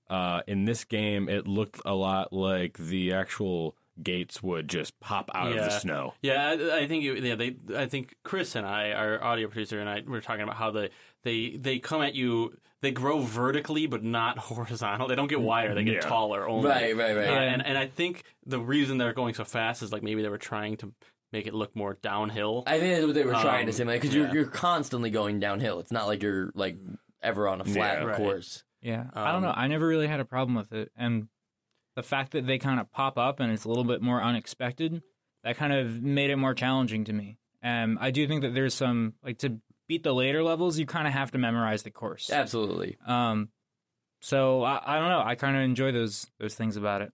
Uh, 0.10 0.42
in 0.48 0.64
this 0.66 0.86
game, 0.86 1.28
it 1.30 1.46
looked 1.46 1.82
a 1.86 1.94
lot 1.94 2.32
like 2.34 2.78
the 2.78 3.14
actual 3.14 3.76
gates 4.04 4.42
would 4.44 4.68
just 4.68 5.00
pop 5.00 5.30
out 5.34 5.50
of 5.52 5.56
the 5.58 5.70
snow. 5.70 6.14
Yeah, 6.22 6.50
I, 6.50 6.78
I 6.80 6.88
think 6.88 7.04
it- 7.06 7.24
yeah, 7.24 7.36
they. 7.36 7.56
I 7.76 7.86
think 7.88 8.16
Chris 8.24 8.56
and 8.56 8.66
I, 8.66 8.92
our 8.92 9.24
audio 9.24 9.48
producer, 9.48 9.80
and 9.80 9.90
I, 9.90 10.02
were 10.06 10.22
talking 10.22 10.42
about 10.44 10.56
how 10.56 10.72
they 10.72 10.90
they 11.24 11.58
they 11.58 11.80
come 11.80 12.02
at 12.02 12.16
you. 12.16 12.54
They 12.82 12.92
grow 12.92 13.20
vertically, 13.20 13.88
but 13.88 14.04
not 14.04 14.38
horizontal. 14.50 15.08
They 15.08 15.16
don't 15.16 15.28
get 15.28 15.42
wider; 15.42 15.76
they 15.76 15.84
get 15.84 15.96
Yeah. 15.96 16.00
taller. 16.02 16.48
Only 16.48 16.70
Right, 16.70 16.96
right, 16.96 17.16
right. 17.16 17.28
Uh, 17.28 17.32
and 17.32 17.66
and 17.66 17.78
I 17.78 17.88
think 17.88 18.24
the 18.46 18.60
reason 18.60 18.98
they're 18.98 19.14
going 19.14 19.34
so 19.34 19.44
fast 19.44 19.84
is 19.84 19.92
like 19.92 20.02
maybe 20.04 20.22
they 20.22 20.30
were 20.30 20.38
trying 20.38 20.78
to 20.78 20.94
make 21.34 21.46
it 21.46 21.54
look 21.54 21.76
more 21.76 21.96
downhill. 22.02 22.64
I 22.68 22.80
think 22.80 22.94
that's 22.96 23.06
what 23.06 23.16
they 23.16 23.24
were 23.26 23.34
trying 23.34 23.66
to 23.68 23.72
Um, 23.72 23.76
say, 23.78 23.84
because 23.86 24.16
yeah. 24.16 24.24
you're 24.24 24.34
you're 24.34 24.46
constantly 24.46 25.10
going 25.10 25.40
downhill. 25.40 25.80
It's 25.80 25.92
not 25.92 26.08
like 26.08 26.24
you're 26.24 26.52
like 26.56 26.78
ever 27.22 27.48
on 27.50 27.60
a 27.60 27.66
flat 27.66 28.00
Yeah. 28.00 28.06
Right. 28.06 28.16
course. 28.18 28.64
Yeah, 28.82 29.08
I 29.14 29.26
don't 29.34 29.36
Um, 29.36 29.42
know. 29.44 29.54
I 29.54 29.68
never 29.68 29.86
really 29.86 30.08
had 30.08 30.22
a 30.22 30.26
problem 30.26 30.56
with 30.56 30.72
it, 30.72 30.90
and 30.96 31.28
the 32.00 32.04
fact 32.04 32.32
that 32.32 32.48
they 32.48 32.58
kind 32.58 32.80
of 32.80 32.90
pop 32.94 33.18
up 33.18 33.42
and 33.42 33.52
it's 33.52 33.66
a 33.66 33.68
little 33.68 33.84
bit 33.84 34.02
more 34.02 34.24
unexpected, 34.24 35.04
that 35.44 35.58
kind 35.58 35.74
of 35.74 36.02
made 36.02 36.30
it 36.30 36.38
more 36.38 36.54
challenging 36.54 37.04
to 37.04 37.12
me. 37.12 37.38
Um, 37.62 37.98
I 38.00 38.12
do 38.12 38.26
think 38.26 38.44
that 38.44 38.54
there's 38.54 38.74
some 38.74 39.16
like 39.22 39.40
to 39.40 39.60
beat 39.90 40.04
the 40.04 40.14
later 40.14 40.42
levels, 40.42 40.80
you 40.80 40.86
kind 40.86 41.08
of 41.08 41.14
have 41.14 41.32
to 41.32 41.38
memorize 41.38 41.84
the 41.84 41.92
course. 41.92 42.30
Absolutely. 42.32 42.96
Um, 43.06 43.50
so 44.22 44.64
I, 44.64 44.82
I 44.86 45.00
don't 45.00 45.10
know. 45.10 45.22
I 45.26 45.36
kind 45.36 45.58
of 45.58 45.64
enjoy 45.64 45.92
those 45.92 46.26
those 46.40 46.56
things 46.56 46.78
about 46.78 47.02
it. 47.02 47.12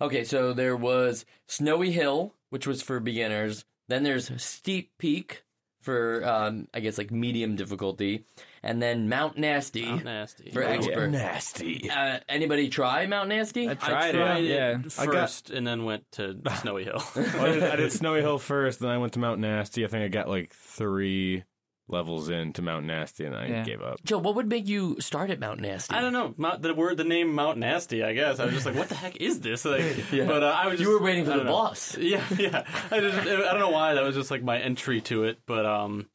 Okay, 0.00 0.22
so 0.22 0.52
there 0.52 0.76
was 0.76 1.24
Snowy 1.48 1.90
Hill, 1.90 2.32
which 2.50 2.64
was 2.64 2.82
for 2.82 3.00
beginners. 3.00 3.64
Then 3.88 4.04
there's 4.04 4.30
Steep 4.40 4.92
Peak 4.98 5.42
for, 5.86 6.22
um, 6.28 6.68
I 6.74 6.80
guess, 6.80 6.98
like 6.98 7.10
medium 7.10 7.56
difficulty, 7.56 8.24
and 8.62 8.82
then 8.82 9.08
Mount 9.08 9.38
Nasty 9.38 9.86
Not 9.86 10.04
nasty. 10.04 10.50
for 10.50 10.62
I 10.62 10.72
expert. 10.72 11.08
Nasty. 11.10 11.88
Uh, 11.88 12.18
anybody 12.28 12.68
try 12.68 13.06
Mount 13.06 13.28
Nasty? 13.28 13.70
I 13.70 13.74
tried, 13.74 14.12
tried 14.14 14.44
it. 14.44 14.50
it 14.50 14.54
Yeah. 14.54 14.78
I 14.98 15.06
got- 15.06 15.14
first, 15.14 15.50
and 15.50 15.66
then 15.66 15.84
went 15.84 16.04
to 16.12 16.36
Snowy 16.60 16.84
Hill. 16.84 17.02
Well, 17.14 17.40
I, 17.46 17.52
did, 17.52 17.62
I 17.62 17.76
did 17.76 17.92
Snowy 17.92 18.20
Hill 18.20 18.38
first, 18.38 18.80
then 18.80 18.90
I 18.90 18.98
went 18.98 19.14
to 19.14 19.18
Mount 19.20 19.40
Nasty. 19.40 19.84
I 19.84 19.88
think 19.88 20.04
I 20.04 20.08
got 20.08 20.28
like 20.28 20.52
three 20.52 21.44
levels 21.88 22.28
into 22.28 22.62
Mount 22.62 22.84
Nasty, 22.86 23.24
and 23.24 23.34
I 23.34 23.46
Yeah. 23.46 23.64
gave 23.64 23.80
up. 23.82 24.02
Joe, 24.04 24.18
what 24.18 24.34
would 24.34 24.48
make 24.48 24.66
you 24.66 24.96
start 25.00 25.30
at 25.30 25.38
Mount 25.38 25.60
Nasty? 25.60 25.94
I 25.94 26.00
don't 26.00 26.12
know 26.12 26.34
Mount, 26.36 26.62
the 26.62 26.74
word, 26.74 26.96
the 26.96 27.04
name 27.04 27.32
Mount 27.32 27.58
Nasty. 27.58 28.02
I 28.02 28.12
guess 28.12 28.40
I 28.40 28.44
was 28.46 28.54
just 28.54 28.66
like, 28.66 28.74
what 28.74 28.88
the 28.88 28.94
heck 28.96 29.16
is 29.16 29.40
this? 29.40 29.64
Like, 29.64 29.96
But 30.10 30.42
uh, 30.42 30.46
I 30.46 30.66
was. 30.68 30.80
You 30.80 30.86
just- 30.86 30.98
were 30.98 31.04
waiting 31.04 31.24
for 31.24 31.30
the 31.36 31.44
know. 31.44 31.52
boss. 31.52 31.96
Yeah, 32.06 32.22
yeah. 32.38 32.64
I 32.90 33.00
just, 33.00 33.18
I 33.18 33.24
don't 33.24 33.60
know 33.60 33.70
why 33.70 33.94
that 33.94 34.02
was 34.02 34.14
just 34.16 34.30
like 34.30 34.42
my 34.42 34.58
entry 34.58 35.00
to 35.02 35.24
it, 35.24 35.38
but 35.46 35.64
um, 35.66 36.06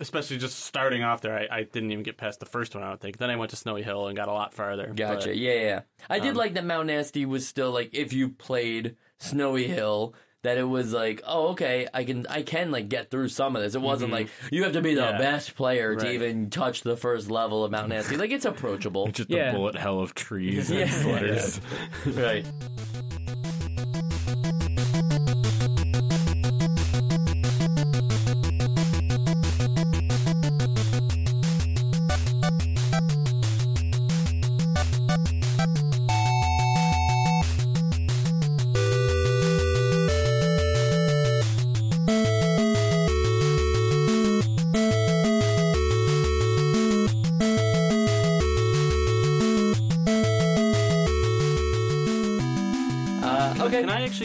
especially 0.00 0.38
just 0.38 0.60
starting 0.60 1.02
off 1.02 1.20
there, 1.20 1.36
I, 1.38 1.58
I 1.58 1.62
didn't 1.64 1.90
even 1.92 2.02
get 2.02 2.16
past 2.16 2.40
the 2.40 2.46
first 2.46 2.74
one. 2.74 2.82
I 2.84 2.88
don't 2.88 3.00
think. 3.00 3.18
Then 3.18 3.30
I 3.30 3.36
went 3.36 3.50
to 3.50 3.56
Snowy 3.56 3.82
Hill 3.82 4.06
and 4.08 4.16
got 4.16 4.28
a 4.28 4.32
lot 4.32 4.54
farther. 4.54 4.86
Gotcha. 4.94 5.28
but- 5.28 5.36
yeah, 5.36 5.52
yeah, 5.52 5.60
yeah. 5.60 5.80
I 6.08 6.18
did 6.18 6.30
um, 6.30 6.36
like 6.36 6.54
that 6.54 6.64
Mount 6.64 6.86
Nasty 6.86 7.26
was 7.26 7.46
still 7.46 7.70
like 7.70 7.90
if 7.94 8.12
you 8.12 8.30
played 8.30 8.96
Snowy 9.18 9.66
Hill, 9.66 10.14
that 10.44 10.56
it 10.56 10.62
was 10.62 10.92
like, 10.92 11.20
oh, 11.26 11.48
okay, 11.48 11.88
I 11.92 12.04
can, 12.04 12.26
I 12.28 12.42
can 12.42 12.70
like 12.70 12.88
get 12.88 13.10
through 13.10 13.28
some 13.28 13.56
of 13.56 13.62
this. 13.62 13.74
It 13.74 13.80
wasn't 13.82 14.12
like 14.12 14.28
you 14.52 14.62
have 14.62 14.72
to 14.74 14.80
be 14.80 14.94
the 14.94 15.00
Mm-hmm. 15.02 15.12
Yeah. 15.20 15.30
best 15.32 15.54
player 15.56 15.96
to 15.96 16.10
even 16.10 16.48
touch 16.50 16.82
the 16.82 16.96
first 16.96 17.30
level 17.30 17.64
of 17.64 17.70
Mount 17.72 17.88
Nasty. 17.88 18.16
Like 18.16 18.30
it's 18.30 18.44
approachable. 18.54 19.06
It's 19.08 19.18
Just 19.18 19.30
Yeah. 19.30 19.50
the 19.50 19.58
bullet 19.58 19.74
hell 19.74 19.98
of 20.00 20.14
trees 20.14 20.70
and 20.70 20.80
Yeah. 20.80 20.86
flutters. 20.86 21.60
right. 22.06 22.46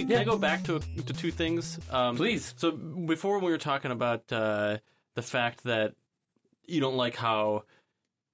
Okay. 0.05 0.07
Can 0.13 0.17
I 0.17 0.21
I 0.21 0.25
go 0.25 0.37
back 0.37 0.63
to 0.65 0.79
to 0.79 1.13
two 1.13 1.31
things? 1.31 1.79
Um, 1.91 2.15
Please. 2.17 2.53
So 2.57 2.71
before 2.71 3.39
we 3.39 3.51
were 3.51 3.57
talking 3.57 3.91
about 3.91 4.31
uh, 4.31 4.77
the 5.15 5.21
fact 5.21 5.63
that 5.63 5.93
you 6.67 6.79
don't 6.79 6.95
like 6.97 7.15
how 7.15 7.63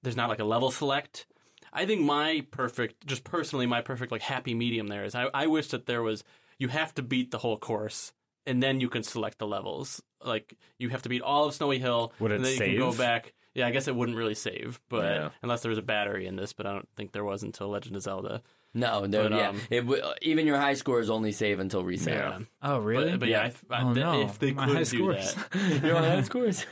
there's 0.02 0.16
not 0.16 0.28
like 0.28 0.40
a 0.40 0.44
level 0.44 0.70
select. 0.70 1.26
I 1.72 1.84
think 1.84 2.00
my 2.02 2.46
perfect, 2.50 3.06
just 3.06 3.24
personally, 3.24 3.66
my 3.66 3.80
perfect 3.82 4.12
like 4.12 4.22
happy 4.22 4.54
medium 4.54 4.86
there 4.88 5.04
is 5.04 5.14
I, 5.14 5.28
I 5.34 5.46
wish 5.46 5.68
that 5.68 5.86
there 5.86 6.02
was 6.02 6.24
you 6.58 6.68
have 6.68 6.94
to 6.94 7.02
beat 7.02 7.30
the 7.30 7.38
whole 7.38 7.58
course 7.58 8.12
and 8.46 8.62
then 8.62 8.80
you 8.80 8.88
can 8.88 9.02
select 9.02 9.38
the 9.38 9.46
levels. 9.46 10.00
Like 10.24 10.54
you 10.78 10.88
have 10.90 11.02
to 11.02 11.08
beat 11.08 11.22
all 11.22 11.46
of 11.46 11.54
Snowy 11.54 11.78
Hill. 11.78 12.12
Would 12.20 12.30
it 12.32 12.36
and 12.36 12.44
then 12.44 12.52
you 12.52 12.58
can 12.58 12.76
go 12.78 12.90
save? 12.92 12.98
back. 12.98 13.34
Yeah, 13.54 13.66
I 13.66 13.70
guess 13.70 13.88
it 13.88 13.96
wouldn't 13.96 14.16
really 14.18 14.34
save, 14.34 14.80
but 14.88 15.04
Yeah. 15.04 15.30
unless 15.42 15.62
there 15.62 15.70
was 15.70 15.78
a 15.78 15.82
battery 15.82 16.26
in 16.26 16.36
this, 16.36 16.52
but 16.52 16.66
I 16.66 16.72
don't 16.72 16.88
think 16.94 17.12
there 17.12 17.24
was 17.24 17.42
until 17.42 17.68
Legend 17.68 17.96
of 17.96 18.02
Zelda. 18.02 18.42
No, 18.74 19.06
no, 19.06 19.28
But, 19.28 19.32
yeah. 19.32 19.48
um, 19.48 19.60
it 19.70 19.80
w- 19.80 20.02
even 20.22 20.46
your 20.46 20.58
high 20.58 20.74
scores 20.74 21.08
only 21.08 21.32
save 21.32 21.60
until 21.60 21.82
reset. 21.82 22.14
Yeah. 22.14 22.38
Oh, 22.62 22.78
really? 22.78 23.12
But, 23.12 23.20
but 23.20 23.28
yeah, 23.30 23.46
if, 23.46 23.64
I- 23.70 23.82
Oh, 23.82 23.94
th- 23.94 24.04
no. 24.04 24.20
if 24.22 24.38
they 24.38 24.52
My 24.52 24.66
could 24.66 24.74
high 24.74 24.80
do 24.80 24.84
scores. 24.84 25.34
that, 25.34 25.80
your 25.84 25.96
high 25.96 26.20
scores. 26.30 26.66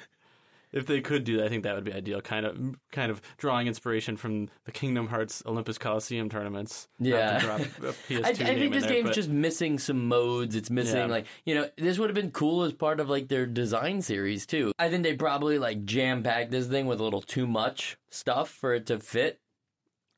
if 0.70 0.84
they 0.86 1.00
could 1.00 1.24
do 1.24 1.36
that, 1.38 1.46
I 1.46 1.48
think 1.48 1.62
that 1.62 1.74
would 1.76 1.84
be 1.84 1.92
ideal. 1.94 2.20
Kind 2.20 2.44
of, 2.44 2.58
kind 2.92 3.10
of 3.10 3.22
drawing 3.38 3.68
inspiration 3.68 4.16
from 4.18 4.48
the 4.64 4.72
Kingdom 4.72 5.06
Hearts 5.06 5.42
Olympus 5.46 5.78
Coliseum 5.78 6.28
tournaments. 6.28 6.88
Not 6.98 7.08
to 7.10 7.16
Yeah. 7.16 7.38
drop 7.38 7.60
a 7.60 7.64
PS2 7.64 8.24
I, 8.24 8.28
I 8.28 8.32
game 8.32 8.58
think 8.58 8.72
this 8.74 8.82
there, 8.84 8.92
game's 8.92 9.08
but- 9.10 9.14
just 9.14 9.28
missing 9.30 9.78
some 9.78 10.06
modes. 10.06 10.56
It's 10.56 10.68
missing 10.70 10.96
Yeah. 10.98 11.06
like 11.06 11.26
you 11.46 11.54
know 11.54 11.70
this 11.78 11.98
would 11.98 12.10
have 12.10 12.14
been 12.16 12.32
cool 12.32 12.64
as 12.64 12.72
part 12.74 13.00
of 13.00 13.08
like 13.08 13.28
their 13.28 13.46
design 13.46 14.02
series 14.02 14.44
too. 14.46 14.72
I 14.78 14.90
think 14.90 15.04
they 15.04 15.14
probably 15.14 15.58
like 15.58 15.84
jam 15.86 16.22
packed 16.22 16.50
this 16.50 16.66
thing 16.66 16.84
with 16.86 17.00
a 17.00 17.04
little 17.04 17.22
too 17.22 17.46
much 17.46 17.96
stuff 18.10 18.50
for 18.50 18.74
it 18.74 18.84
to 18.86 18.98
fit. 18.98 19.40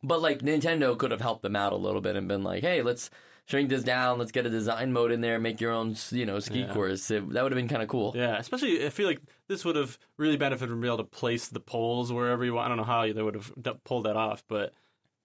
But 0.03 0.21
like 0.21 0.41
Nintendo 0.41 0.97
could 0.97 1.11
have 1.11 1.21
helped 1.21 1.43
them 1.43 1.57
out 1.57 1.73
a 1.73 1.77
little 1.77 2.01
bit 2.01 2.17
and 2.17 2.29
been 2.29 2.43
like, 2.43 2.63
hey, 2.63 2.83
let's 2.83 3.11
shrink 3.47 3.71
this 3.71 3.83
down. 3.83 4.19
Let's 4.19 4.33
get 4.33 4.47
a 4.47 4.51
design 4.51 4.93
mode 4.93 5.13
in 5.13 5.21
there. 5.21 5.39
Make 5.39 5.61
your 5.61 5.73
own 5.73 5.97
you 6.11 6.27
know 6.27 6.39
ski 6.39 6.61
Yeah. 6.61 6.73
course. 6.73 7.11
It, 7.11 7.29
that 7.33 7.43
would 7.43 7.53
have 7.53 7.57
been 7.57 7.69
kind 7.69 7.83
of 7.83 7.89
cool. 7.89 8.13
Yeah, 8.15 8.37
especially 8.37 8.85
I 8.85 8.91
feel 8.91 9.07
like 9.07 9.21
this 9.49 9.65
would 9.65 9.77
have 9.77 9.99
really 10.17 10.37
benefited 10.37 10.71
from 10.71 10.81
being 10.81 10.93
able 10.93 11.05
to 11.05 11.11
place 11.11 11.49
the 11.49 11.61
poles 11.61 12.13
wherever 12.13 12.45
you 12.45 12.55
want. 12.55 12.67
I 12.67 12.69
don't 12.69 12.77
know 12.79 12.85
how 12.85 13.11
they 13.13 13.23
would 13.23 13.35
have 13.35 13.53
pulled 13.85 14.05
that 14.07 14.17
off, 14.17 14.45
but 14.49 14.73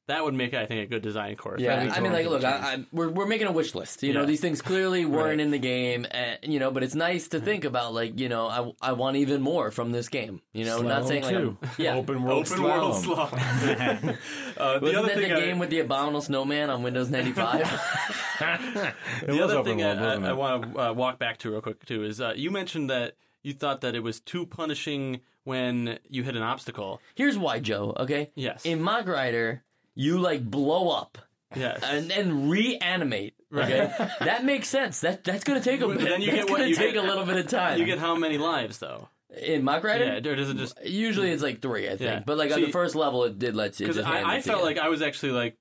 that 0.08 0.24
would 0.24 0.34
make 0.34 0.52
it, 0.54 0.58
I 0.58 0.66
think, 0.66 0.82
a 0.84 0.86
good 0.88 1.02
design 1.02 1.36
course. 1.36 1.62
Yeah, 1.62 1.76
That'd 1.78 1.94
I 1.94 2.00
mean, 2.02 2.12
like, 2.12 2.28
look. 2.28 2.44
I, 2.44 2.50
I, 2.74 2.86
we're 2.92 3.10
we're 3.10 3.26
making 3.28 3.48
a 3.48 3.52
wish 3.52 3.76
list. 3.76 4.04
You 4.04 4.14
know, 4.14 4.26
these 4.26 4.42
things 4.42 4.62
clearly 4.62 5.06
weren't 5.06 5.22
Right. 5.38 5.40
in 5.40 5.52
the 5.52 5.60
game, 5.60 6.06
and 6.12 6.40
you 6.44 6.60
know, 6.60 6.72
but 6.72 6.84
it's 6.84 6.96
nice 6.96 7.28
to 7.30 7.40
think 7.40 7.64
about, 7.64 7.94
like, 7.94 8.20
you 8.20 8.28
know, 8.28 8.48
I, 8.82 8.90
I 8.90 8.92
want 8.94 9.18
even 9.18 9.42
more 9.42 9.72
from 9.72 9.92
this 9.92 10.10
game. 10.10 10.42
You 10.54 10.66
know, 10.66 10.82
not 10.82 11.08
saying 11.08 11.24
like. 11.24 11.36
I'm- 11.36 11.58
yeah, 11.78 11.96
Open 11.96 12.24
world 12.24 12.48
Open 12.52 12.64
world 12.64 13.04
slalom. 13.04 13.28
slalom. 13.30 14.18
uh, 14.58 14.80
the 14.80 14.82
Wasn't 14.86 14.98
other 15.06 15.08
that 15.16 15.18
the 15.22 15.34
I- 15.36 15.40
game 15.40 15.60
with 15.60 15.70
the 15.70 15.80
abominable 15.80 16.22
snowman 16.22 16.70
on 16.70 16.84
Windows 16.84 17.10
ninety 17.10 17.32
five? 17.32 17.62
The 18.40 19.44
other 19.44 19.64
thing 19.64 19.78
world, 19.80 19.98
I, 20.00 20.04
wasn't 20.06 20.26
I, 20.26 20.34
want 20.34 20.74
to 20.74 20.80
uh, 20.90 20.94
walk 20.94 21.20
back 21.20 21.38
to 21.40 21.52
real 21.52 21.62
quick 21.62 21.86
too 21.86 22.04
is 22.04 22.20
uh, 22.20 22.34
you 22.36 22.52
mentioned 22.52 22.90
that 22.90 23.14
you 23.44 23.54
thought 23.54 23.82
that 23.82 23.96
it 23.96 24.02
was 24.02 24.20
too 24.20 24.46
punishing 24.46 25.22
when 25.44 25.98
you 26.10 26.24
hit 26.24 26.36
an 26.36 26.44
obstacle. 26.44 27.02
Here's 27.16 27.38
why, 27.38 27.60
Joe. 27.60 27.94
Okay, 27.98 28.32
Yes. 28.36 28.66
in 28.66 28.82
Mach 28.82 29.08
Rider, 29.08 29.64
you 29.95 30.17
like 30.19 30.43
blow 30.43 30.89
up 30.89 31.17
Yes. 31.56 31.82
and 31.84 32.10
then 32.10 32.49
reanimate. 32.49 33.34
Okay, 33.54 33.91
that 34.21 34.45
makes 34.45 34.69
sense. 34.69 35.01
That 35.01 35.23
that's 35.25 35.43
gonna 35.43 35.60
take 35.62 35.82
a 35.82 35.88
bit. 35.88 35.99
then 35.99 36.21
you 36.21 36.27
That's 36.32 36.43
get 36.45 36.49
what 36.49 36.58
gonna 36.60 36.69
you 36.69 36.75
take 36.75 36.93
get- 36.93 37.04
a 37.04 37.08
little 37.08 37.25
bit 37.25 37.38
of 37.38 37.47
time. 37.47 37.80
you 37.80 37.86
get 37.86 37.99
how 37.99 38.15
many 38.15 38.38
lives 38.38 38.77
though? 38.80 39.10
in 39.41 39.63
Mach 39.63 39.82
Rider. 39.84 40.04
Yeah, 40.06 40.30
or 40.32 40.36
does 40.36 40.49
it 40.49 40.58
just? 40.58 40.77
Usually 40.86 41.32
it's 41.32 41.41
like 41.43 41.62
three, 41.62 41.86
I 41.88 41.91
think. 41.91 42.01
Yeah. 42.01 42.23
But 42.25 42.38
like 42.38 42.51
on 42.51 42.62
the 42.62 42.71
first 42.71 42.95
level, 42.95 43.23
it 43.23 43.39
did 43.39 43.56
let 43.56 43.80
you. 43.80 43.86
Because 43.88 43.97
just 43.97 44.08
I, 44.10 44.36
I 44.38 44.41
felt 44.41 44.62
like 44.63 44.77
I 44.77 44.89
was 44.89 45.01
actually 45.01 45.32
like 45.32 45.58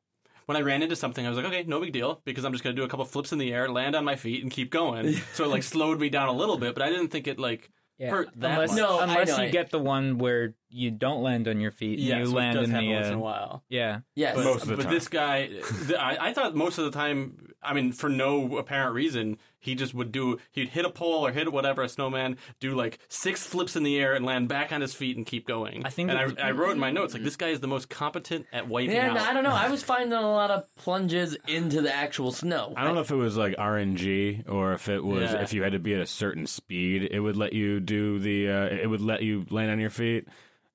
when 0.47 0.57
I 0.57 0.61
ran 0.63 0.83
into 0.83 0.97
something, 0.97 1.25
I 1.25 1.29
was 1.29 1.37
like, 1.37 1.47
okay, 1.47 1.63
no 1.65 1.81
big 1.81 1.93
deal, 1.93 2.21
because 2.25 2.45
I'm 2.45 2.51
just 2.53 2.65
gonna 2.65 2.75
do 2.77 2.83
a 2.83 2.89
couple 2.89 3.05
flips 3.05 3.31
in 3.33 3.39
the 3.39 3.53
air, 3.53 3.69
land 3.69 3.95
on 3.95 4.05
my 4.05 4.17
feet, 4.17 4.43
and 4.43 4.51
keep 4.51 4.71
going. 4.73 5.13
so 5.35 5.45
it 5.45 5.49
like 5.49 5.63
slowed 5.63 6.01
me 6.01 6.09
down 6.09 6.29
a 6.29 6.33
little 6.33 6.59
bit, 6.59 6.75
but 6.75 6.83
I 6.83 6.89
didn't 6.91 7.09
think 7.09 7.27
it 7.29 7.39
like 7.39 7.71
hurt 8.09 8.31
that 8.37 8.53
unless 8.53 8.71
much. 8.71 8.79
No, 8.79 9.01
unless 9.01 9.39
you 9.39 9.51
get 9.51 9.71
the 9.71 9.79
one 9.79 10.19
where 10.19 10.55
you 10.71 10.91
don't 10.91 11.23
land 11.23 11.49
on 11.49 11.61
your 11.61 11.71
feet, 11.71 11.99
yes, 11.99 12.19
you 12.19 12.25
which 12.25 12.33
land 12.33 12.55
does 12.57 12.65
in 12.65 12.71
happen 12.71 12.89
the 12.89 12.95
once 12.95 13.07
in 13.09 13.13
a 13.13 13.17
uh, 13.17 13.21
while. 13.21 13.65
yeah. 13.69 14.01
yes. 14.15 14.37
But, 14.37 14.45
Most 14.45 14.63
of 14.63 14.69
the 14.69 14.77
but 14.77 14.83
time. 14.85 14.93
this 14.93 15.09
guy, 15.09 15.47
th- 15.47 15.99
I, 15.99 16.29
I 16.29 16.33
thought 16.33 16.55
most 16.55 16.79
of 16.79 16.85
the 16.85 16.93
time, 16.93 17.53
I 17.63 17.75
mean, 17.75 17.93
for 17.93 18.09
no 18.09 18.57
apparent 18.57 18.95
reason, 18.95 19.39
he 19.61 19.75
just 19.75 19.95
would 19.95 20.11
do, 20.11 20.39
he'd 20.53 20.71
hit 20.71 20.85
a 20.85 20.91
pole 20.91 21.27
or 21.27 21.31
hit 21.33 21.53
whatever, 21.53 21.83
a 21.83 21.89
snowman, 21.89 22.37
do 22.59 22.75
like 22.75 22.99
six 23.09 23.47
flips 23.47 23.77
in 23.77 23.83
the 23.83 23.99
air 23.99 24.15
and 24.15 24.25
land 24.25 24.49
back 24.49 24.73
on 24.73 24.81
his 24.81 24.95
feet 24.95 25.17
and 25.17 25.25
keep 25.27 25.47
going. 25.47 25.83
I 25.85 25.91
think 25.91 26.11
and 26.11 26.19
that- 26.37 26.43
I, 26.45 26.49
I 26.49 26.51
wrote 26.53 26.71
in 26.73 26.79
my 26.79 26.91
notes, 26.91 27.15
like, 27.15 27.23
this 27.23 27.37
guy 27.37 27.49
is 27.49 27.61
the 27.61 27.69
most 27.69 27.89
competent 27.91 28.47
at 28.53 28.67
wiping 28.69 28.97
Yeah, 28.97 29.11
out. 29.11 29.19
I 29.19 29.33
don't 29.35 29.45
know. 29.45 29.51
I 29.53 29.69
was 29.69 29.83
finding 29.83 30.13
a 30.13 30.21
lot 30.23 30.51
of 30.51 30.65
plunges 30.77 31.37
into 31.47 31.83
the 31.83 31.95
actual 31.95 32.33
snow. 32.33 32.73
I 32.77 32.85
don't 32.85 32.95
know 32.95 33.01
if 33.03 33.11
it 33.11 33.17
was 33.17 33.37
like 33.37 33.55
RNG 33.57 34.49
or 34.49 34.73
if 34.73 34.89
it 34.89 35.05
was 35.05 35.33
Yeah. 35.33 35.43
if 35.43 35.53
you 35.53 35.63
had 35.63 35.73
to 35.73 35.79
be 35.79 35.95
at 35.95 36.01
a 36.01 36.07
certain 36.07 36.47
speed, 36.47 37.09
it 37.11 37.21
would 37.21 37.37
let 37.37 37.53
you 37.53 37.81
do 37.81 38.19
the 38.19 38.49
uh, 38.51 38.65
it 38.67 38.89
would 38.89 39.01
let 39.01 39.23
you 39.23 39.45
land 39.51 39.71
on 39.71 39.79
your 39.79 39.91
feet, 39.91 40.27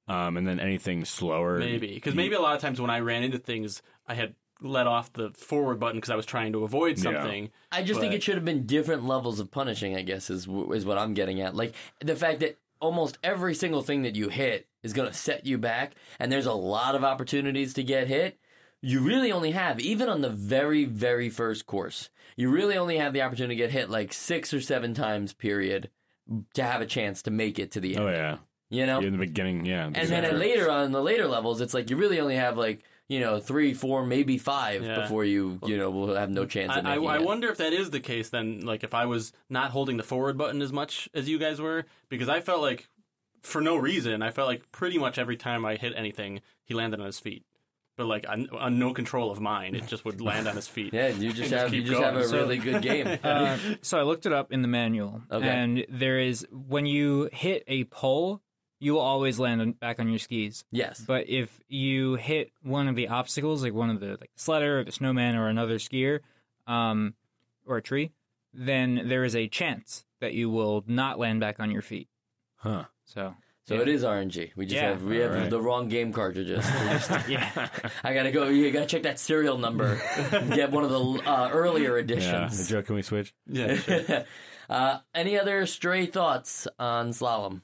um, 0.07 0.37
and 0.37 0.47
then 0.47 0.59
anything 0.59 1.05
slower. 1.05 1.57
Maybe 1.59 1.93
because 1.95 2.13
maybe 2.15 2.35
a 2.35 2.39
lot 2.41 2.55
of 2.55 2.61
times 2.61 2.79
when 2.79 2.89
I 2.89 2.99
ran 2.99 3.23
into 3.23 3.39
things, 3.39 3.81
I 4.07 4.13
had 4.13 4.35
let 4.65 4.87
off 4.87 5.13
the 5.13 5.29
forward 5.31 5.79
button 5.79 5.97
because 5.97 6.09
I 6.09 6.15
was 6.15 6.25
trying 6.25 6.53
to 6.53 6.63
avoid 6.63 6.97
Yeah. 6.97 7.03
something. 7.03 7.51
I 7.71 7.83
just 7.83 7.99
think 7.99 8.13
it 8.13 8.23
should 8.23 8.35
have 8.35 8.45
been 8.45 8.65
different 8.65 9.05
levels 9.05 9.39
of 9.39 9.51
punishing. 9.51 9.95
I 9.95 10.01
guess 10.01 10.29
is 10.29 10.47
is 10.47 10.85
what 10.85 10.97
I'm 10.97 11.13
getting 11.13 11.41
at. 11.41 11.55
Like 11.55 11.73
the 11.99 12.15
fact 12.15 12.39
that 12.41 12.57
almost 12.81 13.17
every 13.23 13.55
single 13.55 13.81
thing 13.81 14.01
that 14.03 14.15
you 14.15 14.29
hit 14.29 14.67
is 14.83 14.93
going 14.93 15.07
to 15.07 15.13
set 15.13 15.45
you 15.45 15.57
back, 15.57 15.93
and 16.19 16.31
there's 16.31 16.45
a 16.45 16.53
lot 16.53 16.95
of 16.95 17.03
opportunities 17.03 17.73
to 17.75 17.83
get 17.83 18.07
hit. 18.07 18.37
You 18.81 18.99
really 18.99 19.31
only 19.31 19.51
have, 19.51 19.79
even 19.79 20.09
on 20.09 20.21
the 20.21 20.29
very, 20.29 20.85
very 20.85 21.29
first 21.29 21.65
course, 21.65 22.09
you 22.35 22.51
really 22.51 22.77
only 22.77 22.97
have 22.97 23.13
the 23.13 23.21
opportunity 23.21 23.55
to 23.55 23.63
get 23.63 23.71
hit 23.71 23.89
like 23.89 24.13
six 24.13 24.53
or 24.53 24.61
seven 24.61 24.93
times, 24.93 25.33
period, 25.33 25.89
to 26.53 26.63
have 26.63 26.81
a 26.81 26.85
chance 26.85 27.23
to 27.23 27.31
make 27.31 27.57
it 27.57 27.71
to 27.71 27.79
the 27.79 27.97
oh, 27.97 28.05
end. 28.05 28.09
Oh 28.09 28.11
yeah, 28.11 28.37
You 28.69 28.85
know? 28.85 28.99
in 28.99 29.13
the 29.13 29.17
beginning, 29.17 29.65
yeah. 29.65 29.85
And 29.85 30.09
then 30.09 30.25
at 30.25 30.35
later 30.35 30.69
on 30.69 30.91
the 30.91 31.01
later 31.01 31.27
levels, 31.27 31.61
it's 31.61 31.73
like 31.73 31.89
you 31.89 31.97
really 31.97 32.19
only 32.19 32.35
have 32.35 32.57
like 32.57 32.83
you 33.07 33.19
know 33.19 33.39
three, 33.39 33.73
four, 33.73 34.05
maybe 34.05 34.37
five 34.37 34.83
Yeah. 34.83 35.01
before 35.01 35.23
you 35.25 35.59
you 35.65 35.77
know 35.77 35.89
will 35.91 36.15
have 36.15 36.29
no 36.29 36.45
chance 36.45 36.71
I, 36.71 36.79
of 36.79 36.85
I, 36.85 36.95
making 36.95 37.09
I 37.09 37.15
it. 37.17 37.23
wonder 37.23 37.49
if 37.49 37.57
that 37.57 37.73
is 37.73 37.91
the 37.91 37.99
case 37.99 38.29
then. 38.29 38.61
Like 38.61 38.83
if 38.83 38.93
I 38.93 39.05
was 39.05 39.31
not 39.49 39.71
holding 39.71 39.97
the 39.97 40.03
forward 40.03 40.37
button 40.37 40.61
as 40.61 40.71
much 40.73 41.07
as 41.13 41.29
you 41.29 41.37
guys 41.37 41.59
were, 41.61 41.85
because 42.09 42.29
I 42.29 42.39
felt 42.39 42.61
like 42.61 42.87
for 43.43 43.61
no 43.61 43.75
reason, 43.77 44.21
I 44.23 44.31
felt 44.31 44.47
like 44.47 44.71
pretty 44.71 44.97
much 44.97 45.17
every 45.19 45.37
time 45.37 45.65
I 45.65 45.75
hit 45.75 45.93
anything, 45.95 46.41
he 46.63 46.73
landed 46.73 46.99
on 46.99 47.05
his 47.05 47.19
feet. 47.19 47.43
But 47.97 48.07
like 48.07 48.25
on, 48.27 48.49
on 48.51 48.77
no 48.77 48.91
control 48.93 49.31
of 49.31 49.39
mine, 49.39 49.73
it 49.73 49.87
just 49.87 50.03
would 50.03 50.19
land 50.19 50.47
on 50.49 50.55
his 50.55 50.67
feet. 50.67 50.91
Yeah, 50.93 51.07
you 51.09 51.31
just 51.31 51.49
Just 51.49 51.53
have 51.53 51.73
you 51.73 51.81
keep 51.83 51.91
just 51.91 52.01
have 52.03 52.15
a. 52.17 52.27
So- 52.27 52.37
really 52.39 52.57
good 52.57 52.81
game. 52.81 53.07
Uh, 53.23 53.57
so 53.83 53.97
I 53.97 54.01
looked 54.03 54.25
it 54.25 54.33
up 54.33 54.51
in 54.51 54.61
the 54.63 54.67
manual, 54.67 55.21
Okay. 55.31 55.47
and 55.47 55.85
there 55.87 56.19
is 56.19 56.45
when 56.51 56.85
you 56.87 57.29
hit 57.31 57.63
a 57.67 57.85
pole, 57.85 58.41
you 58.85 58.93
will 58.93 59.01
always 59.01 59.39
land 59.39 59.61
on, 59.61 59.71
back 59.71 59.99
on 59.99 60.07
your 60.09 60.19
skis. 60.19 60.63
yes, 60.71 61.03
But 61.05 61.27
if 61.27 61.59
you 61.67 62.15
hit 62.15 62.51
one 62.61 62.87
of 62.87 62.95
the 62.95 63.07
obstacles, 63.07 63.63
like 63.63 63.73
one 63.73 63.89
of 63.89 63.99
the 63.99 64.17
like 64.21 64.29
sledder 64.37 64.79
or 64.79 64.83
the 64.83 64.91
snowman 64.91 65.35
or 65.35 65.47
another 65.47 65.77
skier, 65.79 66.19
um, 66.67 67.15
or 67.65 67.77
a 67.77 67.81
tree, 67.81 68.11
then 68.53 69.07
there 69.09 69.23
is 69.23 69.35
a 69.35 69.47
chance 69.47 70.05
that 70.21 70.33
you 70.33 70.49
will 70.49 70.83
not 70.87 71.17
land 71.17 71.39
back 71.39 71.59
on 71.59 71.71
your 71.71 71.81
feet. 71.81 72.07
huh? 72.57 72.85
So, 73.05 73.33
so 73.67 73.75
yeah. 73.75 73.81
it 73.81 73.87
is 73.87 74.03
RNG. 74.03 74.51
We 74.55 74.65
just 74.67 74.75
Yeah. 74.75 74.89
have 74.89 75.03
we 75.03 75.17
have 75.17 75.31
Alright. 75.31 75.49
the 75.49 75.59
wrong 75.61 75.89
game 75.89 76.13
cartridges. 76.13 76.63
Just- 76.89 77.27
yeah. 77.29 77.69
I 78.03 78.13
gotta 78.13 78.31
go. 78.31 78.47
You 78.49 78.69
gotta 78.71 78.85
check 78.85 79.03
that 79.03 79.19
serial 79.19 79.57
number. 79.57 79.99
Get 80.53 80.69
one 80.71 80.83
of 80.83 80.91
the 80.91 81.29
uh, 81.29 81.49
earlier 81.51 81.97
Yeah. 81.97 82.03
editions. 82.03 82.69
Joe, 82.69 82.81
can 82.83 82.93
we 82.95 83.01
switch? 83.01 83.33
Yeah, 83.47 83.75
sure. 83.75 84.25
uh, 84.69 84.99
any 85.15 85.39
other 85.39 85.65
stray 85.65 86.05
thoughts 86.05 86.67
on 86.77 87.09
slalom? 87.11 87.61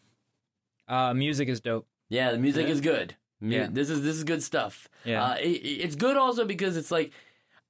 Uh, 0.91 1.13
music 1.13 1.47
is 1.49 1.60
dope. 1.62 1.88
Yeah, 2.10 2.32
the 2.32 2.38
music 2.38 2.67
is 2.67 2.82
good. 2.82 3.15
Mu- 3.39 3.56
Yeah. 3.56 3.67
This 3.71 3.89
is 3.89 4.04
this 4.04 4.15
is 4.17 4.23
good 4.23 4.43
stuff. 4.43 4.88
Yeah. 5.06 5.23
Uh, 5.23 5.36
it, 5.36 5.47
it's 5.86 5.95
good 5.95 6.17
also 6.17 6.45
because 6.45 6.77
it's 6.77 6.91
like 6.91 7.12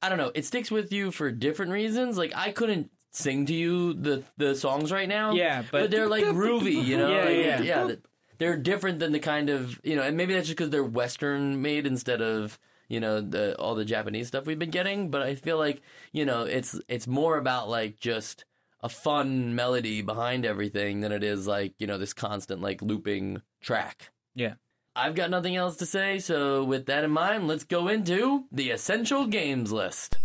I 0.02 0.10
don't 0.10 0.18
know, 0.18 0.32
it 0.34 0.46
sticks 0.46 0.72
with 0.72 0.92
you 0.92 1.12
for 1.12 1.32
different 1.32 1.72
reasons. 1.72 2.18
Like 2.18 2.34
I 2.36 2.52
couldn't 2.52 2.90
sing 3.12 3.46
to 3.46 3.54
you 3.54 3.94
the 3.94 4.24
the 4.38 4.56
songs 4.56 4.92
right 4.92 5.08
now. 5.08 5.32
Yeah, 5.34 5.64
but- 5.72 5.92
they're 5.92 6.08
like 6.10 6.24
groovy, 6.26 6.84
you 6.84 6.98
know. 6.98 7.10
Yeah, 7.16 7.26
Like, 7.26 7.38
yeah. 7.38 7.62
yeah. 7.62 7.88
th- 7.88 8.00
They're 8.40 8.58
different 8.58 8.98
than 9.00 9.12
the 9.12 9.20
kind 9.20 9.50
of 9.52 9.80
you 9.84 9.96
know, 9.96 10.02
and 10.04 10.18
maybe 10.18 10.34
that's 10.34 10.48
just 10.48 10.58
because 10.58 10.72
they're 10.72 10.84
Western 10.84 11.62
made 11.62 11.86
instead 11.86 12.22
of 12.22 12.58
you 12.90 13.00
know 13.00 13.22
the 13.22 13.56
all 13.60 13.76
the 13.76 13.86
Japanese 13.86 14.28
stuff 14.28 14.46
we've 14.48 14.58
been 14.60 14.72
getting. 14.72 15.12
But 15.12 15.22
I 15.22 15.36
feel 15.36 15.60
like 15.60 15.82
you 16.12 16.26
know 16.26 16.42
it's 16.44 16.80
it's 16.90 17.06
more 17.08 17.38
about 17.38 17.70
like 17.70 18.00
just 18.00 18.44
a 18.84 18.90
fun 18.90 19.56
melody 19.56 20.02
behind 20.02 20.46
everything 20.46 21.02
than 21.02 21.12
it 21.12 21.24
is 21.24 21.48
like 21.48 21.74
you 21.80 21.88
know 21.88 21.98
this 21.98 22.14
constant 22.14 22.62
like 22.62 22.82
looping 22.82 23.42
track. 23.62 24.12
Yeah. 24.36 24.56
I've 24.94 25.16
got 25.16 25.30
nothing 25.30 25.56
else 25.56 25.78
to 25.78 25.86
say, 25.86 26.20
so 26.20 26.66
with 26.66 26.88
that 26.88 27.06
in 27.06 27.12
mind, 27.12 27.48
let's 27.48 27.64
go 27.64 27.88
into 27.88 28.44
the 28.52 28.72
essential 28.72 29.26
games 29.26 29.72
list. 29.72 30.18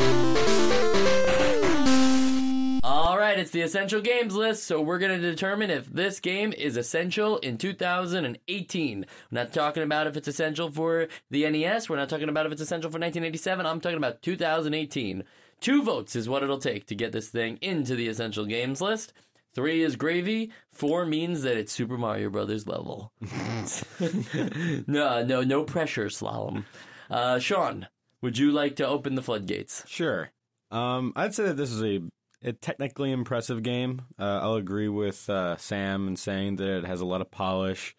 All 2.83 3.17
right, 3.17 3.39
it's 3.39 3.51
the 3.51 3.61
essential 3.61 4.01
games 4.01 4.35
list, 4.35 4.65
so 4.65 4.81
we're 4.81 4.99
going 4.99 5.21
to 5.21 5.29
determine 5.29 5.69
if 5.69 5.87
this 5.87 6.19
game 6.19 6.51
is 6.51 6.75
essential 6.75 7.37
in 7.37 7.57
2018. 7.57 8.99
We're 8.99 9.05
not 9.31 9.53
talking 9.53 9.83
about 9.83 10.07
if 10.07 10.17
it's 10.17 10.27
essential 10.27 10.69
for 10.69 11.07
the 11.29 11.49
NES, 11.49 11.89
we're 11.89 11.95
not 11.95 12.09
talking 12.09 12.29
about 12.29 12.45
if 12.45 12.51
it's 12.51 12.61
essential 12.61 12.89
for 12.89 12.99
1987, 12.99 13.65
I'm 13.65 13.79
talking 13.79 13.97
about 13.97 14.21
2018. 14.21 15.23
Two 15.59 15.83
votes 15.83 16.15
is 16.15 16.29
what 16.29 16.43
it'll 16.43 16.59
take 16.59 16.85
to 16.87 16.95
get 16.95 17.11
this 17.11 17.29
thing 17.29 17.57
into 17.61 17.95
the 17.95 18.07
essential 18.07 18.45
games 18.45 18.81
list. 18.81 19.13
Three 19.53 19.81
is 19.81 19.95
gravy. 19.95 20.51
Four 20.71 21.05
means 21.05 21.41
that 21.41 21.57
it's 21.57 21.71
Super 21.71 21.97
Mario 21.97 22.29
Brothers 22.29 22.67
level. 22.67 23.11
no, 24.87 25.23
no, 25.23 25.41
no 25.41 25.63
pressure, 25.63 26.05
slalom. 26.05 26.65
Uh, 27.09 27.39
Sean, 27.39 27.87
would 28.21 28.37
you 28.37 28.51
like 28.51 28.75
to 28.75 28.87
open 28.87 29.15
the 29.15 29.23
floodgates? 29.23 29.83
Sure. 29.87 30.29
Um, 30.69 31.11
I'd 31.15 31.33
say 31.33 31.45
that 31.45 31.57
this 31.57 31.71
is 31.71 31.81
a, 31.81 32.01
a 32.43 32.53
technically 32.53 33.11
impressive 33.11 33.63
game. 33.63 34.03
Uh, 34.19 34.39
I'll 34.43 34.55
agree 34.55 34.89
with 34.89 35.27
uh, 35.27 35.57
Sam 35.57 36.07
in 36.07 36.17
saying 36.17 36.57
that 36.57 36.79
it 36.79 36.85
has 36.85 37.01
a 37.01 37.05
lot 37.05 37.21
of 37.21 37.31
polish. 37.31 37.95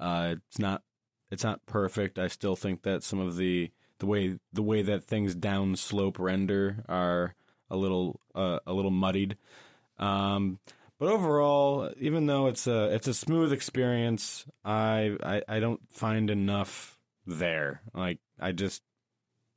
Uh, 0.00 0.36
it's 0.48 0.58
not 0.58 0.82
it's 1.30 1.44
not 1.44 1.66
perfect. 1.66 2.18
I 2.18 2.28
still 2.28 2.56
think 2.56 2.82
that 2.82 3.02
some 3.02 3.18
of 3.18 3.36
the 3.36 3.70
the 3.98 4.06
way 4.06 4.38
the 4.52 4.62
way 4.62 4.82
that 4.82 5.04
things 5.04 5.34
downslope 5.34 6.18
render 6.18 6.84
are 6.88 7.34
a 7.70 7.76
little 7.76 8.20
uh, 8.34 8.58
a 8.66 8.72
little 8.72 8.90
muddied. 8.90 9.36
Um, 9.98 10.58
but 10.98 11.10
overall, 11.10 11.92
even 11.98 12.26
though 12.26 12.46
it's 12.46 12.66
a 12.66 12.94
it's 12.94 13.08
a 13.08 13.14
smooth 13.14 13.52
experience, 13.52 14.46
I 14.64 15.16
I, 15.22 15.42
I 15.48 15.60
don't 15.60 15.80
find 15.90 16.30
enough 16.30 16.98
there. 17.26 17.82
Like 17.94 18.18
I 18.40 18.52
just 18.52 18.82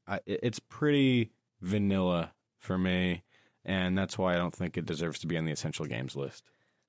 I, 0.07 0.20
it's 0.26 0.59
pretty 0.59 1.32
vanilla 1.61 2.34
for 2.59 2.78
me, 2.78 3.24
and 3.66 3.97
that's 3.97 4.18
why 4.18 4.36
I 4.36 4.38
don't 4.38 4.53
think 4.53 4.78
it 4.78 4.86
deserves 4.86 5.20
to 5.20 5.28
be 5.28 5.38
on 5.38 5.45
the 5.45 5.51
essential 5.51 5.86
games 5.86 6.16
list. 6.16 6.43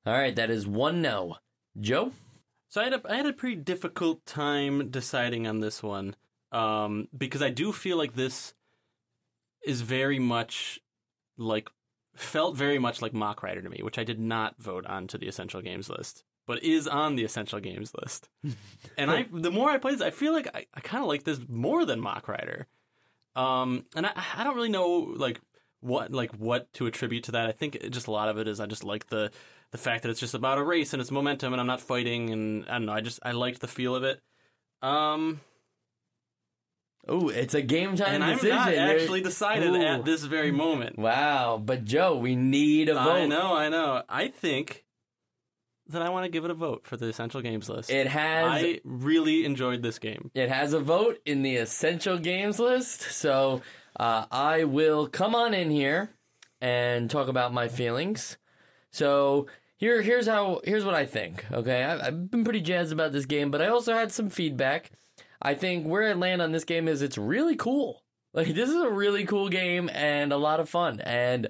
All 0.04 0.12
right, 0.12 0.34
that 0.34 0.50
is 0.50 0.66
one 0.66 1.00
no. 1.00 1.36
Joe? 1.80 2.12
So 2.68 2.80
I 2.80 2.84
had 2.84 2.94
a, 2.94 3.02
I 3.08 3.16
had 3.16 3.26
a 3.26 3.32
pretty 3.32 3.56
difficult 3.56 4.26
time 4.26 4.90
deciding 4.90 5.46
on 5.46 5.60
this 5.60 5.82
one 5.82 6.16
um, 6.52 7.08
because 7.16 7.42
I 7.42 7.50
do 7.50 7.72
feel 7.72 7.96
like 7.96 8.14
this 8.14 8.54
is 9.64 9.80
very 9.80 10.18
much 10.18 10.80
like 11.36 11.68
felt 12.14 12.56
very 12.56 12.78
much 12.78 13.00
like 13.00 13.14
Mach 13.14 13.42
Rider 13.42 13.62
to 13.62 13.70
me, 13.70 13.80
which 13.82 13.98
I 13.98 14.04
did 14.04 14.20
not 14.20 14.60
vote 14.60 14.86
on 14.86 15.06
to 15.08 15.18
the 15.18 15.28
essential 15.28 15.62
games 15.62 15.88
list, 15.88 16.24
but 16.46 16.62
is 16.62 16.86
on 16.86 17.16
the 17.16 17.24
essential 17.24 17.58
games 17.58 17.92
list. 18.00 18.28
and 18.98 19.10
I 19.10 19.26
the 19.32 19.50
more 19.50 19.70
I 19.70 19.78
play 19.78 19.92
this, 19.92 20.02
I 20.02 20.10
feel 20.10 20.32
like 20.32 20.48
I, 20.54 20.66
I 20.74 20.80
kind 20.80 21.02
of 21.02 21.08
like 21.08 21.24
this 21.24 21.40
more 21.48 21.84
than 21.84 22.00
Mach 22.00 22.28
Rider. 22.28 22.66
Um, 23.34 23.86
and 23.96 24.04
I, 24.06 24.12
I 24.36 24.44
don't 24.44 24.54
really 24.56 24.68
know 24.68 25.14
like 25.16 25.40
what 25.80 26.12
like 26.12 26.32
what 26.34 26.72
to 26.74 26.86
attribute 26.86 27.24
to 27.24 27.32
that. 27.32 27.48
I 27.48 27.52
think 27.52 27.78
just 27.90 28.06
a 28.06 28.12
lot 28.12 28.28
of 28.28 28.38
it 28.38 28.46
is 28.46 28.60
I 28.60 28.66
just 28.66 28.84
like 28.84 29.08
the 29.08 29.30
the 29.70 29.78
fact 29.78 30.02
that 30.02 30.10
it's 30.10 30.20
just 30.20 30.34
about 30.34 30.58
a 30.58 30.62
race 30.62 30.92
and 30.92 31.00
it's 31.00 31.10
momentum 31.10 31.54
and 31.54 31.60
I'm 31.60 31.66
not 31.66 31.80
fighting 31.80 32.28
and 32.30 32.66
I 32.66 32.72
don't 32.72 32.86
know. 32.86 32.92
I 32.92 33.00
just 33.00 33.20
I 33.22 33.32
liked 33.32 33.60
the 33.60 33.68
feel 33.68 33.96
of 33.96 34.04
it. 34.04 34.20
Um, 34.82 35.40
Oh, 37.08 37.28
it's 37.28 37.54
a 37.54 37.62
game 37.62 37.96
time 37.96 38.14
and 38.14 38.24
I'm 38.24 38.48
not 38.48 38.72
actually 38.74 39.22
decided 39.22 39.70
Ooh. 39.70 39.82
at 39.82 40.04
this 40.04 40.22
very 40.24 40.52
moment. 40.52 40.98
Wow, 40.98 41.60
but 41.62 41.84
Joe, 41.84 42.16
we 42.16 42.36
need 42.36 42.88
a 42.88 42.94
vote. 42.94 43.10
I 43.10 43.26
know, 43.26 43.54
I 43.54 43.68
know. 43.68 44.02
I 44.08 44.28
think 44.28 44.84
that 45.88 46.00
I 46.00 46.10
want 46.10 46.24
to 46.24 46.30
give 46.30 46.44
it 46.44 46.50
a 46.50 46.54
vote 46.54 46.86
for 46.86 46.96
the 46.96 47.06
essential 47.08 47.40
games 47.40 47.68
list. 47.68 47.90
It 47.90 48.06
has 48.06 48.62
I 48.62 48.80
really 48.84 49.44
enjoyed 49.44 49.82
this 49.82 49.98
game. 49.98 50.30
it 50.34 50.48
has 50.48 50.72
a 50.72 50.80
vote 50.80 51.18
in 51.26 51.42
the 51.42 51.56
essential 51.56 52.18
games 52.18 52.60
list. 52.60 53.02
So 53.02 53.62
uh, 53.98 54.26
I 54.30 54.64
will 54.64 55.08
come 55.08 55.34
on 55.34 55.54
in 55.54 55.70
here 55.70 56.10
and 56.60 57.10
talk 57.10 57.28
about 57.28 57.52
my 57.52 57.66
feelings. 57.66 58.38
So 58.92 59.48
here, 59.76 60.02
here's 60.02 60.28
how. 60.28 60.60
Here's 60.64 60.84
what 60.84 60.94
I 60.94 61.06
think. 61.06 61.44
Okay, 61.50 61.82
I've, 61.82 62.00
I've 62.00 62.30
been 62.30 62.44
pretty 62.44 62.60
jazzed 62.60 62.92
about 62.92 63.10
this 63.10 63.26
game, 63.26 63.50
but 63.50 63.60
I 63.60 63.66
also 63.66 63.92
had 63.92 64.12
some 64.12 64.30
feedback. 64.30 64.92
I 65.42 65.54
think 65.54 65.86
where 65.86 66.08
I 66.08 66.12
land 66.12 66.40
on 66.40 66.52
this 66.52 66.64
game 66.64 66.88
is 66.88 67.02
it's 67.02 67.18
really 67.18 67.56
cool. 67.56 68.04
Like 68.32 68.54
this 68.54 68.70
is 68.70 68.76
a 68.76 68.90
really 68.90 69.26
cool 69.26 69.48
game 69.48 69.90
and 69.92 70.32
a 70.32 70.36
lot 70.36 70.60
of 70.60 70.68
fun. 70.68 71.00
And 71.00 71.48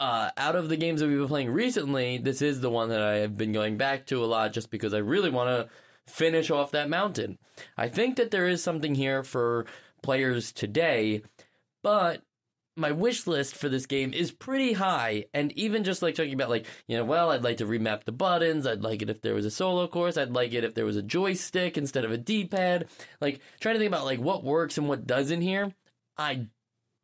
uh, 0.00 0.30
out 0.36 0.56
of 0.56 0.68
the 0.68 0.76
games 0.76 1.00
that 1.00 1.08
we've 1.08 1.18
been 1.18 1.28
playing 1.28 1.50
recently, 1.50 2.18
this 2.18 2.40
is 2.40 2.60
the 2.60 2.70
one 2.70 2.88
that 2.88 3.02
I 3.02 3.16
have 3.16 3.36
been 3.36 3.52
going 3.52 3.76
back 3.76 4.06
to 4.06 4.24
a 4.24 4.26
lot, 4.26 4.52
just 4.52 4.70
because 4.70 4.94
I 4.94 4.98
really 4.98 5.30
want 5.30 5.48
to 5.50 6.12
finish 6.12 6.50
off 6.50 6.72
that 6.72 6.88
mountain. 6.88 7.38
I 7.76 7.88
think 7.88 8.16
that 8.16 8.30
there 8.30 8.48
is 8.48 8.62
something 8.62 8.94
here 8.94 9.22
for 9.22 9.66
players 10.02 10.52
today, 10.52 11.22
but 11.82 12.22
my 12.76 12.90
wish 12.90 13.26
list 13.26 13.54
for 13.56 13.68
this 13.68 13.86
game 13.86 14.12
is 14.14 14.32
pretty 14.32 14.72
high. 14.72 15.26
And 15.34 15.52
even 15.52 15.84
just 15.84 16.02
like 16.02 16.14
talking 16.14 16.34
about, 16.34 16.50
like, 16.50 16.66
you 16.86 16.96
know, 16.96 17.04
well, 17.04 17.30
I'd 17.30 17.44
like 17.44 17.58
to 17.58 17.66
remap 17.66 18.04
the 18.04 18.12
buttons. 18.12 18.66
I'd 18.66 18.82
like 18.82 19.02
it 19.02 19.10
if 19.10 19.20
there 19.20 19.34
was 19.34 19.44
a 19.44 19.50
solo 19.50 19.86
course. 19.86 20.16
I'd 20.16 20.32
like 20.32 20.52
it 20.52 20.64
if 20.64 20.74
there 20.74 20.86
was 20.86 20.96
a 20.96 21.02
joystick 21.02 21.76
instead 21.76 22.04
of 22.04 22.12
a 22.12 22.18
D 22.18 22.44
pad. 22.46 22.88
Like, 23.20 23.40
trying 23.60 23.74
to 23.74 23.78
think 23.78 23.90
about, 23.90 24.04
like, 24.04 24.20
what 24.20 24.44
works 24.44 24.78
and 24.78 24.88
what 24.88 25.06
doesn't 25.06 25.42
here. 25.42 25.72
I, 26.16 26.46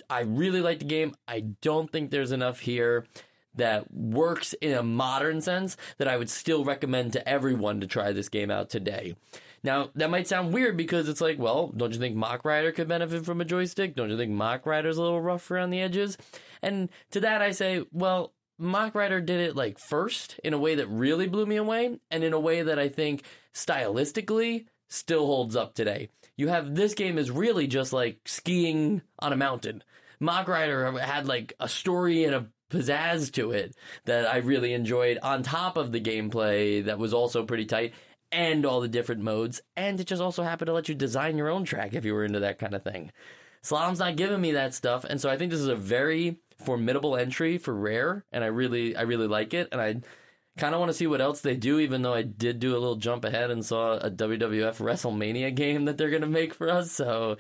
I 0.08 0.20
really 0.20 0.60
like 0.60 0.78
the 0.78 0.84
game. 0.86 1.14
I 1.26 1.40
don't 1.60 1.90
think 1.92 2.10
there's 2.10 2.32
enough 2.32 2.60
here 2.60 3.06
that 3.54 3.92
works 3.92 4.54
in 4.54 4.72
a 4.72 4.82
modern 4.82 5.40
sense 5.40 5.76
that 5.98 6.08
I 6.08 6.16
would 6.16 6.30
still 6.30 6.64
recommend 6.64 7.12
to 7.12 7.28
everyone 7.28 7.80
to 7.80 7.86
try 7.86 8.12
this 8.12 8.28
game 8.28 8.50
out 8.50 8.70
today. 8.70 9.16
Now, 9.62 9.90
that 9.94 10.10
might 10.10 10.28
sound 10.28 10.52
weird 10.52 10.76
because 10.76 11.08
it's 11.08 11.20
like, 11.20 11.38
well, 11.38 11.68
don't 11.76 11.92
you 11.92 11.98
think 11.98 12.16
Mach 12.16 12.44
Rider 12.44 12.72
could 12.72 12.88
benefit 12.88 13.24
from 13.24 13.40
a 13.40 13.44
joystick? 13.44 13.94
Don't 13.94 14.10
you 14.10 14.16
think 14.16 14.32
Mach 14.32 14.64
Rider's 14.66 14.98
a 14.98 15.02
little 15.02 15.20
rough 15.20 15.50
around 15.50 15.70
the 15.70 15.80
edges? 15.80 16.16
And 16.62 16.88
to 17.10 17.20
that 17.20 17.42
I 17.42 17.50
say, 17.50 17.84
well, 17.92 18.32
Mach 18.58 18.94
Rider 18.94 19.20
did 19.20 19.40
it 19.40 19.56
like 19.56 19.78
first 19.78 20.38
in 20.42 20.52
a 20.52 20.58
way 20.58 20.76
that 20.76 20.88
really 20.88 21.28
blew 21.28 21.46
me 21.46 21.56
away, 21.56 21.98
and 22.10 22.24
in 22.24 22.32
a 22.32 22.40
way 22.40 22.62
that 22.62 22.78
I 22.78 22.88
think 22.88 23.22
stylistically 23.54 24.66
still 24.88 25.26
holds 25.26 25.54
up 25.54 25.74
today. 25.74 26.08
You 26.36 26.48
have 26.48 26.74
this 26.74 26.94
game 26.94 27.18
is 27.18 27.30
really 27.30 27.66
just 27.66 27.92
like 27.92 28.20
skiing 28.26 29.02
on 29.18 29.32
a 29.32 29.36
mountain. 29.36 29.82
Mach 30.20 30.48
Rider 30.48 30.90
had 30.98 31.26
like 31.26 31.52
a 31.60 31.68
story 31.68 32.24
and 32.24 32.34
a 32.34 32.46
pizzazz 32.70 33.32
to 33.32 33.52
it 33.52 33.74
that 34.04 34.26
I 34.26 34.38
really 34.38 34.72
enjoyed 34.72 35.18
on 35.22 35.42
top 35.42 35.76
of 35.76 35.92
the 35.92 36.00
gameplay 36.00 36.84
that 36.84 36.98
was 36.98 37.14
also 37.14 37.44
pretty 37.44 37.64
tight 37.64 37.94
and 38.30 38.64
all 38.64 38.80
the 38.80 38.88
different 38.88 39.22
modes. 39.22 39.60
And 39.76 39.98
it 40.00 40.06
just 40.06 40.22
also 40.22 40.42
happened 40.42 40.66
to 40.66 40.72
let 40.72 40.88
you 40.88 40.94
design 40.94 41.38
your 41.38 41.48
own 41.48 41.64
track 41.64 41.94
if 41.94 42.04
you 42.04 42.14
were 42.14 42.24
into 42.24 42.40
that 42.40 42.58
kind 42.58 42.74
of 42.74 42.82
thing. 42.82 43.12
Slalom's 43.62 43.98
not 43.98 44.16
giving 44.16 44.40
me 44.40 44.52
that 44.52 44.74
stuff, 44.74 45.04
and 45.04 45.20
so 45.20 45.28
I 45.28 45.36
think 45.36 45.50
this 45.50 45.60
is 45.60 45.68
a 45.68 45.76
very 45.76 46.38
formidable 46.64 47.16
entry 47.16 47.58
for 47.58 47.74
Rare, 47.74 48.24
and 48.32 48.44
I 48.44 48.48
really, 48.48 48.96
I 48.96 49.02
really 49.02 49.26
like 49.26 49.52
it, 49.54 49.68
and 49.72 49.80
I 49.80 50.00
kind 50.56 50.74
of 50.74 50.80
want 50.80 50.90
to 50.90 50.96
see 50.96 51.06
what 51.06 51.20
else 51.20 51.40
they 51.40 51.56
do. 51.56 51.78
Even 51.78 52.02
though 52.02 52.14
I 52.14 52.22
did 52.22 52.60
do 52.60 52.72
a 52.72 52.78
little 52.78 52.96
jump 52.96 53.24
ahead 53.24 53.50
and 53.50 53.64
saw 53.64 53.94
a 53.94 54.10
WWF 54.10 54.78
WrestleMania 54.78 55.54
game 55.54 55.86
that 55.86 55.98
they're 55.98 56.10
gonna 56.10 56.26
make 56.26 56.54
for 56.54 56.70
us, 56.70 56.92
so 56.92 57.36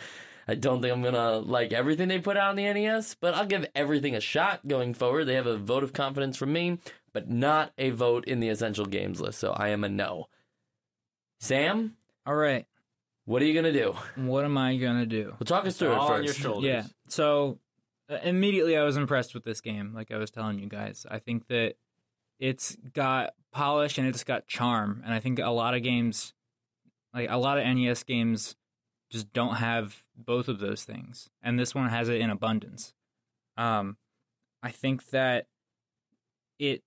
I 0.46 0.54
don't 0.54 0.82
think 0.82 0.92
I'm 0.92 1.02
gonna 1.02 1.38
like 1.38 1.72
everything 1.72 2.08
they 2.08 2.18
put 2.18 2.36
out 2.36 2.50
on 2.50 2.56
the 2.56 2.72
NES, 2.72 3.14
but 3.14 3.34
I'll 3.34 3.46
give 3.46 3.66
everything 3.74 4.14
a 4.14 4.20
shot 4.20 4.66
going 4.66 4.94
forward. 4.94 5.24
They 5.24 5.34
have 5.34 5.46
a 5.46 5.58
vote 5.58 5.84
of 5.84 5.92
confidence 5.92 6.36
from 6.36 6.52
me, 6.52 6.78
but 7.12 7.30
not 7.30 7.72
a 7.78 7.90
vote 7.90 8.24
in 8.26 8.40
the 8.40 8.48
essential 8.48 8.86
games 8.86 9.20
list, 9.20 9.38
so 9.38 9.52
I 9.52 9.68
am 9.68 9.84
a 9.84 9.88
no. 9.88 10.28
Sam, 11.40 11.96
All 12.26 12.34
right. 12.34 12.66
what 13.24 13.42
are 13.42 13.44
you 13.44 13.54
gonna 13.54 13.72
do? 13.72 13.94
What 14.16 14.44
am 14.44 14.58
I 14.58 14.76
gonna 14.76 15.06
do? 15.06 15.30
Well, 15.38 15.46
talk 15.46 15.66
us 15.66 15.76
through 15.76 15.92
it 15.92 15.98
All 15.98 16.08
first. 16.08 16.18
on 16.18 16.24
your 16.24 16.34
shoulders. 16.34 16.64
Yeah. 16.64 16.82
So 17.08 17.58
uh, 18.10 18.18
immediately 18.22 18.76
I 18.76 18.82
was 18.82 18.96
impressed 18.96 19.34
with 19.34 19.44
this 19.44 19.60
game. 19.60 19.92
Like 19.94 20.10
I 20.10 20.16
was 20.18 20.30
telling 20.30 20.58
you 20.58 20.68
guys, 20.68 21.06
I 21.10 21.18
think 21.18 21.46
that 21.48 21.74
it's 22.38 22.76
got 22.92 23.34
polish 23.52 23.98
and 23.98 24.06
it's 24.06 24.24
got 24.24 24.46
charm, 24.46 25.02
and 25.04 25.12
I 25.14 25.20
think 25.20 25.38
a 25.38 25.48
lot 25.50 25.74
of 25.74 25.82
games, 25.82 26.32
like 27.14 27.28
a 27.30 27.36
lot 27.38 27.58
of 27.58 27.64
NES 27.66 28.02
games, 28.04 28.56
just 29.10 29.32
don't 29.32 29.56
have 29.56 30.02
both 30.16 30.48
of 30.48 30.58
those 30.58 30.84
things, 30.84 31.30
and 31.42 31.58
this 31.58 31.74
one 31.74 31.88
has 31.88 32.08
it 32.08 32.20
in 32.20 32.30
abundance. 32.30 32.94
Um, 33.56 33.96
I 34.62 34.70
think 34.70 35.10
that 35.10 35.46
it, 36.58 36.82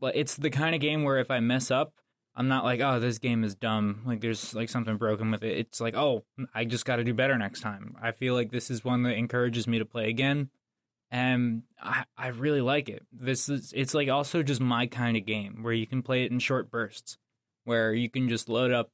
well, 0.00 0.12
it's 0.14 0.36
the 0.36 0.50
kind 0.50 0.74
of 0.74 0.80
game 0.80 1.02
where 1.02 1.18
if 1.18 1.30
I 1.30 1.40
mess 1.40 1.70
up, 1.70 1.92
I'm 2.38 2.48
not 2.48 2.64
like, 2.64 2.80
oh, 2.80 3.00
this 3.00 3.18
game 3.18 3.44
is 3.44 3.54
dumb. 3.54 4.02
Like, 4.04 4.20
there's 4.20 4.54
like 4.54 4.68
something 4.68 4.98
broken 4.98 5.30
with 5.30 5.42
it. 5.42 5.56
It's 5.56 5.80
like, 5.80 5.96
oh, 5.96 6.24
I 6.54 6.66
just 6.66 6.84
got 6.84 6.96
to 6.96 7.04
do 7.04 7.14
better 7.14 7.38
next 7.38 7.60
time. 7.60 7.96
I 8.00 8.12
feel 8.12 8.34
like 8.34 8.50
this 8.50 8.70
is 8.70 8.84
one 8.84 9.04
that 9.04 9.16
encourages 9.16 9.66
me 9.66 9.78
to 9.78 9.86
play 9.86 10.10
again, 10.10 10.50
and 11.10 11.62
I, 11.80 12.04
I 12.16 12.28
really 12.28 12.60
like 12.60 12.90
it. 12.90 13.06
This 13.10 13.48
is, 13.48 13.72
it's 13.74 13.94
like 13.94 14.10
also 14.10 14.42
just 14.42 14.60
my 14.60 14.86
kind 14.86 15.16
of 15.16 15.24
game 15.24 15.62
where 15.62 15.72
you 15.72 15.86
can 15.86 16.02
play 16.02 16.24
it 16.24 16.30
in 16.30 16.38
short 16.38 16.70
bursts, 16.70 17.16
where 17.64 17.94
you 17.94 18.10
can 18.10 18.28
just 18.28 18.50
load 18.50 18.70
up, 18.70 18.90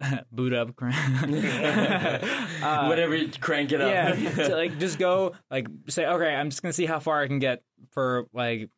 boot 0.32 0.54
up, 0.54 0.70
uh, 0.80 2.86
Whatever, 2.88 3.18
crank 3.38 3.72
it 3.72 3.82
up. 3.82 3.90
yeah, 3.90 4.46
to 4.46 4.56
like 4.56 4.78
just 4.78 4.98
go 4.98 5.34
like 5.50 5.66
say, 5.88 6.06
okay, 6.06 6.34
I'm 6.34 6.48
just 6.48 6.62
gonna 6.62 6.72
see 6.72 6.86
how 6.86 7.00
far 7.00 7.20
I 7.20 7.26
can 7.26 7.38
get 7.38 7.62
for 7.90 8.24
like 8.32 8.70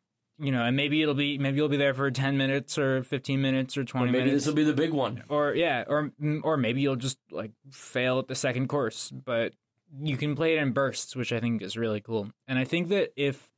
you 0.43 0.51
know, 0.51 0.63
and 0.65 0.75
maybe 0.75 1.01
it'll 1.01 1.13
be 1.15 1.37
maybe 1.37 1.57
you'll 1.57 1.69
be 1.69 1.77
there 1.77 1.93
for 1.93 2.11
ten 2.11 2.37
minutes 2.37 2.77
or 2.77 3.01
fifteen 3.03 3.41
minutes 3.41 3.77
or 3.77 3.83
twenty 3.85 4.09
Or 4.09 4.11
maybe 4.11 4.25
minutes, 4.25 4.43
this 4.45 4.47
will 4.47 4.55
be 4.57 4.63
the 4.65 4.73
big 4.73 4.91
one. 4.91 5.23
or 5.29 5.53
yeah, 5.55 5.83
or 5.87 6.11
or 6.43 6.57
maybe 6.57 6.81
you'll 6.81 6.95
just 6.97 7.17
like 7.31 7.51
fail 7.71 8.19
at 8.19 8.27
the 8.27 8.35
second 8.35 8.67
course, 8.67 9.09
but 9.11 9.53
you 10.01 10.17
can 10.17 10.35
play 10.35 10.57
it 10.57 10.61
in 10.61 10.71
bursts, 10.73 11.15
which 11.15 11.31
I 11.31 11.39
think 11.39 11.61
is 11.61 11.77
really 11.77 12.01
cool. 12.01 12.29
And 12.47 12.59
I 12.59 12.65
think 12.65 12.89
that 12.89 13.13
if 13.15 13.49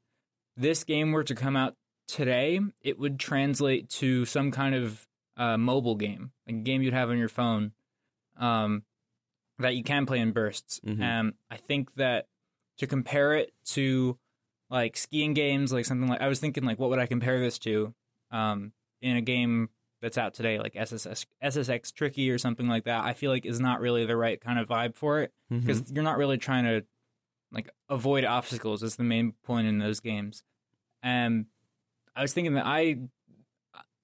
this 0.57 0.83
game 0.83 1.11
were 1.11 1.23
to 1.23 1.33
come 1.36 1.55
out 1.55 1.75
today, 2.07 2.59
it 2.81 2.99
would 2.99 3.19
translate 3.19 3.89
to 3.89 4.25
some 4.25 4.51
kind 4.51 4.75
of 4.75 5.07
uh, 5.38 5.57
mobile 5.57 5.95
game, 5.95 6.31
like 6.45 6.57
a 6.57 6.59
game 6.59 6.81
you'd 6.81 6.93
have 6.93 7.09
on 7.09 7.17
your 7.17 7.29
phone, 7.29 7.71
um, 8.38 8.83
that 9.59 9.75
you 9.75 9.83
can 9.83 10.05
play 10.05 10.19
in 10.19 10.31
bursts. 10.31 10.79
Mhm. 10.86 11.01
And 11.01 11.33
I 11.49 11.57
think 11.57 11.93
that 11.95 12.27
to 12.77 12.88
compare 12.88 13.36
it 13.36 13.53
to 13.71 14.17
like 14.70 14.97
skiing 14.97 15.34
games, 15.34 15.72
like 15.72 15.86
something 15.86 16.09
like 16.09 16.22
I 16.22 16.28
was 16.28 16.39
thinking, 16.39 16.63
like 16.63 16.80
what 16.80 16.89
would 16.89 16.99
I 16.99 17.05
compare 17.05 17.39
this 17.39 17.59
to? 17.59 17.93
Um, 18.32 18.72
in 19.01 19.16
a 19.16 19.22
game 19.22 19.70
that's 20.01 20.18
out 20.18 20.34
today, 20.34 20.59
like 20.59 20.74
SSX, 20.74 21.26
SSX 21.43 21.93
Tricky 21.93 22.30
or 22.30 22.38
something 22.38 22.68
like 22.68 22.86
that, 22.86 23.03
I 23.03 23.13
feel 23.13 23.32
like 23.32 23.45
is 23.45 23.59
not 23.59 23.80
really 23.80 24.05
the 24.05 24.18
right 24.18 24.39
kind 24.39 24.59
of 24.59 24.68
vibe 24.68 24.95
for 24.95 25.22
it 25.22 25.32
because 25.49 25.91
you're 25.91 26.03
not 26.03 26.18
really 26.18 26.38
trying 26.38 26.66
to 26.66 26.86
like 27.51 27.70
avoid 27.89 28.26
obstacles. 28.26 28.84
Is 28.84 28.95
the 28.95 29.03
main 29.03 29.34
point 29.43 29.68
in 29.68 29.80
those 29.80 29.99
games. 29.99 30.43
And 31.03 31.45
I 32.16 32.22
was 32.22 32.34
thinking 32.34 32.55
that 32.55 32.66
I, 32.66 32.97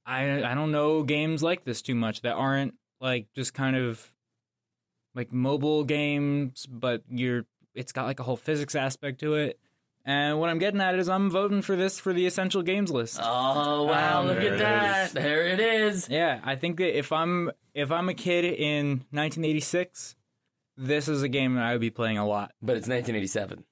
I, 0.06 0.44
I 0.44 0.54
don't 0.54 0.72
know 0.72 1.04
games 1.04 1.42
like 1.42 1.64
this 1.64 1.82
too 1.82 1.96
much 1.96 2.22
that 2.22 2.34
aren't 2.34 2.76
like 3.00 3.28
just 3.34 3.54
kind 3.54 3.76
of 3.76 4.08
like 5.16 5.34
mobile 5.34 5.84
games, 5.84 6.66
but 6.68 7.04
you're 7.10 7.46
it's 7.74 7.92
got 7.92 8.06
like 8.06 8.20
a 8.20 8.24
whole 8.24 8.38
physics 8.38 8.76
aspect 8.76 9.20
to 9.22 9.36
it. 9.36 9.60
And 10.04 10.40
what 10.40 10.50
I'm 10.50 10.58
getting 10.58 10.82
at 10.82 10.96
is 10.96 11.10
I'm 11.10 11.30
voting 11.30 11.62
for 11.62 11.76
this 11.76 12.00
for 12.00 12.12
the 12.12 12.26
essential 12.26 12.64
games 12.64 12.92
list. 12.92 13.20
Oh 13.22 13.84
wow! 13.84 14.22
Um, 14.22 14.28
look 14.28 14.38
at 14.38 14.44
it 14.44 14.60
that. 14.60 15.08
is. 15.08 15.14
There 15.14 15.48
it 15.48 15.60
is. 15.60 16.10
Yeah, 16.10 16.40
I 16.44 16.56
think 16.56 16.78
that 16.78 16.98
if 16.98 17.12
I'm 17.12 17.52
if 17.74 17.92
I'm 17.92 18.10
a 18.10 18.16
kid 18.16 18.46
in 18.46 19.06
1986, 19.12 20.16
this 20.78 21.08
is 21.08 21.22
a 21.22 21.30
game 21.30 21.56
that 21.56 21.64
I 21.64 21.74
would 21.74 21.82
be 21.82 21.92
playing 21.92 22.18
a 22.18 22.28
lot. 22.28 22.52
But 22.62 22.78
it's 22.78 22.88
1987. 22.88 23.64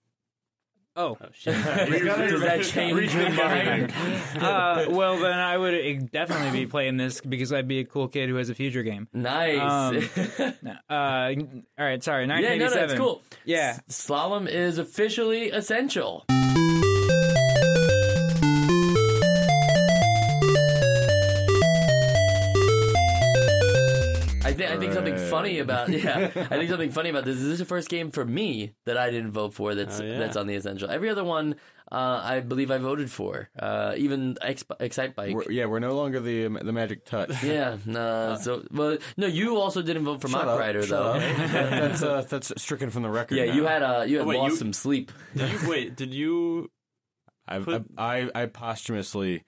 Oh, 1.00 1.18
Oh 1.22 1.26
shit. 1.34 1.54
Does 1.64 2.42
that 2.42 2.62
change 2.64 3.14
your 3.16 3.30
mind? 3.30 3.94
uh, 4.38 4.86
well 4.90 5.18
then 5.18 5.32
I 5.32 5.58
would 5.58 6.12
definitely 6.12 6.52
be 6.52 6.66
playing 6.70 6.98
this 6.98 7.22
because 7.22 7.54
I'd 7.54 7.70
be 7.70 7.80
a 7.80 7.86
cool 7.86 8.10
kid 8.10 8.28
who 8.28 8.36
has 8.36 8.50
a 8.50 8.56
future 8.56 8.84
game. 8.84 9.08
Nice. 9.14 9.60
Um, 9.60 10.54
Uh, 10.90 11.34
all 11.78 11.86
right, 11.86 12.04
sorry, 12.04 12.26
yeah, 12.26 12.34
1987. 12.36 12.60
no, 12.60 12.70
that's 12.88 12.94
cool. 13.00 13.22
Yeah. 13.46 13.80
S- 13.88 14.08
Slalom 14.08 14.48
is 14.50 14.78
officially 14.78 15.52
essential. 15.52 16.26
Funny 25.40 25.60
about 25.60 25.90
yeah, 25.90 26.32
I 26.36 26.58
think 26.58 26.70
something 26.70 26.92
funny 26.92 27.10
about 27.10 27.26
this 27.26 27.38
is 27.38 27.44
this 27.44 27.54
is 27.54 27.60
the 27.60 27.66
first 27.66 27.90
game 27.90 28.12
for 28.12 28.24
me 28.26 28.74
that 28.86 28.98
I 28.98 29.10
didn't 29.12 29.32
vote 29.32 29.54
for. 29.54 29.76
That's 29.76 30.00
Oh, 30.00 30.04
yeah. 30.04 30.20
that's 30.20 30.38
on 30.38 30.48
the 30.48 30.56
essential. 30.56 30.90
Every 30.90 31.10
other 31.10 31.24
one, 31.24 31.56
uh, 31.92 32.22
I 32.24 32.40
believe 32.42 32.72
I 32.72 32.78
voted 32.78 33.10
for. 33.10 33.50
Uh, 33.58 33.94
even 33.98 34.38
Ex- 34.42 34.64
Excitebike. 34.64 35.34
We're, 35.34 35.52
yeah, 35.52 35.66
we're 35.66 35.80
no 35.80 35.96
longer 35.96 36.20
the 36.20 36.48
the 36.48 36.72
magic 36.74 37.06
touch. 37.06 37.44
yeah, 37.44 37.78
no. 37.86 38.38
So, 38.42 38.64
well, 38.72 38.98
no, 39.18 39.28
you 39.28 39.58
also 39.58 39.82
didn't 39.82 40.06
vote 40.06 40.22
for 40.22 40.28
Shut 40.28 40.46
Mach 40.46 40.54
up, 40.56 40.60
Rider 40.60 40.82
shut 40.84 40.90
though. 40.90 41.12
up. 41.14 41.20
that's 41.52 42.04
uh, 42.04 42.22
that's 42.30 42.52
stricken 42.62 42.90
from 42.90 43.04
the 43.04 43.10
record. 43.10 43.38
Yeah, 43.38 43.46
now. 43.46 43.54
you 43.54 43.64
had 43.66 43.82
uh, 43.84 44.04
you 44.08 44.18
had 44.18 44.26
Oh, 44.26 44.30
wait, 44.30 44.38
lost 44.38 44.52
you- 44.52 44.58
some 44.58 44.74
sleep. 44.74 45.12
Did 45.36 45.52
you 45.62 45.70
wait? 45.70 45.96
Did 45.96 46.14
you? 46.14 46.70
I, 47.48 47.60
put- 47.60 47.86
I, 47.98 48.30
I 48.36 48.44
I 48.44 48.46
posthumously 48.46 49.44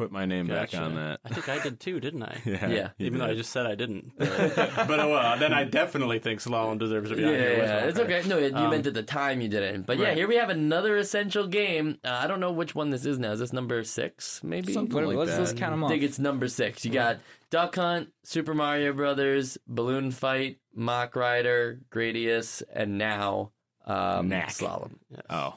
put 0.00 0.10
my 0.10 0.24
name 0.24 0.46
back 0.46 0.72
on 0.74 0.94
that. 0.94 1.20
I 1.24 1.28
think 1.28 1.48
I 1.50 1.58
did 1.62 1.78
too, 1.78 2.00
didn't 2.00 2.22
I? 2.22 2.38
Yeah, 2.46 2.68
Yeah. 2.68 2.88
you 2.96 3.06
Even 3.06 3.18
though 3.18 3.26
I 3.26 3.34
just 3.34 3.50
said 3.52 3.66
I 3.66 3.74
didn't. 3.74 4.12
But, 4.18 4.56
but, 4.88 4.98
uh, 5.00 5.08
well, 5.08 5.38
then 5.38 5.52
I 5.52 5.64
definitely 5.64 6.18
think 6.20 6.40
Slalom 6.40 6.78
deserves 6.78 7.10
to 7.10 7.16
be 7.16 7.22
Yeah, 7.22 7.28
on 7.28 7.34
here. 7.34 7.56
yeah, 7.58 7.84
it's 7.84 7.98
okay. 7.98 8.22
No, 8.26 8.38
you 8.38 8.54
Um, 8.54 8.70
meant 8.70 8.86
at 8.86 8.94
the 8.94 9.02
time 9.02 9.40
you 9.42 9.48
didn't. 9.48 9.82
But 9.86 9.98
yeah, 9.98 10.08
right. 10.08 10.16
here 10.16 10.26
we 10.26 10.36
have 10.36 10.48
another 10.48 10.96
essential 10.96 11.46
game. 11.46 11.98
Uh, 12.04 12.18
I 12.22 12.26
don't 12.26 12.40
know 12.40 12.50
which 12.52 12.74
one 12.74 12.88
this 12.90 13.04
is 13.04 13.18
now. 13.18 13.32
Is 13.32 13.40
this 13.40 13.52
number 13.52 13.84
six? 13.84 14.42
Maybe. 14.42 14.72
Something 14.72 14.94
What- 14.96 15.06
like 15.08 15.16
let's, 15.18 15.30
that. 15.32 15.40
let's 15.40 15.52
count 15.52 15.72
them 15.72 15.84
I 15.84 15.88
think 15.88 16.02
it's 16.02 16.18
number 16.18 16.48
six. 16.48 16.84
You 16.84 16.92
got 16.92 17.18
Duck 17.50 17.74
Hunt, 17.76 18.08
Super 18.24 18.54
Mario 18.54 18.92
Brothers, 18.94 19.58
Balloon 19.66 20.10
Fight, 20.12 20.58
Mach 20.74 21.14
Rider, 21.14 21.80
Gradius, 21.90 22.62
and 22.72 22.96
now 22.96 23.52
um, 23.86 24.28
Knack. 24.28 24.48
Slalom. 24.50 24.92
Oh, 25.28 25.54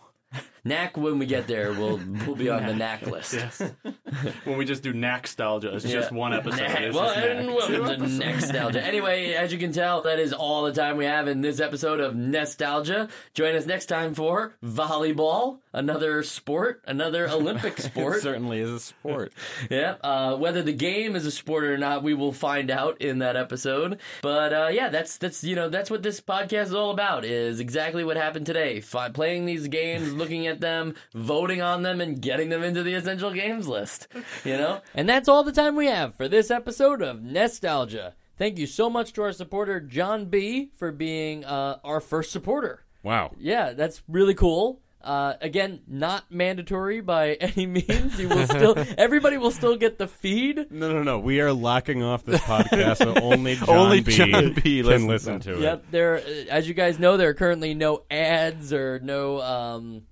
Knack, 0.66 0.96
when 0.96 1.20
we 1.20 1.26
get 1.26 1.46
there, 1.48 1.74
we'll 1.74 2.00
we'll 2.26 2.38
be 2.38 2.50
on 2.50 2.66
the 2.66 2.74
Knack 2.74 3.06
list. 3.06 3.34
Yes. 3.34 3.62
when 4.46 4.58
we 4.58 4.64
just 4.64 4.82
do 4.82 4.94
Nackstalgia, 4.94 5.74
it's 5.74 5.84
just 5.84 6.10
one 6.14 6.34
episode. 6.34 6.62
Knack. 6.62 6.94
Well, 6.94 7.10
and 7.10 7.48
welcome 7.54 8.00
to 8.00 8.08
Nostalgia. 8.08 8.82
Anyway, 8.82 9.34
as 9.34 9.52
you 9.52 9.60
can 9.60 9.74
tell, 9.74 10.04
that 10.04 10.20
is 10.20 10.32
all 10.32 10.64
the 10.64 10.72
time 10.72 10.96
we 10.96 11.04
have 11.04 11.28
in 11.28 11.42
this 11.42 11.60
episode 11.60 12.00
of 12.00 12.16
Nostalgia. 12.16 13.10
Join 13.34 13.56
us 13.56 13.66
next 13.66 13.88
time 13.88 14.14
for 14.14 14.56
volleyball, 14.64 15.58
another 15.74 16.24
sport, 16.24 16.82
another 16.88 17.28
Olympic 17.28 17.78
it 17.80 17.82
sport. 17.82 18.22
certainly 18.22 18.62
is 18.62 18.70
a 18.70 18.80
sport. 18.80 19.34
Yeah, 19.70 19.96
uh, 20.04 20.36
whether 20.38 20.62
the 20.62 20.74
game 20.74 21.16
is 21.16 21.26
a 21.26 21.32
sport 21.32 21.64
or 21.64 21.78
not, 21.78 22.04
we 22.04 22.14
will 22.14 22.32
find 22.34 22.70
out 22.70 23.02
in 23.02 23.20
that 23.20 23.36
episode. 23.36 24.00
But 24.22 24.54
uh, 24.54 24.70
yeah, 24.72 24.90
that's 24.90 25.18
that's 25.18 25.44
you 25.44 25.56
know 25.56 25.68
that's 25.68 25.90
what 25.90 26.04
this 26.04 26.22
podcast 26.22 26.66
is 26.68 26.74
all 26.74 26.92
about. 26.92 27.26
Is 27.26 27.60
exactly 27.60 28.04
what 28.04 28.16
happened 28.18 28.46
today. 28.46 28.80
Fi- 28.82 29.10
playing 29.10 29.46
these 29.46 29.68
games, 29.68 30.14
looking 30.14 30.48
at 30.48 30.53
them, 30.60 30.96
voting 31.14 31.62
on 31.62 31.84
them, 31.84 32.02
and 32.02 32.22
getting 32.22 32.50
them 32.50 32.64
into 32.64 32.84
the 32.84 32.94
essential 32.94 33.32
games 33.32 33.68
list. 33.68 34.08
You 34.44 34.58
know, 34.58 34.82
and 34.96 35.08
that's 35.08 35.28
all 35.28 35.44
the 35.44 35.52
time 35.52 35.76
we 35.76 35.88
have 35.88 36.16
for 36.16 36.28
this 36.28 36.52
episode 36.52 37.02
of 37.02 37.22
Nostalgia. 37.22 38.16
Thank 38.38 38.58
you 38.58 38.66
so 38.66 38.90
much 38.90 39.14
to 39.14 39.24
our 39.24 39.32
supporter 39.32 39.80
John 39.80 40.26
B 40.26 40.72
for 40.76 40.92
being 40.92 41.46
uh, 41.46 41.80
our 41.84 42.00
first 42.00 42.32
supporter. 42.32 42.84
Wow. 43.04 43.34
Yeah, 43.38 43.74
that's 43.74 44.02
really 44.08 44.34
cool. 44.34 44.80
Uh, 45.04 45.34
again, 45.42 45.82
not 45.86 46.32
mandatory 46.32 47.02
by 47.02 47.34
any 47.42 47.66
means. 47.66 48.18
You 48.18 48.30
will 48.30 48.48
still, 48.48 48.76
everybody 48.98 49.38
will 49.38 49.52
still 49.52 49.76
get 49.76 49.98
the 49.98 50.08
feed. 50.08 50.72
No, 50.72 50.94
no, 50.94 51.04
no. 51.04 51.20
We 51.20 51.42
are 51.42 51.52
locking 51.52 52.02
off 52.02 52.24
this 52.24 52.40
podcast, 52.40 52.98
so 52.98 53.14
only 53.22 53.56
John 53.56 53.70
Only 53.70 54.00
B. 54.00 54.14
John 54.14 54.54
B. 54.54 54.82
can 54.82 54.86
listens 54.86 55.08
listen 55.08 55.40
to 55.42 55.52
to 55.54 55.58
it. 55.58 55.62
Yep, 55.62 55.86
there. 55.92 56.24
As 56.50 56.70
you 56.70 56.74
guys 56.74 57.00
know, 57.00 57.18
there 57.18 57.30
are 57.30 57.34
currently 57.34 57.74
no 57.74 58.04
ads 58.10 58.72
or 58.72 59.00
no, 59.04 59.42
um, 59.42 60.04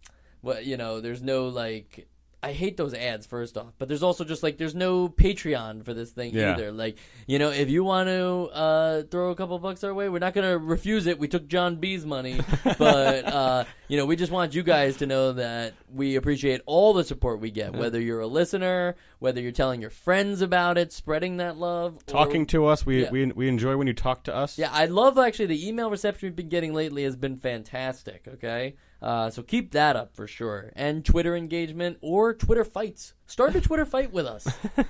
what 0.41 0.65
you 0.65 0.77
know, 0.77 0.99
there's 1.01 1.21
no 1.21 1.47
like. 1.47 2.07
I 2.43 2.53
hate 2.53 2.75
those 2.75 2.95
ads. 2.95 3.27
First 3.27 3.55
off, 3.55 3.73
but 3.77 3.87
there's 3.87 4.01
also 4.01 4.23
just 4.23 4.41
like 4.41 4.57
there's 4.57 4.73
no 4.73 5.07
Patreon 5.07 5.85
for 5.85 5.93
this 5.93 6.09
thing 6.09 6.33
Yeah. 6.33 6.53
either. 6.55 6.71
Like 6.71 6.97
you 7.27 7.37
know, 7.37 7.51
if 7.51 7.69
you 7.69 7.83
want 7.83 8.07
to 8.09 8.49
uh, 8.51 9.03
throw 9.11 9.29
a 9.29 9.35
couple 9.35 9.59
bucks 9.59 9.83
our 9.83 9.93
way, 9.93 10.09
we're 10.09 10.17
not 10.17 10.33
gonna 10.33 10.57
refuse 10.57 11.05
it. 11.05 11.19
We 11.19 11.27
took 11.27 11.47
John 11.47 11.75
B's 11.75 12.03
money, 12.03 12.39
but 12.79 13.25
uh, 13.27 13.65
you 13.87 13.95
know, 13.95 14.07
we 14.07 14.15
just 14.15 14.31
want 14.31 14.55
you 14.55 14.63
guys 14.63 14.97
to 14.97 15.05
know 15.05 15.33
that 15.33 15.75
we 15.93 16.15
appreciate 16.15 16.61
all 16.65 16.93
the 16.93 17.03
support 17.03 17.41
we 17.41 17.51
get. 17.51 17.73
Whether 17.75 18.01
you're 18.01 18.21
a 18.21 18.27
listener, 18.27 18.95
whether 19.19 19.39
you're 19.39 19.51
telling 19.51 19.79
your 19.79 19.91
friends 19.91 20.41
about 20.41 20.79
it, 20.79 20.91
spreading 20.91 21.37
that 21.37 21.57
love, 21.57 21.97
or- 21.97 22.01
Talking 22.11 22.47
to 22.47 22.65
us, 22.65 22.83
we, 22.87 23.03
Yeah. 23.03 23.11
we 23.11 23.25
we 23.27 23.49
enjoy 23.49 23.77
when 23.77 23.85
you 23.85 23.93
talk 23.93 24.23
to 24.23 24.35
us. 24.35 24.57
yeah, 24.57 24.71
I 24.71 24.85
love 24.85 25.19
actually 25.19 25.45
the 25.45 25.67
email 25.67 25.91
reception 25.91 26.25
we've 26.29 26.35
been 26.35 26.49
getting 26.49 26.73
lately 26.73 27.03
has 27.03 27.15
been 27.15 27.37
fantastic. 27.37 28.27
Okay, 28.27 28.73
uh, 29.01 29.29
so 29.29 29.41
keep 29.41 29.71
that 29.71 29.95
up 29.95 30.15
for 30.15 30.27
sure, 30.27 30.71
and 30.75 31.03
Twitter 31.03 31.35
engagement 31.35 31.97
or 32.01 32.33
Twitter 32.33 32.63
fights. 32.63 33.13
Start 33.25 33.55
a 33.55 33.61
Twitter 33.61 33.85
fight 33.85 34.11
with 34.11 34.25
us. 34.25 34.43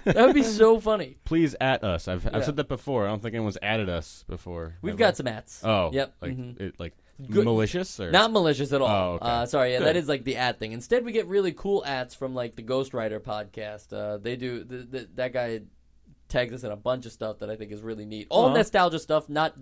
That 0.04 0.26
would 0.26 0.36
be 0.36 0.44
so 0.44 0.80
funny. 0.82 1.18
Please 1.26 1.56
at 1.62 1.84
us. 1.84 2.08
I've 2.08 2.24
Yeah. 2.26 2.32
I've 2.34 2.46
said 2.46 2.56
that 2.58 2.68
before. 2.68 3.06
I 3.06 3.10
don't 3.10 3.22
think 3.22 3.36
anyone's 3.36 3.58
added 3.62 3.88
us 3.88 4.26
before. 4.28 4.76
We've 4.82 4.94
Have 4.94 5.00
got 5.00 5.18
some 5.18 5.28
ats. 5.28 5.62
Oh, 5.64 5.92
yep. 5.94 6.16
Like 6.22 6.36
mhm. 6.38 6.60
it, 6.60 6.80
like 6.80 6.94
Good- 7.30 7.46
malicious 7.46 8.00
or 8.00 8.10
Not 8.12 8.32
malicious 8.32 8.74
at 8.74 8.82
all. 8.82 8.88
Oh, 8.90 9.14
okay. 9.16 9.26
uh, 9.26 9.46
sorry, 9.46 9.74
yeah, 9.74 9.78
Good. 9.80 9.88
that 9.88 9.96
is 9.96 10.08
like 10.10 10.24
the 10.24 10.38
ad 10.38 10.58
thing. 10.60 10.72
Instead, 10.72 11.06
we 11.06 11.12
get 11.12 11.28
really 11.28 11.52
cool 11.52 11.86
ads 11.86 12.16
from 12.16 12.34
like 12.34 12.56
the 12.56 12.64
Ghostwriter 12.64 13.20
podcast. 13.20 13.94
Uh, 13.94 14.18
they 14.18 14.36
do 14.36 14.64
that 15.16 15.32
guy 15.34 15.62
tags 16.28 16.54
us 16.54 16.64
in 16.64 16.72
a 16.72 16.76
bunch 16.78 17.06
of 17.06 17.12
stuff 17.12 17.40
that 17.40 17.50
I 17.50 17.56
think 17.58 17.72
is 17.72 17.82
really 17.82 18.06
neat. 18.06 18.28
All 18.30 18.46
Aw. 18.46 18.54
nostalgia 18.54 18.98
stuff, 19.00 19.30
not 19.30 19.54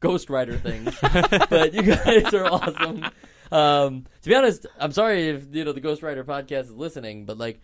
Ghostwriter 0.00 0.58
things. 0.60 0.96
but 1.50 1.74
you 1.74 1.82
guys 1.82 2.32
are 2.32 2.46
awesome. 2.46 3.04
Um, 3.52 4.06
to 4.22 4.28
be 4.28 4.34
honest, 4.34 4.66
I'm 4.78 4.92
sorry 4.92 5.28
if 5.28 5.46
you 5.54 5.64
know 5.64 5.72
the 5.72 5.80
Ghost 5.80 6.02
Rider 6.02 6.24
podcast 6.24 6.62
is 6.64 6.76
listening, 6.76 7.24
but 7.26 7.38
like. 7.38 7.60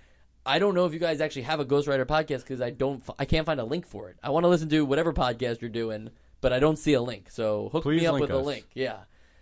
I 0.47 0.61
don't 0.61 0.75
know 0.75 0.87
if 0.87 0.95
you 0.95 0.99
guys 0.99 1.21
actually 1.21 1.43
have 1.43 1.61
a 1.61 1.65
Ghost 1.67 1.87
Rider 1.87 2.07
podcast 2.07 2.39
because 2.39 2.63
I 2.63 2.71
don't, 2.71 3.03
I 3.19 3.27
can't 3.27 3.45
find 3.45 3.61
a 3.61 3.65
link 3.65 3.87
for 3.87 4.09
it. 4.09 4.17
I 4.23 4.31
want 4.31 4.45
to 4.45 4.49
listen 4.49 4.71
to 4.71 4.83
whatever 4.83 5.13
podcast 5.13 5.61
you're 5.61 5.69
doing, 5.69 6.09
but 6.41 6.55
I 6.55 6.59
don't 6.59 6.79
see 6.79 6.95
a 6.95 7.03
link. 7.03 7.31
So 7.31 7.69
hook 7.71 7.83
Please 7.83 8.01
me 8.01 8.07
up 8.07 8.19
with 8.19 8.31
a 8.31 8.39
link. 8.39 8.65
Yeah. 8.73 9.01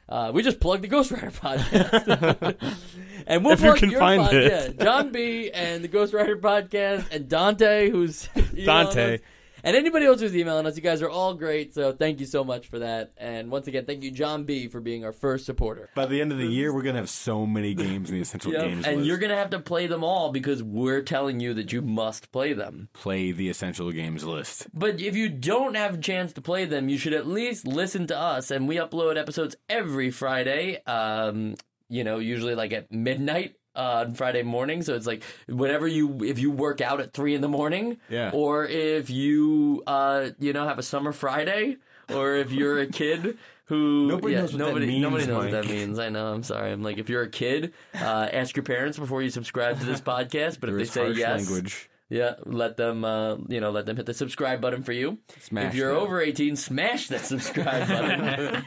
Uh, 0.08 0.32
we 0.34 0.42
just 0.42 0.58
plugged 0.58 0.82
the 0.82 0.88
Ghost 0.88 1.12
Rider 1.12 1.30
podcast, 1.30 2.56
and 3.28 3.44
we'll 3.44 3.52
If 3.52 3.60
you 3.60 3.66
plug 3.66 3.78
can 3.78 3.90
your 3.90 4.00
find 4.00 4.22
pod- 4.22 4.34
it. 4.34 4.80
John 4.80 5.12
B. 5.12 5.48
and 5.52 5.84
the 5.84 5.88
Ghost 5.88 6.12
Rider 6.12 6.38
podcast, 6.38 7.04
and 7.12 7.28
Dante, 7.28 7.88
who's 7.88 8.28
Dante. 8.64 9.18
And 9.66 9.76
anybody 9.76 10.06
else 10.06 10.20
who's 10.20 10.34
emailing 10.34 10.64
us. 10.64 10.76
You 10.76 10.82
guys 10.82 11.02
are 11.02 11.10
all 11.10 11.34
great, 11.34 11.74
so 11.74 11.92
thank 11.92 12.20
you 12.20 12.26
so 12.26 12.42
much 12.44 12.68
for 12.68 12.78
that. 12.78 13.12
And 13.18 13.50
once 13.50 13.66
again, 13.66 13.84
thank 13.84 14.02
you, 14.02 14.10
John 14.10 14.44
B. 14.44 14.68
for 14.68 14.80
being 14.80 15.04
our 15.04 15.12
first 15.12 15.44
supporter. 15.44 15.90
By 15.94 16.06
the 16.06 16.20
end 16.20 16.32
of 16.32 16.38
the 16.38 16.46
year, 16.46 16.72
we're 16.72 16.82
gonna 16.82 16.98
have 16.98 17.10
so 17.10 17.44
many 17.44 17.74
games 17.74 18.08
in 18.08 18.14
the 18.16 18.22
essential 18.22 18.52
Yep, 18.52 18.62
games 18.62 18.86
and 18.86 18.96
list. 18.98 19.08
you're 19.08 19.18
gonna 19.18 19.36
have 19.36 19.50
to 19.50 19.58
play 19.58 19.86
them 19.86 20.02
all 20.04 20.30
because 20.32 20.62
we're 20.62 21.02
telling 21.02 21.40
you 21.40 21.52
that 21.54 21.72
you 21.72 21.82
must 21.82 22.32
play 22.32 22.52
them. 22.52 22.88
play 22.92 23.32
the 23.32 23.48
essential 23.48 23.90
games 23.92 24.24
list. 24.24 24.68
But 24.72 25.00
if 25.00 25.16
you 25.16 25.28
don't 25.28 25.74
have 25.74 25.94
a 25.94 25.98
chance 25.98 26.32
to 26.34 26.40
play 26.40 26.64
them, 26.64 26.88
you 26.88 26.96
should 26.98 27.12
at 27.12 27.26
least 27.26 27.66
listen 27.66 28.06
to 28.06 28.16
us. 28.18 28.50
And 28.52 28.68
we 28.68 28.76
upload 28.76 29.16
episodes 29.18 29.56
every 29.68 30.10
Friday. 30.12 30.80
Um, 30.86 31.56
you 31.88 32.04
know, 32.04 32.18
usually 32.18 32.54
like 32.54 32.72
at 32.72 32.90
midnight 32.92 33.56
uh, 33.76 34.04
on 34.06 34.14
Friday 34.14 34.42
morning. 34.42 34.82
So 34.82 34.94
it's 34.94 35.06
like 35.06 35.22
whenever 35.48 35.86
you, 35.86 36.24
if 36.24 36.38
you 36.38 36.50
work 36.50 36.80
out 36.80 37.00
at 37.00 37.12
three 37.12 37.34
in 37.34 37.40
the 37.42 37.48
morning, 37.48 37.98
Yeah. 38.08 38.30
or 38.32 38.64
if 38.64 39.10
you, 39.10 39.82
uh, 39.86 40.30
you 40.38 40.52
know, 40.52 40.66
have 40.66 40.78
a 40.78 40.82
summer 40.82 41.12
Friday, 41.12 41.76
or 42.12 42.34
if 42.36 42.52
you're 42.52 42.80
a 42.80 42.86
kid. 42.86 43.38
Who 43.68 44.06
Nobody 44.06 44.34
yeah, 44.34 44.42
knows 44.42 44.52
what 44.54 44.58
that 44.74 44.74
means, 44.86 45.02
nobody 45.02 45.26
knows 45.26 45.36
what 45.44 45.50
that 45.50 45.66
means. 45.66 45.98
I 45.98 46.08
know. 46.08 46.32
I'm 46.32 46.44
sorry. 46.44 46.70
I'm 46.70 46.84
like 46.84 46.98
if 46.98 47.08
you're 47.08 47.22
a 47.22 47.28
kid, 47.28 47.72
uh, 47.96 48.28
ask 48.32 48.54
your 48.54 48.62
parents 48.62 48.96
before 48.96 49.22
you 49.22 49.28
subscribe 49.28 49.80
to 49.80 49.84
this 49.84 50.00
podcast. 50.12 50.60
But 50.60 50.68
if 50.70 50.76
they 50.76 50.84
say 50.84 51.10
yes, 51.10 51.50
language. 51.50 51.90
Yeah, 52.08 52.34
let 52.44 52.76
them 52.76 53.04
uh, 53.04 53.36
you 53.48 53.60
know 53.60 53.70
let 53.70 53.86
them 53.86 53.96
hit 53.96 54.06
the 54.06 54.14
subscribe 54.14 54.60
button 54.60 54.82
for 54.82 54.92
you. 54.92 55.18
Smash 55.40 55.70
if 55.70 55.74
you're 55.74 55.92
that. 55.92 56.00
over 56.00 56.20
18, 56.20 56.56
smash 56.56 57.08
that 57.08 57.20
subscribe 57.20 57.88
button 57.88 58.64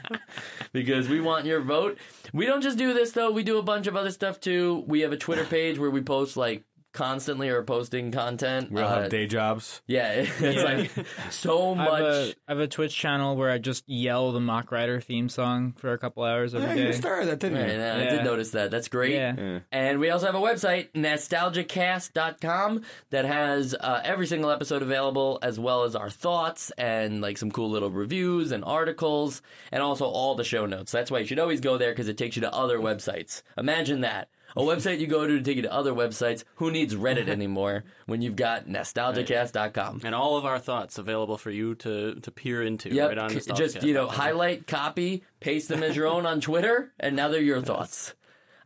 because 0.73 1.07
we 1.07 1.21
want 1.21 1.45
your 1.45 1.61
vote. 1.61 1.97
We 2.33 2.45
don't 2.45 2.61
just 2.61 2.77
do 2.77 2.93
this 2.93 3.11
though; 3.13 3.31
we 3.31 3.43
do 3.43 3.57
a 3.57 3.63
bunch 3.63 3.87
of 3.87 3.95
other 3.95 4.11
stuff 4.11 4.39
too. 4.39 4.83
We 4.87 5.01
have 5.01 5.13
a 5.13 5.17
Twitter 5.17 5.45
page 5.45 5.79
where 5.79 5.89
we 5.89 6.01
post 6.01 6.35
like 6.35 6.63
constantly 6.91 7.49
or 7.49 7.61
posting 7.63 8.11
content. 8.11 8.71
We 8.71 8.81
all 8.81 8.87
Uh, 8.89 9.01
have 9.03 9.09
day 9.11 9.27
jobs. 9.27 9.81
yeah, 9.87 10.11
it's 10.39 10.63
like 10.63 11.05
so 11.31 11.73
I 11.75 11.83
have, 11.83 11.91
much. 11.91 12.01
a, 12.01 12.33
I 12.47 12.51
have 12.51 12.59
a 12.59 12.67
Twitch 12.67 12.95
channel 12.95 13.35
where 13.35 13.49
I 13.51 13.57
just 13.59 13.87
yell 13.87 14.31
the 14.31 14.39
Mach 14.39 14.71
Rider 14.71 14.99
theme 14.99 15.29
song 15.29 15.73
for 15.77 15.93
a 15.93 15.97
couple 15.97 16.23
hours 16.23 16.55
every 16.55 16.67
Yeah, 16.69 16.75
day. 16.75 16.87
you 16.87 16.93
started 16.93 17.27
that, 17.29 17.39
didn't 17.39 17.57
Right, 17.61 17.73
you? 17.73 17.79
uh, 17.81 17.95
I 18.07 18.15
did 18.15 18.23
notice 18.23 18.51
that. 18.51 18.71
That's 18.71 18.87
great. 18.87 19.13
Yeah. 19.13 19.35
Yeah. 19.37 19.59
And 19.71 19.99
we 19.99 20.09
also 20.09 20.25
have 20.25 20.35
a 20.35 20.39
website, 20.39 20.89
nostalgicast.com, 20.93 22.81
that 23.11 23.25
has 23.25 23.75
uh, 23.79 24.01
every 24.03 24.27
single 24.27 24.49
episode 24.51 24.81
available, 24.81 25.39
as 25.41 25.59
well 25.59 25.83
as 25.83 25.95
our 25.95 26.09
thoughts 26.09 26.71
and 26.77 27.21
like 27.21 27.37
some 27.37 27.51
cool 27.51 27.69
little 27.69 27.89
reviews 27.91 28.51
and 28.51 28.63
articles, 28.65 29.41
and 29.71 29.81
also 29.81 30.05
all 30.05 30.35
the 30.35 30.43
show 30.43 30.65
notes. 30.65 30.91
That's 30.91 31.11
why 31.11 31.19
you 31.19 31.25
should 31.25 31.39
always 31.39 31.61
go 31.61 31.77
there 31.77 31.91
because 31.91 32.07
it 32.07 32.17
takes 32.17 32.35
you 32.35 32.41
to 32.41 32.53
other 32.53 32.79
websites. 32.79 33.43
Imagine 33.57 34.01
that. 34.01 34.29
A 34.55 34.61
website 34.61 34.99
you 34.99 35.07
go 35.07 35.27
to 35.27 35.37
to 35.37 35.43
take 35.43 35.57
you 35.57 35.61
to 35.63 35.73
other 35.73 35.93
websites. 35.93 36.43
Who 36.55 36.71
needs 36.71 36.95
Reddit 36.95 37.27
anymore 37.29 37.83
when 38.05 38.21
you've 38.21 38.35
got 38.35 38.67
nostalgicast.com? 38.67 40.01
And 40.03 40.15
all 40.15 40.37
of 40.37 40.45
our 40.45 40.59
thoughts 40.59 40.97
available 40.97 41.37
for 41.37 41.51
you 41.51 41.75
to, 41.75 42.15
to 42.15 42.31
peer 42.31 42.63
into 42.63 42.89
Yep, 42.89 43.09
right 43.09 43.17
on 43.17 43.29
just 43.29 43.83
you 43.83 43.93
know, 43.93 44.07
highlight, 44.07 44.67
copy, 44.67 45.23
paste 45.39 45.69
them 45.69 45.83
as 45.83 45.95
your 45.95 46.07
own 46.07 46.25
on 46.25 46.41
Twitter, 46.41 46.91
and 46.99 47.15
now 47.15 47.27
they're 47.27 47.41
your 47.41 47.61
thoughts. 47.61 48.13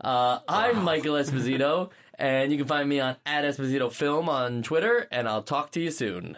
Uh, 0.02 0.40
I'm 0.48 0.84
Michael 0.84 1.16
Esposito, 1.16 1.92
and 2.16 2.52
you 2.52 2.58
can 2.58 2.68
find 2.68 2.90
me 2.90 3.00
on 3.00 3.16
at 3.26 3.46
Esposito 3.46 3.92
Film 3.92 4.28
on 4.30 4.64
Twitter, 4.64 5.08
and 5.12 5.28
I'll 5.28 5.44
talk 5.44 5.72
to 5.72 5.80
you 5.80 5.92
soon. 5.92 6.38